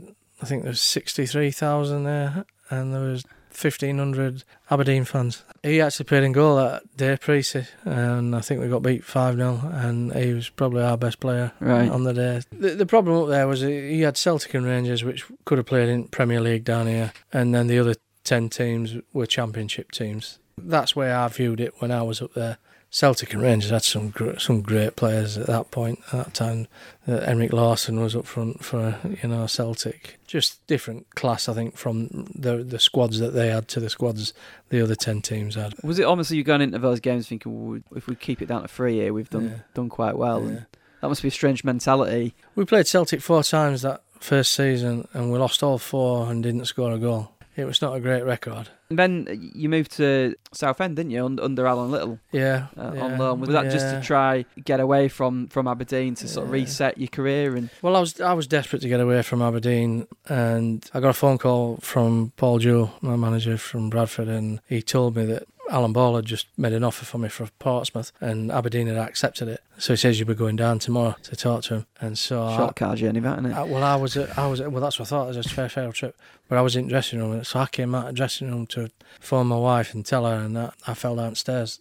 I 0.41 0.45
think 0.45 0.63
there 0.63 0.71
was 0.71 0.81
sixty 0.81 1.25
three 1.25 1.51
thousand 1.51 2.03
there, 2.03 2.45
and 2.69 2.93
there 2.93 3.01
was 3.01 3.23
fifteen 3.51 3.97
hundred 3.97 4.43
Aberdeen 4.69 5.05
fans. 5.05 5.43
He 5.63 5.79
actually 5.81 6.05
played 6.05 6.23
in 6.23 6.31
goal 6.31 6.55
that 6.57 6.97
day, 6.97 7.17
Precy, 7.17 7.65
and 7.85 8.35
I 8.35 8.39
think 8.41 8.61
we 8.61 8.67
got 8.67 8.81
beat 8.81 9.03
five 9.03 9.35
0 9.35 9.59
and 9.73 10.13
he 10.13 10.33
was 10.33 10.49
probably 10.49 10.81
our 10.83 10.97
best 10.97 11.19
player 11.19 11.51
Right. 11.59 11.89
on 11.89 12.03
the 12.03 12.13
day. 12.13 12.41
The, 12.51 12.69
the 12.71 12.85
problem 12.85 13.21
up 13.23 13.29
there 13.29 13.47
was 13.47 13.61
he 13.61 14.01
had 14.01 14.17
Celtic 14.17 14.53
and 14.53 14.65
Rangers, 14.65 15.03
which 15.03 15.25
could 15.45 15.57
have 15.59 15.67
played 15.67 15.89
in 15.89 16.05
Premier 16.07 16.41
League 16.41 16.63
down 16.63 16.87
here, 16.87 17.13
and 17.31 17.53
then 17.53 17.67
the 17.67 17.77
other 17.79 17.95
ten 18.23 18.49
teams 18.49 18.95
were 19.13 19.25
Championship 19.27 19.91
teams. 19.91 20.39
That's 20.57 20.95
where 20.95 21.15
I 21.17 21.27
viewed 21.27 21.59
it 21.59 21.73
when 21.79 21.91
I 21.91 22.01
was 22.03 22.21
up 22.21 22.33
there. 22.33 22.57
Celtic 22.93 23.33
and 23.33 23.41
Rangers 23.41 23.71
had 23.71 23.83
some 23.83 24.09
gr- 24.09 24.37
some 24.37 24.61
great 24.61 24.97
players 24.97 25.37
at 25.37 25.47
that 25.47 25.71
point. 25.71 25.99
At 26.11 26.25
that 26.25 26.33
time, 26.33 26.67
uh, 27.07 27.21
Henrik 27.21 27.53
Larsson 27.53 28.01
was 28.01 28.15
up 28.17 28.25
front 28.25 28.65
for 28.65 28.99
you 29.21 29.29
know 29.29 29.47
Celtic. 29.47 30.19
Just 30.27 30.65
different 30.67 31.15
class, 31.15 31.47
I 31.47 31.53
think, 31.53 31.77
from 31.77 32.27
the 32.35 32.57
the 32.57 32.79
squads 32.79 33.19
that 33.19 33.29
they 33.33 33.47
had 33.47 33.69
to 33.69 33.79
the 33.79 33.89
squads 33.89 34.33
the 34.69 34.81
other 34.83 34.95
ten 34.95 35.21
teams 35.21 35.55
had. 35.55 35.73
Was 35.83 35.99
it 35.99 36.03
almost 36.03 36.31
you 36.31 36.43
going 36.43 36.61
into 36.61 36.79
those 36.79 36.99
games 36.99 37.29
thinking, 37.29 37.69
well, 37.71 37.79
if 37.95 38.07
we 38.07 38.15
keep 38.15 38.41
it 38.41 38.47
down 38.47 38.61
to 38.63 38.67
three 38.67 38.95
here, 38.95 39.13
we've 39.13 39.29
done 39.29 39.45
Yeah. 39.49 39.57
done 39.73 39.87
quite 39.87 40.17
well? 40.17 40.41
Yeah. 40.41 40.47
And 40.49 40.65
that 40.99 41.07
must 41.07 41.21
be 41.21 41.29
a 41.29 41.31
strange 41.31 41.63
mentality. 41.63 42.35
We 42.55 42.65
played 42.65 42.87
Celtic 42.87 43.21
four 43.21 43.41
times 43.43 43.83
that 43.83 44.03
first 44.19 44.51
season, 44.51 45.07
and 45.13 45.31
we 45.31 45.39
lost 45.39 45.63
all 45.63 45.77
four 45.77 46.29
and 46.29 46.43
didn't 46.43 46.65
score 46.65 46.91
a 46.91 46.99
goal. 46.99 47.31
It 47.57 47.65
was 47.65 47.81
not 47.81 47.93
a 47.95 47.99
great 47.99 48.23
record. 48.23 48.69
And 48.89 48.97
then 48.97 49.51
you 49.53 49.67
moved 49.67 49.91
to 49.97 50.35
Southend, 50.53 50.95
didn't 50.95 51.11
you, 51.11 51.25
under, 51.25 51.67
Alan 51.67 51.91
Little 51.91 52.19
Yeah, 52.31 52.67
uh, 52.77 52.91
yeah, 52.95 53.01
on 53.03 53.17
loan? 53.17 53.39
Was 53.41 53.49
that 53.49 53.69
just 53.69 53.89
to 53.89 54.01
try 54.01 54.45
get 54.63 54.79
away 54.79 55.07
from, 55.09 55.47
from 55.47 55.67
Aberdeen 55.67 56.15
to 56.15 56.27
sort 56.27 56.47
of 56.47 56.53
Yeah. 56.53 56.61
reset 56.61 56.97
your 56.97 57.07
career? 57.09 57.55
And 57.55 57.69
Well, 57.81 57.95
I 57.95 57.99
was 57.99 58.19
I 58.21 58.33
was 58.33 58.47
desperate 58.47 58.81
to 58.83 58.87
get 58.89 58.99
away 59.01 59.21
from 59.21 59.41
Aberdeen, 59.41 60.07
and 60.27 60.83
I 60.93 60.99
got 61.01 61.09
a 61.09 61.13
phone 61.13 61.37
call 61.37 61.77
from 61.81 62.31
Paul 62.37 62.59
Jewell, 62.59 62.93
my 63.01 63.15
manager 63.15 63.57
from 63.57 63.89
Bradford, 63.89 64.27
and 64.29 64.61
he 64.67 64.81
told 64.81 65.15
me 65.17 65.25
that 65.25 65.43
Alan 65.71 65.93
Ball 65.93 66.17
had 66.17 66.25
just 66.25 66.47
made 66.57 66.73
an 66.73 66.83
offer 66.83 67.05
for 67.05 67.17
me 67.17 67.29
for 67.29 67.47
Portsmouth, 67.59 68.11
and 68.19 68.51
Aberdeen 68.51 68.87
had 68.87 68.97
accepted 68.97 69.47
it. 69.47 69.61
So 69.77 69.93
he 69.93 69.97
says 69.97 70.19
you'll 70.19 70.27
be 70.27 70.35
going 70.35 70.57
down 70.57 70.79
tomorrow 70.79 71.15
to 71.23 71.35
talk 71.35 71.63
to 71.63 71.75
him, 71.75 71.85
and 71.99 72.17
so 72.17 72.43
I- 72.43 72.57
short 72.57 72.75
car 72.75 72.95
journey, 72.95 73.19
that, 73.21 73.39
isn't 73.39 73.51
it? 73.51 73.55
I, 73.55 73.63
well, 73.63 73.83
I 73.83 73.95
was, 73.95 74.17
at, 74.17 74.37
I 74.37 74.47
was, 74.47 74.59
at, 74.61 74.71
well, 74.71 74.81
that's 74.81 74.99
what 74.99 75.07
I 75.07 75.09
thought. 75.09 75.23
It 75.25 75.37
was 75.37 75.45
a 75.45 75.49
fair, 75.49 75.69
fair 75.69 75.91
trip, 75.91 76.15
but 76.49 76.57
I 76.57 76.61
was 76.61 76.75
in 76.75 76.87
dressing 76.87 77.19
room, 77.19 77.43
so 77.43 77.59
I 77.59 77.67
came 77.67 77.95
out 77.95 78.09
of 78.09 78.15
dressing 78.15 78.49
room 78.51 78.67
to 78.67 78.89
phone 79.19 79.47
my 79.47 79.57
wife 79.57 79.93
and 79.93 80.05
tell 80.05 80.25
her, 80.25 80.35
and 80.35 80.55
that 80.55 80.73
I 80.85 80.93
fell 80.93 81.15
downstairs, 81.15 81.79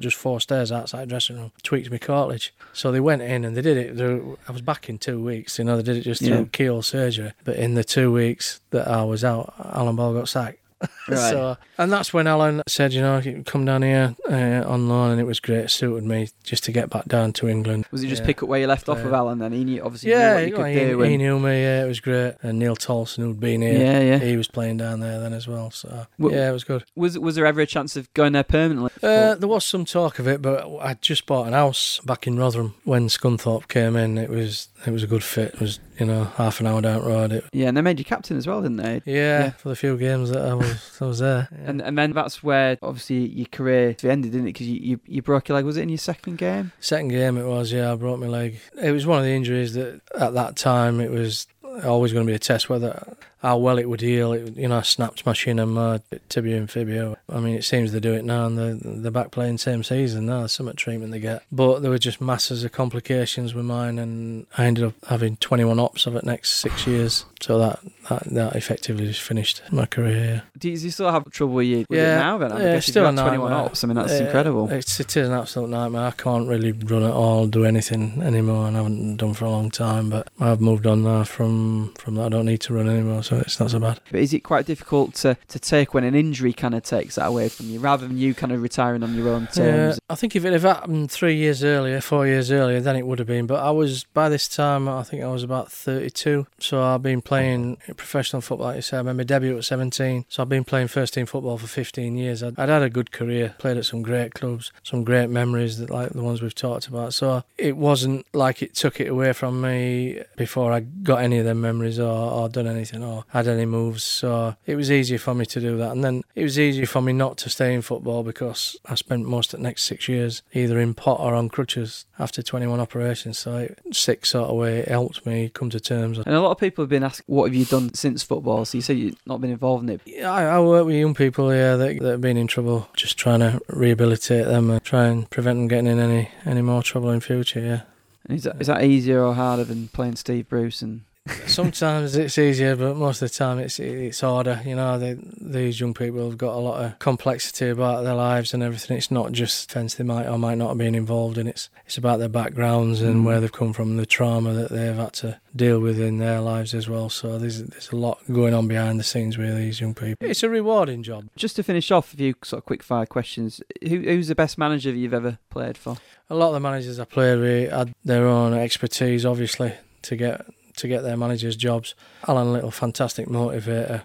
just 0.00 0.16
four 0.16 0.40
stairs 0.42 0.70
outside 0.70 1.08
dressing 1.08 1.36
room, 1.36 1.52
tweaked 1.62 1.90
my 1.90 1.96
cartilage. 1.96 2.52
So 2.74 2.92
they 2.92 3.00
went 3.00 3.22
in 3.22 3.46
and 3.46 3.56
they 3.56 3.62
did 3.62 3.78
it. 3.78 3.96
They, 3.96 4.20
I 4.46 4.52
was 4.52 4.60
back 4.60 4.90
in 4.90 4.98
two 4.98 5.24
weeks. 5.24 5.58
You 5.58 5.64
know, 5.64 5.76
they 5.78 5.82
did 5.82 5.96
it 5.96 6.02
just 6.02 6.20
through 6.22 6.36
Yeah. 6.36 6.44
keel 6.52 6.82
surgery. 6.82 7.32
But 7.44 7.56
in 7.56 7.74
the 7.74 7.84
two 7.84 8.12
weeks 8.12 8.60
that 8.72 8.86
I 8.86 9.04
was 9.04 9.24
out, 9.24 9.54
Alan 9.72 9.96
Ball 9.96 10.12
got 10.12 10.28
sacked. 10.28 10.58
Right. 11.08 11.18
So, 11.30 11.56
and 11.76 11.90
that's 11.90 12.12
when 12.14 12.28
Alan 12.28 12.62
said, 12.68 12.92
you 12.92 13.00
know, 13.00 13.20
come 13.44 13.64
down 13.64 13.82
here 13.82 14.14
uh, 14.28 14.62
on 14.70 14.88
loan, 14.88 15.10
and 15.12 15.20
it 15.20 15.24
was 15.24 15.40
great. 15.40 15.64
It 15.64 15.70
suited 15.70 16.04
me 16.04 16.28
just 16.44 16.62
to 16.64 16.72
get 16.72 16.88
back 16.88 17.06
down 17.06 17.32
to 17.34 17.48
England. 17.48 17.86
was 17.90 18.04
it 18.04 18.08
just 18.08 18.22
Yeah. 18.22 18.26
pick 18.26 18.42
up 18.44 18.48
where 18.48 18.60
you 18.60 18.68
left 18.68 18.88
off 18.88 19.02
with 19.02 19.12
Alan 19.12 19.40
then? 19.40 19.50
He 19.52 19.64
knew, 19.64 19.82
obviously 19.82 20.10
knew 20.10 20.16
Yeah, 20.16 20.34
what 20.34 20.48
you 20.48 20.64
he, 20.64 20.72
he, 20.72 20.78
do. 20.90 21.00
he 21.00 21.14
and- 21.14 21.18
knew 21.22 21.38
me. 21.40 21.62
Yeah, 21.62 21.84
it 21.84 21.88
was 21.88 21.98
great. 21.98 22.34
And 22.42 22.58
Neil 22.60 22.76
Tolson, 22.76 23.24
who'd 23.24 23.40
been 23.40 23.62
here, 23.62 23.78
yeah, 23.80 24.00
yeah. 24.00 24.18
he 24.18 24.36
was 24.36 24.46
playing 24.46 24.76
down 24.76 25.00
there 25.00 25.18
then 25.18 25.32
as 25.32 25.48
well. 25.48 25.70
So 25.72 26.06
Well- 26.18 26.32
yeah, 26.32 26.48
it 26.48 26.52
was 26.52 26.62
good. 26.64 26.84
Was 26.94 27.18
was 27.18 27.34
there 27.34 27.46
ever 27.46 27.60
a 27.60 27.66
chance 27.66 27.96
of 27.96 28.12
going 28.14 28.32
there 28.34 28.44
permanently? 28.44 28.90
Uh, 29.02 29.34
there 29.34 29.48
was 29.48 29.64
some 29.64 29.84
talk 29.84 30.18
of 30.20 30.28
it, 30.28 30.40
but 30.40 30.64
I 30.80 30.94
just 31.00 31.26
bought 31.26 31.48
an 31.48 31.54
house 31.54 31.98
back 32.04 32.26
in 32.28 32.38
Rotherham 32.38 32.74
when 32.84 33.08
Scunthorpe 33.08 33.66
came 33.68 33.96
in. 33.96 34.16
It 34.16 34.30
was 34.30 34.68
it 34.86 34.92
was 34.92 35.02
a 35.02 35.08
good 35.08 35.24
fit. 35.24 35.54
It 35.54 35.60
was 35.60 35.80
you 35.98 36.06
know 36.06 36.24
half 36.36 36.60
an 36.60 36.66
hour 36.66 36.80
down 36.80 37.00
the 37.02 37.08
road. 37.08 37.32
It, 37.32 37.44
yeah, 37.52 37.66
and 37.68 37.76
they 37.76 37.82
made 37.82 37.98
you 37.98 38.04
captain 38.04 38.36
as 38.36 38.46
well, 38.46 38.62
didn't 38.62 38.76
they? 38.76 39.02
yeah, 39.06 39.14
Yeah. 39.44 39.50
for 39.50 39.70
the 39.70 39.76
few 39.76 39.96
games 39.98 40.30
that 40.30 40.42
I 40.44 40.54
was 40.54 40.69
I 41.00 41.04
was 41.04 41.18
there. 41.18 41.48
Yeah. 41.52 41.70
And 41.70 41.82
and 41.82 41.98
then 41.98 42.12
that's 42.12 42.42
where 42.42 42.78
obviously 42.82 43.26
your 43.28 43.46
career 43.46 43.96
ended, 44.02 44.32
didn't 44.32 44.48
it? 44.48 44.52
Because 44.52 44.68
you, 44.68 44.80
you 44.80 45.00
you 45.06 45.22
broke 45.22 45.48
your 45.48 45.56
leg. 45.56 45.64
Was 45.64 45.76
it 45.76 45.82
in 45.82 45.88
your 45.88 45.98
second 45.98 46.38
game? 46.38 46.72
Second 46.80 47.08
game 47.08 47.36
it 47.36 47.44
was, 47.44 47.72
yeah, 47.72 47.92
I 47.92 47.94
broke 47.96 48.20
my 48.20 48.26
leg. 48.26 48.60
It 48.80 48.92
was 48.92 49.06
one 49.06 49.18
of 49.18 49.24
the 49.24 49.32
injuries 49.32 49.74
that 49.74 50.00
at 50.18 50.34
that 50.34 50.56
time 50.56 51.00
it 51.00 51.10
was 51.10 51.46
always 51.84 52.12
going 52.12 52.26
to 52.26 52.30
be 52.30 52.34
a 52.34 52.38
test 52.38 52.68
whether 52.68 53.16
how 53.40 53.56
well 53.56 53.78
it 53.78 53.88
would 53.88 54.00
heal. 54.00 54.32
It, 54.32 54.56
you 54.56 54.68
know, 54.68 54.78
I 54.78 54.82
snapped 54.82 55.24
my 55.24 55.32
shin 55.32 55.58
and 55.58 55.72
my 55.72 56.00
tibia 56.28 56.56
and 56.56 56.70
fibia. 56.70 57.16
I 57.28 57.40
mean, 57.40 57.54
it 57.54 57.64
seems 57.64 57.92
they 57.92 58.00
do 58.00 58.12
it 58.12 58.24
now, 58.24 58.46
and 58.46 58.58
they're, 58.58 58.74
they're 58.74 59.10
back 59.10 59.30
playing 59.30 59.58
same 59.58 59.82
season 59.82 60.26
now. 60.26 60.46
Some 60.46 60.70
treatment 60.74 61.12
they 61.12 61.20
get, 61.20 61.42
but 61.50 61.80
there 61.80 61.90
were 61.90 61.98
just 61.98 62.20
masses 62.20 62.64
of 62.64 62.72
complications 62.72 63.54
with 63.54 63.64
mine, 63.64 63.98
and 63.98 64.46
I 64.56 64.66
ended 64.66 64.84
up 64.84 64.94
having 65.06 65.36
21 65.36 65.78
ops 65.78 66.06
of 66.06 66.16
it 66.16 66.24
next 66.24 66.56
six 66.56 66.86
years. 66.86 67.24
So 67.40 67.58
that 67.58 67.80
that, 68.10 68.24
that 68.24 68.56
effectively 68.56 69.06
just 69.06 69.22
finished 69.22 69.62
my 69.70 69.86
career. 69.86 70.42
Do 70.58 70.68
you, 70.68 70.76
do 70.76 70.84
you 70.84 70.90
still 70.90 71.10
have 71.10 71.30
trouble 71.30 71.54
with, 71.54 71.66
you, 71.66 71.86
with 71.88 71.98
yeah, 71.98 72.16
it 72.16 72.18
now? 72.18 72.38
Then 72.38 72.52
I 72.52 72.58
yeah, 72.58 72.74
guess 72.74 72.86
still 72.86 73.06
you've 73.06 73.16
got 73.16 73.22
21 73.22 73.52
ops. 73.52 73.82
I 73.82 73.86
mean, 73.86 73.96
that's 73.96 74.12
incredible. 74.12 74.70
It's, 74.70 75.00
it 75.00 75.16
is 75.16 75.28
an 75.28 75.34
absolute 75.34 75.70
nightmare. 75.70 76.08
I 76.08 76.10
can't 76.10 76.46
really 76.46 76.72
run 76.72 77.02
at 77.02 77.12
all, 77.12 77.46
do 77.46 77.64
anything 77.64 78.20
anymore, 78.22 78.68
and 78.68 78.76
I 78.76 78.82
haven't 78.82 79.16
done 79.16 79.32
for 79.32 79.46
a 79.46 79.50
long 79.50 79.70
time. 79.70 80.10
But 80.10 80.28
I've 80.38 80.60
moved 80.60 80.86
on 80.86 81.02
now 81.02 81.24
from 81.24 81.94
from 81.94 82.16
that. 82.16 82.26
I 82.26 82.28
don't 82.28 82.46
need 82.46 82.60
to 82.62 82.74
run 82.74 82.88
anymore, 82.88 83.22
so 83.22 83.29
it's 83.38 83.60
not 83.60 83.70
so 83.70 83.78
bad. 83.78 84.00
But 84.10 84.20
is 84.20 84.34
it 84.34 84.40
quite 84.40 84.66
difficult 84.66 85.14
to, 85.16 85.36
to 85.48 85.58
take 85.58 85.94
when 85.94 86.04
an 86.04 86.14
injury 86.14 86.52
kind 86.52 86.74
of 86.74 86.82
takes 86.82 87.16
that 87.16 87.26
away 87.26 87.48
from 87.48 87.66
you, 87.66 87.80
rather 87.80 88.06
than 88.06 88.16
you 88.18 88.34
kind 88.34 88.52
of 88.52 88.62
retiring 88.62 89.02
on 89.02 89.14
your 89.14 89.28
own 89.28 89.46
terms? 89.46 89.98
I 90.08 90.14
think 90.14 90.36
if 90.36 90.44
it 90.44 90.52
had 90.52 90.62
happened 90.62 91.10
three 91.10 91.36
years 91.36 91.62
earlier, 91.64 92.00
four 92.00 92.26
years 92.26 92.50
earlier, 92.50 92.80
then 92.80 92.96
it 92.96 93.06
would 93.06 93.18
have 93.18 93.28
been. 93.28 93.46
But 93.46 93.62
I 93.62 93.70
was 93.70 94.04
by 94.04 94.28
this 94.28 94.48
time, 94.48 94.88
I 94.88 95.02
think 95.02 95.22
I 95.22 95.28
was 95.28 95.42
about 95.42 95.70
32, 95.70 96.46
so 96.58 96.82
I've 96.82 97.02
been 97.02 97.22
playing 97.22 97.78
professional 97.96 98.42
football. 98.42 98.68
Like 98.68 98.76
you 98.76 98.82
said, 98.82 99.00
I 99.00 99.02
made 99.02 99.16
my 99.16 99.24
debut 99.24 99.56
at 99.56 99.64
17, 99.64 100.26
so 100.28 100.42
I've 100.42 100.48
been 100.48 100.64
playing 100.64 100.88
first 100.88 101.14
team 101.14 101.26
football 101.26 101.58
for 101.58 101.66
15 101.66 102.16
years. 102.16 102.42
I'd, 102.42 102.58
I'd 102.58 102.68
had 102.68 102.82
a 102.82 102.90
good 102.90 103.12
career, 103.12 103.54
played 103.58 103.76
at 103.76 103.84
some 103.84 104.02
great 104.02 104.34
clubs, 104.34 104.72
some 104.82 105.04
great 105.04 105.30
memories 105.30 105.78
that 105.78 105.90
like 105.90 106.10
the 106.10 106.22
ones 106.22 106.42
we've 106.42 106.54
talked 106.54 106.86
about. 106.86 107.14
So 107.14 107.44
it 107.58 107.76
wasn't 107.76 108.26
like 108.34 108.62
it 108.62 108.74
took 108.74 109.00
it 109.00 109.08
away 109.08 109.32
from 109.32 109.60
me 109.60 110.22
before 110.36 110.72
I 110.72 110.80
got 110.80 111.22
any 111.22 111.38
of 111.38 111.44
them 111.44 111.60
memories 111.60 111.98
or, 111.98 112.10
or 112.10 112.48
done 112.48 112.66
anything 112.66 113.02
or 113.02 113.19
had 113.28 113.46
any 113.46 113.66
moves. 113.66 114.02
So 114.04 114.56
it 114.66 114.76
was 114.76 114.90
easier 114.90 115.18
for 115.18 115.34
me 115.34 115.46
to 115.46 115.60
do 115.60 115.76
that. 115.78 115.92
And 115.92 116.04
then 116.04 116.22
it 116.34 116.42
was 116.42 116.58
easier 116.58 116.86
for 116.86 117.00
me 117.00 117.12
not 117.12 117.36
to 117.38 117.50
stay 117.50 117.74
in 117.74 117.82
football 117.82 118.22
because 118.22 118.76
I 118.86 118.94
spent 118.94 119.26
most 119.26 119.52
of 119.52 119.60
the 119.60 119.64
next 119.64 119.84
six 119.84 120.08
years 120.08 120.42
either 120.52 120.78
in 120.78 120.94
pot 120.94 121.20
or 121.20 121.34
on 121.34 121.48
crutches 121.48 122.06
after 122.18 122.42
21 122.42 122.80
operations. 122.80 123.38
So 123.38 123.56
it, 123.56 123.78
sick 123.92 124.26
sort 124.26 124.50
of 124.50 124.56
way 124.56 124.78
it 124.78 124.88
helped 124.88 125.24
me 125.26 125.50
come 125.52 125.70
to 125.70 125.80
terms. 125.80 126.18
And 126.18 126.34
a 126.34 126.40
lot 126.40 126.52
of 126.52 126.58
people 126.58 126.82
have 126.82 126.90
been 126.90 127.04
asked, 127.04 127.22
what 127.26 127.46
have 127.46 127.54
you 127.54 127.64
done 127.64 127.94
since 127.94 128.22
football? 128.22 128.64
So 128.64 128.78
you 128.78 128.82
say 128.82 128.94
you've 128.94 129.26
not 129.26 129.40
been 129.40 129.50
involved 129.50 129.84
in 129.84 129.90
it. 129.90 130.00
Yeah, 130.04 130.30
I, 130.30 130.44
I 130.44 130.60
work 130.60 130.86
with 130.86 130.96
young 130.96 131.14
people 131.14 131.50
here 131.50 131.76
that, 131.76 132.00
that 132.00 132.10
have 132.10 132.20
been 132.20 132.36
in 132.36 132.46
trouble, 132.46 132.88
just 132.94 133.16
trying 133.16 133.40
to 133.40 133.60
rehabilitate 133.68 134.46
them 134.46 134.70
and 134.70 134.82
try 134.84 135.06
and 135.06 135.28
prevent 135.30 135.58
them 135.58 135.68
getting 135.68 135.86
in 135.86 135.98
any, 135.98 136.30
any 136.44 136.62
more 136.62 136.82
trouble 136.82 137.10
in 137.10 137.20
future, 137.20 137.60
yeah. 137.60 137.80
And 138.26 138.36
is 138.36 138.44
that, 138.44 138.60
is 138.60 138.66
that 138.66 138.84
easier 138.84 139.22
or 139.24 139.34
harder 139.34 139.64
than 139.64 139.88
playing 139.88 140.16
Steve 140.16 140.48
Bruce 140.48 140.82
and 140.82 141.02
Sometimes 141.46 142.16
it's 142.16 142.38
easier, 142.38 142.76
but 142.76 142.96
most 142.96 143.20
of 143.20 143.30
the 143.30 143.34
time 143.34 143.58
it's 143.58 143.78
it's 143.78 144.20
harder. 144.20 144.62
You 144.64 144.74
know, 144.74 144.98
they, 144.98 145.18
these 145.40 145.78
young 145.78 145.92
people 145.92 146.24
have 146.28 146.38
got 146.38 146.54
a 146.54 146.58
lot 146.58 146.82
of 146.82 146.98
complexity 146.98 147.68
about 147.68 148.04
their 148.04 148.14
lives 148.14 148.54
and 148.54 148.62
everything. 148.62 148.96
It's 148.96 149.10
not 149.10 149.32
just 149.32 149.70
offence 149.70 149.94
they 149.94 150.04
might 150.04 150.26
or 150.26 150.38
might 150.38 150.56
not 150.56 150.68
have 150.68 150.78
been 150.78 150.94
involved 150.94 151.36
in. 151.36 151.46
It's 151.46 151.68
it's 151.84 151.98
about 151.98 152.20
their 152.20 152.30
backgrounds 152.30 153.02
and 153.02 153.16
mm. 153.16 153.24
where 153.24 153.40
they've 153.40 153.52
come 153.52 153.74
from, 153.74 153.98
the 153.98 154.06
trauma 154.06 154.54
that 154.54 154.70
they've 154.70 154.94
had 154.94 155.12
to 155.14 155.38
deal 155.54 155.78
with 155.80 156.00
in 156.00 156.18
their 156.18 156.40
lives 156.40 156.72
as 156.72 156.88
well. 156.88 157.10
So 157.10 157.38
there's 157.38 157.64
there's 157.64 157.92
a 157.92 157.96
lot 157.96 158.20
going 158.32 158.54
on 158.54 158.66
behind 158.66 158.98
the 158.98 159.04
scenes 159.04 159.36
with 159.36 159.54
these 159.56 159.80
young 159.80 159.94
people. 159.94 160.16
It's 160.26 160.42
a 160.42 160.48
rewarding 160.48 161.02
job. 161.02 161.28
Just 161.36 161.56
to 161.56 161.62
finish 161.62 161.90
off, 161.90 162.14
a 162.14 162.16
few 162.16 162.34
sort 162.42 162.62
of 162.62 162.64
quick 162.64 162.82
fire 162.82 163.06
questions. 163.06 163.60
Who, 163.82 163.98
who's 164.00 164.28
the 164.28 164.34
best 164.34 164.56
manager 164.56 164.90
you've 164.90 165.14
ever 165.14 165.38
played 165.50 165.76
for? 165.76 165.96
A 166.30 166.34
lot 166.34 166.48
of 166.48 166.54
the 166.54 166.60
managers 166.60 166.98
I 166.98 167.04
played 167.04 167.40
with 167.40 167.72
had 167.72 167.92
their 168.04 168.26
own 168.26 168.54
expertise, 168.54 169.26
obviously, 169.26 169.74
to 170.02 170.16
get 170.16 170.46
to 170.80 170.88
get 170.88 171.02
their 171.02 171.16
managers' 171.16 171.56
jobs. 171.56 171.94
Alan 172.28 172.52
Little, 172.52 172.70
fantastic 172.70 173.26
motivator. 173.28 174.02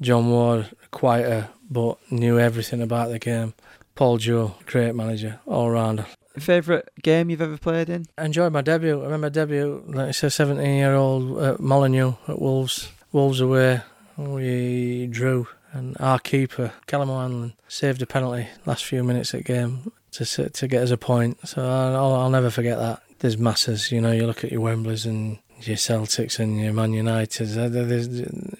John 0.00 0.30
Ward, 0.30 0.70
quieter 0.90 1.48
but 1.70 1.98
knew 2.10 2.38
everything 2.38 2.82
about 2.82 3.10
the 3.10 3.18
game. 3.18 3.54
Paul 3.94 4.18
Jewell, 4.18 4.58
great 4.66 4.94
manager, 4.94 5.40
all 5.46 5.70
round. 5.70 6.04
Favourite 6.38 6.84
game 7.02 7.30
you've 7.30 7.40
ever 7.40 7.56
played 7.56 7.88
in? 7.88 8.06
I 8.18 8.26
enjoyed 8.26 8.52
my 8.52 8.60
debut. 8.60 9.00
I 9.00 9.04
remember 9.04 9.30
debut, 9.30 9.82
like 9.86 10.08
I 10.08 10.10
said, 10.10 10.32
17 10.32 10.76
year 10.76 10.94
old 10.94 11.42
at 11.42 11.60
Molineux 11.60 12.14
at 12.28 12.40
Wolves. 12.40 12.92
Wolves 13.10 13.40
away. 13.40 13.80
We 14.18 15.06
drew, 15.10 15.48
and 15.72 15.96
our 15.98 16.18
keeper, 16.18 16.72
Kelham 16.86 17.08
O'Hanlon, 17.08 17.54
saved 17.68 18.02
a 18.02 18.06
penalty 18.06 18.48
last 18.66 18.84
few 18.84 19.02
minutes 19.02 19.32
of 19.32 19.40
the 19.40 19.44
game 19.44 19.92
to 20.12 20.48
to 20.50 20.68
get 20.68 20.82
us 20.82 20.90
a 20.90 20.96
point. 20.96 21.46
So 21.48 21.66
I'll, 21.66 22.14
I'll 22.14 22.30
never 22.30 22.50
forget 22.50 22.78
that. 22.78 23.02
There's 23.18 23.38
masses, 23.38 23.90
you 23.90 24.00
know. 24.00 24.12
You 24.12 24.26
look 24.26 24.44
at 24.44 24.52
your 24.52 24.60
Wembleys 24.60 25.06
and 25.06 25.38
your 25.60 25.76
Celtics 25.76 26.38
and 26.38 26.60
your 26.60 26.72
Man 26.72 26.92
United. 26.92 27.46
There's, 27.46 28.08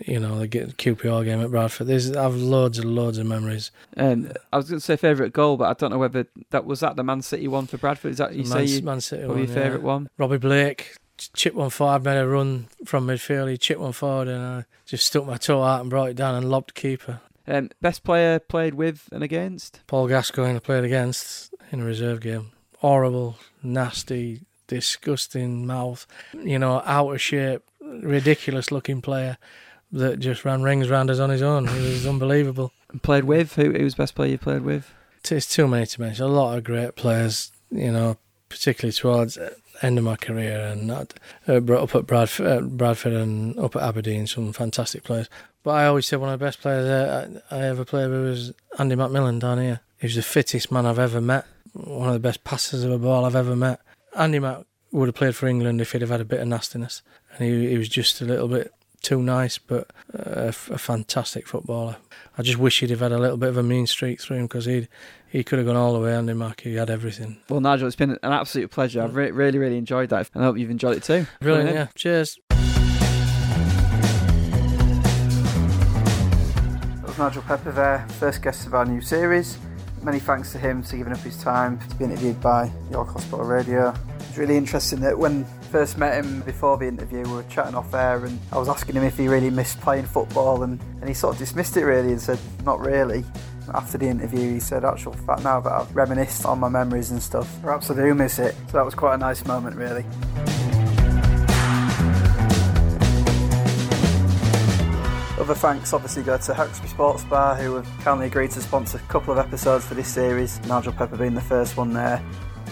you 0.06 0.20
know, 0.20 0.38
the 0.38 0.48
QPR 0.48 1.24
game 1.24 1.40
at 1.40 1.50
Bradford. 1.50 1.86
There's, 1.86 2.12
I've 2.16 2.34
loads 2.34 2.78
and 2.78 2.94
loads 2.94 3.18
of 3.18 3.26
memories. 3.26 3.70
And 3.94 4.36
I 4.52 4.56
was 4.56 4.70
going 4.70 4.80
to 4.80 4.84
say 4.84 4.96
favourite 4.96 5.32
goal, 5.32 5.56
but 5.56 5.68
I 5.68 5.74
don't 5.74 5.90
know 5.90 5.98
whether 5.98 6.26
that 6.50 6.64
was 6.64 6.80
that 6.80 6.96
the 6.96 7.04
Man 7.04 7.22
City 7.22 7.48
one 7.48 7.66
for 7.66 7.78
Bradford. 7.78 8.12
Is 8.12 8.18
that 8.18 8.34
you 8.34 8.44
Man, 8.44 8.46
say 8.46 8.64
you, 8.64 8.82
Man 8.82 9.00
City 9.00 9.26
one, 9.26 9.38
your 9.38 9.46
favourite 9.46 9.80
yeah. 9.80 9.86
one? 9.86 10.10
Robbie 10.18 10.38
Blake 10.38 10.96
chip 11.34 11.54
one 11.54 11.70
forward, 11.70 12.04
made 12.04 12.18
a 12.18 12.28
run 12.28 12.68
from 12.84 13.06
midfield. 13.06 13.50
He 13.50 13.58
chipped 13.58 13.80
one 13.80 13.92
forward, 13.92 14.28
and 14.28 14.42
I 14.42 14.64
just 14.84 15.06
stuck 15.06 15.26
my 15.26 15.36
toe 15.36 15.62
out 15.62 15.80
and 15.80 15.90
brought 15.90 16.10
it 16.10 16.16
down 16.16 16.34
and 16.34 16.50
lobbed 16.50 16.74
keeper. 16.74 17.20
Um, 17.46 17.70
best 17.80 18.02
player 18.02 18.38
played 18.38 18.74
with 18.74 19.08
and 19.12 19.22
against? 19.22 19.80
Paul 19.86 20.08
Gascoigne 20.08 20.56
I 20.56 20.58
played 20.58 20.84
against 20.84 21.54
in 21.70 21.80
a 21.80 21.84
reserve 21.84 22.20
game. 22.20 22.52
Horrible, 22.78 23.38
nasty, 23.62 24.42
disgusting 24.66 25.66
mouth, 25.66 26.06
you 26.32 26.58
know, 26.58 26.82
out 26.84 27.12
of 27.12 27.20
shape, 27.20 27.62
ridiculous 27.80 28.70
looking 28.70 29.00
player 29.00 29.38
that 29.92 30.18
just 30.18 30.44
ran 30.44 30.62
rings 30.62 30.88
round 30.88 31.10
us 31.10 31.18
on 31.18 31.30
his 31.30 31.42
own. 31.42 31.68
It 31.68 31.80
was 31.80 32.06
unbelievable. 32.06 32.72
And 32.90 33.02
played 33.02 33.24
with? 33.24 33.54
Who, 33.54 33.72
who 33.72 33.84
was 33.84 33.94
best 33.94 34.14
player 34.14 34.32
you 34.32 34.38
played 34.38 34.62
with? 34.62 34.92
It's 35.28 35.52
too 35.52 35.66
many 35.66 35.86
to 35.86 36.00
mention. 36.00 36.24
A 36.24 36.28
lot 36.28 36.56
of 36.56 36.64
great 36.64 36.94
players, 36.94 37.50
you 37.70 37.90
know, 37.90 38.16
particularly 38.48 38.92
towards 38.92 39.38
end 39.82 39.98
of 39.98 40.04
my 40.04 40.16
career 40.16 40.60
and 40.60 40.90
uh, 40.90 41.04
up 41.48 41.94
at 41.94 42.06
Bradford, 42.06 42.46
uh, 42.46 42.60
Bradford 42.60 43.12
and 43.12 43.58
up 43.58 43.76
at 43.76 43.82
Aberdeen, 43.82 44.26
some 44.26 44.52
fantastic 44.52 45.04
players. 45.04 45.28
But 45.62 45.72
I 45.72 45.86
always 45.86 46.06
say 46.06 46.16
one 46.16 46.32
of 46.32 46.38
the 46.38 46.44
best 46.44 46.60
players 46.60 47.42
I, 47.50 47.56
I 47.56 47.64
ever 47.64 47.84
played 47.84 48.10
with 48.10 48.22
was 48.22 48.52
Andy 48.78 48.94
McMillan 48.94 49.40
down 49.40 49.58
here. 49.58 49.80
He 49.98 50.06
was 50.06 50.14
the 50.14 50.22
fittest 50.22 50.70
man 50.70 50.86
I've 50.86 50.98
ever 50.98 51.20
met, 51.20 51.46
one 51.72 52.08
of 52.08 52.14
the 52.14 52.20
best 52.20 52.44
passers 52.44 52.84
of 52.84 52.92
a 52.92 52.98
ball 52.98 53.24
I've 53.24 53.36
ever 53.36 53.56
met. 53.56 53.80
Andy 54.14 54.38
Mack 54.38 54.64
would 54.92 55.08
have 55.08 55.14
played 55.14 55.34
for 55.36 55.46
England 55.46 55.80
if 55.80 55.92
he'd 55.92 56.00
have 56.00 56.10
had 56.10 56.20
a 56.20 56.24
bit 56.24 56.40
of 56.40 56.48
nastiness, 56.48 57.02
and 57.32 57.46
he, 57.48 57.68
he 57.70 57.78
was 57.78 57.88
just 57.88 58.20
a 58.20 58.24
little 58.24 58.48
bit 58.48 58.72
too 59.02 59.22
nice, 59.22 59.58
but 59.58 59.90
uh, 60.18 60.22
a, 60.42 60.48
a 60.48 60.78
fantastic 60.78 61.46
footballer. 61.46 61.96
I 62.38 62.42
just 62.42 62.58
wish 62.58 62.80
he'd 62.80 62.90
have 62.90 63.00
had 63.00 63.12
a 63.12 63.18
little 63.18 63.36
bit 63.36 63.48
of 63.50 63.56
a 63.56 63.62
mean 63.62 63.86
streak 63.86 64.20
through 64.20 64.38
him 64.38 64.44
because 64.46 64.64
he'd 64.64 64.88
he 65.28 65.44
could 65.44 65.58
have 65.58 65.66
gone 65.66 65.76
all 65.76 65.92
the 65.92 66.00
way. 66.00 66.14
Andy 66.14 66.32
Mack, 66.32 66.62
he 66.62 66.74
had 66.76 66.88
everything. 66.88 67.38
Well, 67.48 67.60
Nigel, 67.60 67.86
it's 67.86 67.96
been 67.96 68.12
an 68.12 68.32
absolute 68.32 68.70
pleasure. 68.70 69.02
I've 69.02 69.14
re- 69.14 69.30
really, 69.30 69.58
really 69.58 69.76
enjoyed 69.76 70.08
that, 70.10 70.30
and 70.34 70.42
I 70.42 70.46
hope 70.46 70.56
you've 70.58 70.70
enjoyed 70.70 70.96
it 70.96 71.02
too. 71.02 71.26
Brilliant, 71.40 71.74
yeah. 71.74 71.86
Cheers. 71.94 72.38
That 77.00 77.06
was 77.06 77.18
Nigel 77.18 77.42
Pepper 77.42 77.72
there, 77.72 78.06
first 78.18 78.42
guest 78.42 78.66
of 78.66 78.74
our 78.74 78.84
new 78.86 79.00
series. 79.00 79.58
Many 80.02 80.20
thanks 80.20 80.52
to 80.52 80.58
him 80.58 80.82
for 80.82 80.96
giving 80.96 81.12
up 81.12 81.18
his 81.18 81.36
time 81.42 81.78
to 81.88 81.94
be 81.96 82.04
interviewed 82.04 82.40
by 82.40 82.70
York 82.90 83.08
Hospital 83.08 83.44
Radio. 83.44 83.94
It's 84.20 84.38
really 84.38 84.56
interesting 84.56 85.00
that 85.00 85.18
when 85.18 85.44
first 85.70 85.98
met 85.98 86.22
him 86.24 86.40
before 86.42 86.76
the 86.76 86.86
interview, 86.86 87.22
we 87.22 87.32
were 87.32 87.42
chatting 87.44 87.74
off 87.74 87.92
air, 87.92 88.24
and 88.24 88.38
I 88.52 88.58
was 88.58 88.68
asking 88.68 88.96
him 88.96 89.02
if 89.02 89.16
he 89.16 89.28
really 89.28 89.50
missed 89.50 89.80
playing 89.80 90.06
football, 90.06 90.62
and, 90.62 90.80
and 91.00 91.08
he 91.08 91.14
sort 91.14 91.34
of 91.34 91.38
dismissed 91.38 91.76
it 91.76 91.84
really 91.84 92.12
and 92.12 92.20
said, 92.20 92.38
Not 92.64 92.80
really. 92.80 93.24
After 93.74 93.98
the 93.98 94.06
interview, 94.06 94.54
he 94.54 94.60
said, 94.60 94.84
Actual 94.84 95.12
fact, 95.12 95.42
now 95.42 95.60
that 95.60 95.72
I've 95.72 95.94
reminisced 95.94 96.44
on 96.44 96.60
my 96.60 96.68
memories 96.68 97.10
and 97.10 97.22
stuff, 97.22 97.50
perhaps 97.62 97.90
I 97.90 97.94
do 97.94 98.14
miss 98.14 98.38
it. 98.38 98.54
So 98.68 98.72
that 98.78 98.84
was 98.84 98.94
quite 98.94 99.14
a 99.14 99.18
nice 99.18 99.44
moment, 99.44 99.76
really. 99.76 100.04
Other 105.46 105.54
thanks 105.54 105.92
obviously 105.92 106.24
go 106.24 106.36
to 106.36 106.52
Hawksby 106.52 106.88
Sports 106.88 107.22
Bar, 107.22 107.54
who 107.54 107.76
have 107.76 107.86
kindly 108.00 108.26
agreed 108.26 108.50
to 108.50 108.60
sponsor 108.60 108.98
a 108.98 109.00
couple 109.02 109.32
of 109.32 109.38
episodes 109.38 109.86
for 109.86 109.94
this 109.94 110.08
series, 110.08 110.58
Nigel 110.66 110.92
Pepper 110.92 111.16
being 111.16 111.34
the 111.34 111.40
first 111.40 111.76
one 111.76 111.92
there. 111.92 112.20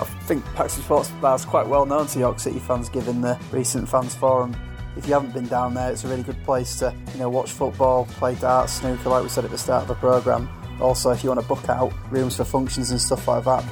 I 0.00 0.04
think 0.26 0.44
Hawksby 0.56 0.82
Sports 0.82 1.10
Bar 1.20 1.36
is 1.36 1.44
quite 1.44 1.68
well 1.68 1.86
known 1.86 2.08
to 2.08 2.18
York 2.18 2.40
City 2.40 2.58
fans 2.58 2.88
given 2.88 3.20
the 3.20 3.38
recent 3.52 3.88
fans 3.88 4.16
forum. 4.16 4.56
If 4.96 5.06
you 5.06 5.12
haven't 5.12 5.32
been 5.32 5.46
down 5.46 5.74
there, 5.74 5.92
it's 5.92 6.02
a 6.02 6.08
really 6.08 6.24
good 6.24 6.42
place 6.42 6.76
to 6.80 6.92
you 7.12 7.20
know 7.20 7.30
watch 7.30 7.52
football, 7.52 8.06
play 8.06 8.34
darts, 8.34 8.72
snooker, 8.72 9.08
like 9.08 9.22
we 9.22 9.28
said 9.28 9.44
at 9.44 9.52
the 9.52 9.58
start 9.58 9.82
of 9.82 9.88
the 9.88 9.94
programme. 9.94 10.48
Also, 10.80 11.12
if 11.12 11.22
you 11.22 11.30
want 11.30 11.40
to 11.40 11.46
book 11.46 11.68
out 11.68 11.92
rooms 12.10 12.38
for 12.38 12.44
functions 12.44 12.90
and 12.90 13.00
stuff 13.00 13.28
like 13.28 13.44
that. 13.44 13.62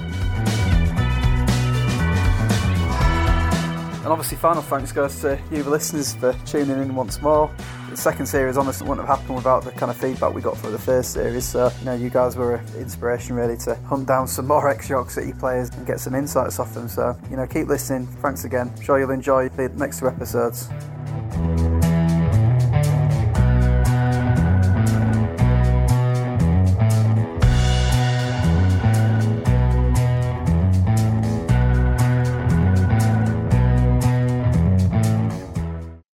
And 3.97 4.07
obviously, 4.07 4.37
final 4.39 4.63
thanks 4.63 4.93
goes 4.93 5.21
to 5.23 5.41
you, 5.51 5.65
the 5.65 5.71
listeners, 5.71 6.15
for 6.15 6.35
tuning 6.47 6.81
in 6.81 6.95
once 6.95 7.21
more 7.21 7.53
the 7.93 8.01
second 8.01 8.27
series 8.27 8.57
honestly 8.57 8.89
wouldn't 8.89 9.07
have 9.07 9.19
happened 9.19 9.37
without 9.37 9.65
the 9.65 9.71
kind 9.73 9.91
of 9.91 9.97
feedback 9.97 10.35
we 10.35 10.41
got 10.41 10.57
for 10.57 10.71
the 10.71 10.79
first 10.79 11.13
series. 11.13 11.47
So, 11.47 11.71
you 11.81 11.85
know, 11.85 11.95
you 11.95 12.11
guys 12.11 12.37
were 12.37 12.57
an 12.57 12.75
inspiration 12.77 13.37
really 13.37 13.57
to 13.59 13.75
hunt 13.87 14.09
down 14.09 14.27
some 14.27 14.47
more 14.47 14.69
ex 14.71 14.89
York 14.89 15.11
City 15.11 15.33
players 15.33 15.69
and 15.71 15.87
get 15.87 16.01
some 16.01 16.15
insights 16.15 16.59
off 16.59 16.73
them. 16.75 16.89
So, 16.89 17.17
you 17.31 17.37
know, 17.37 17.47
keep 17.47 17.69
listening. 17.69 18.07
Thanks 18.07 18.45
again. 18.45 18.73
I'm 18.75 18.83
sure 18.83 18.99
you'll 18.99 19.11
enjoy 19.11 19.51
the 19.51 19.69
next 19.71 20.01
two 20.01 20.09
episodes. 20.09 20.69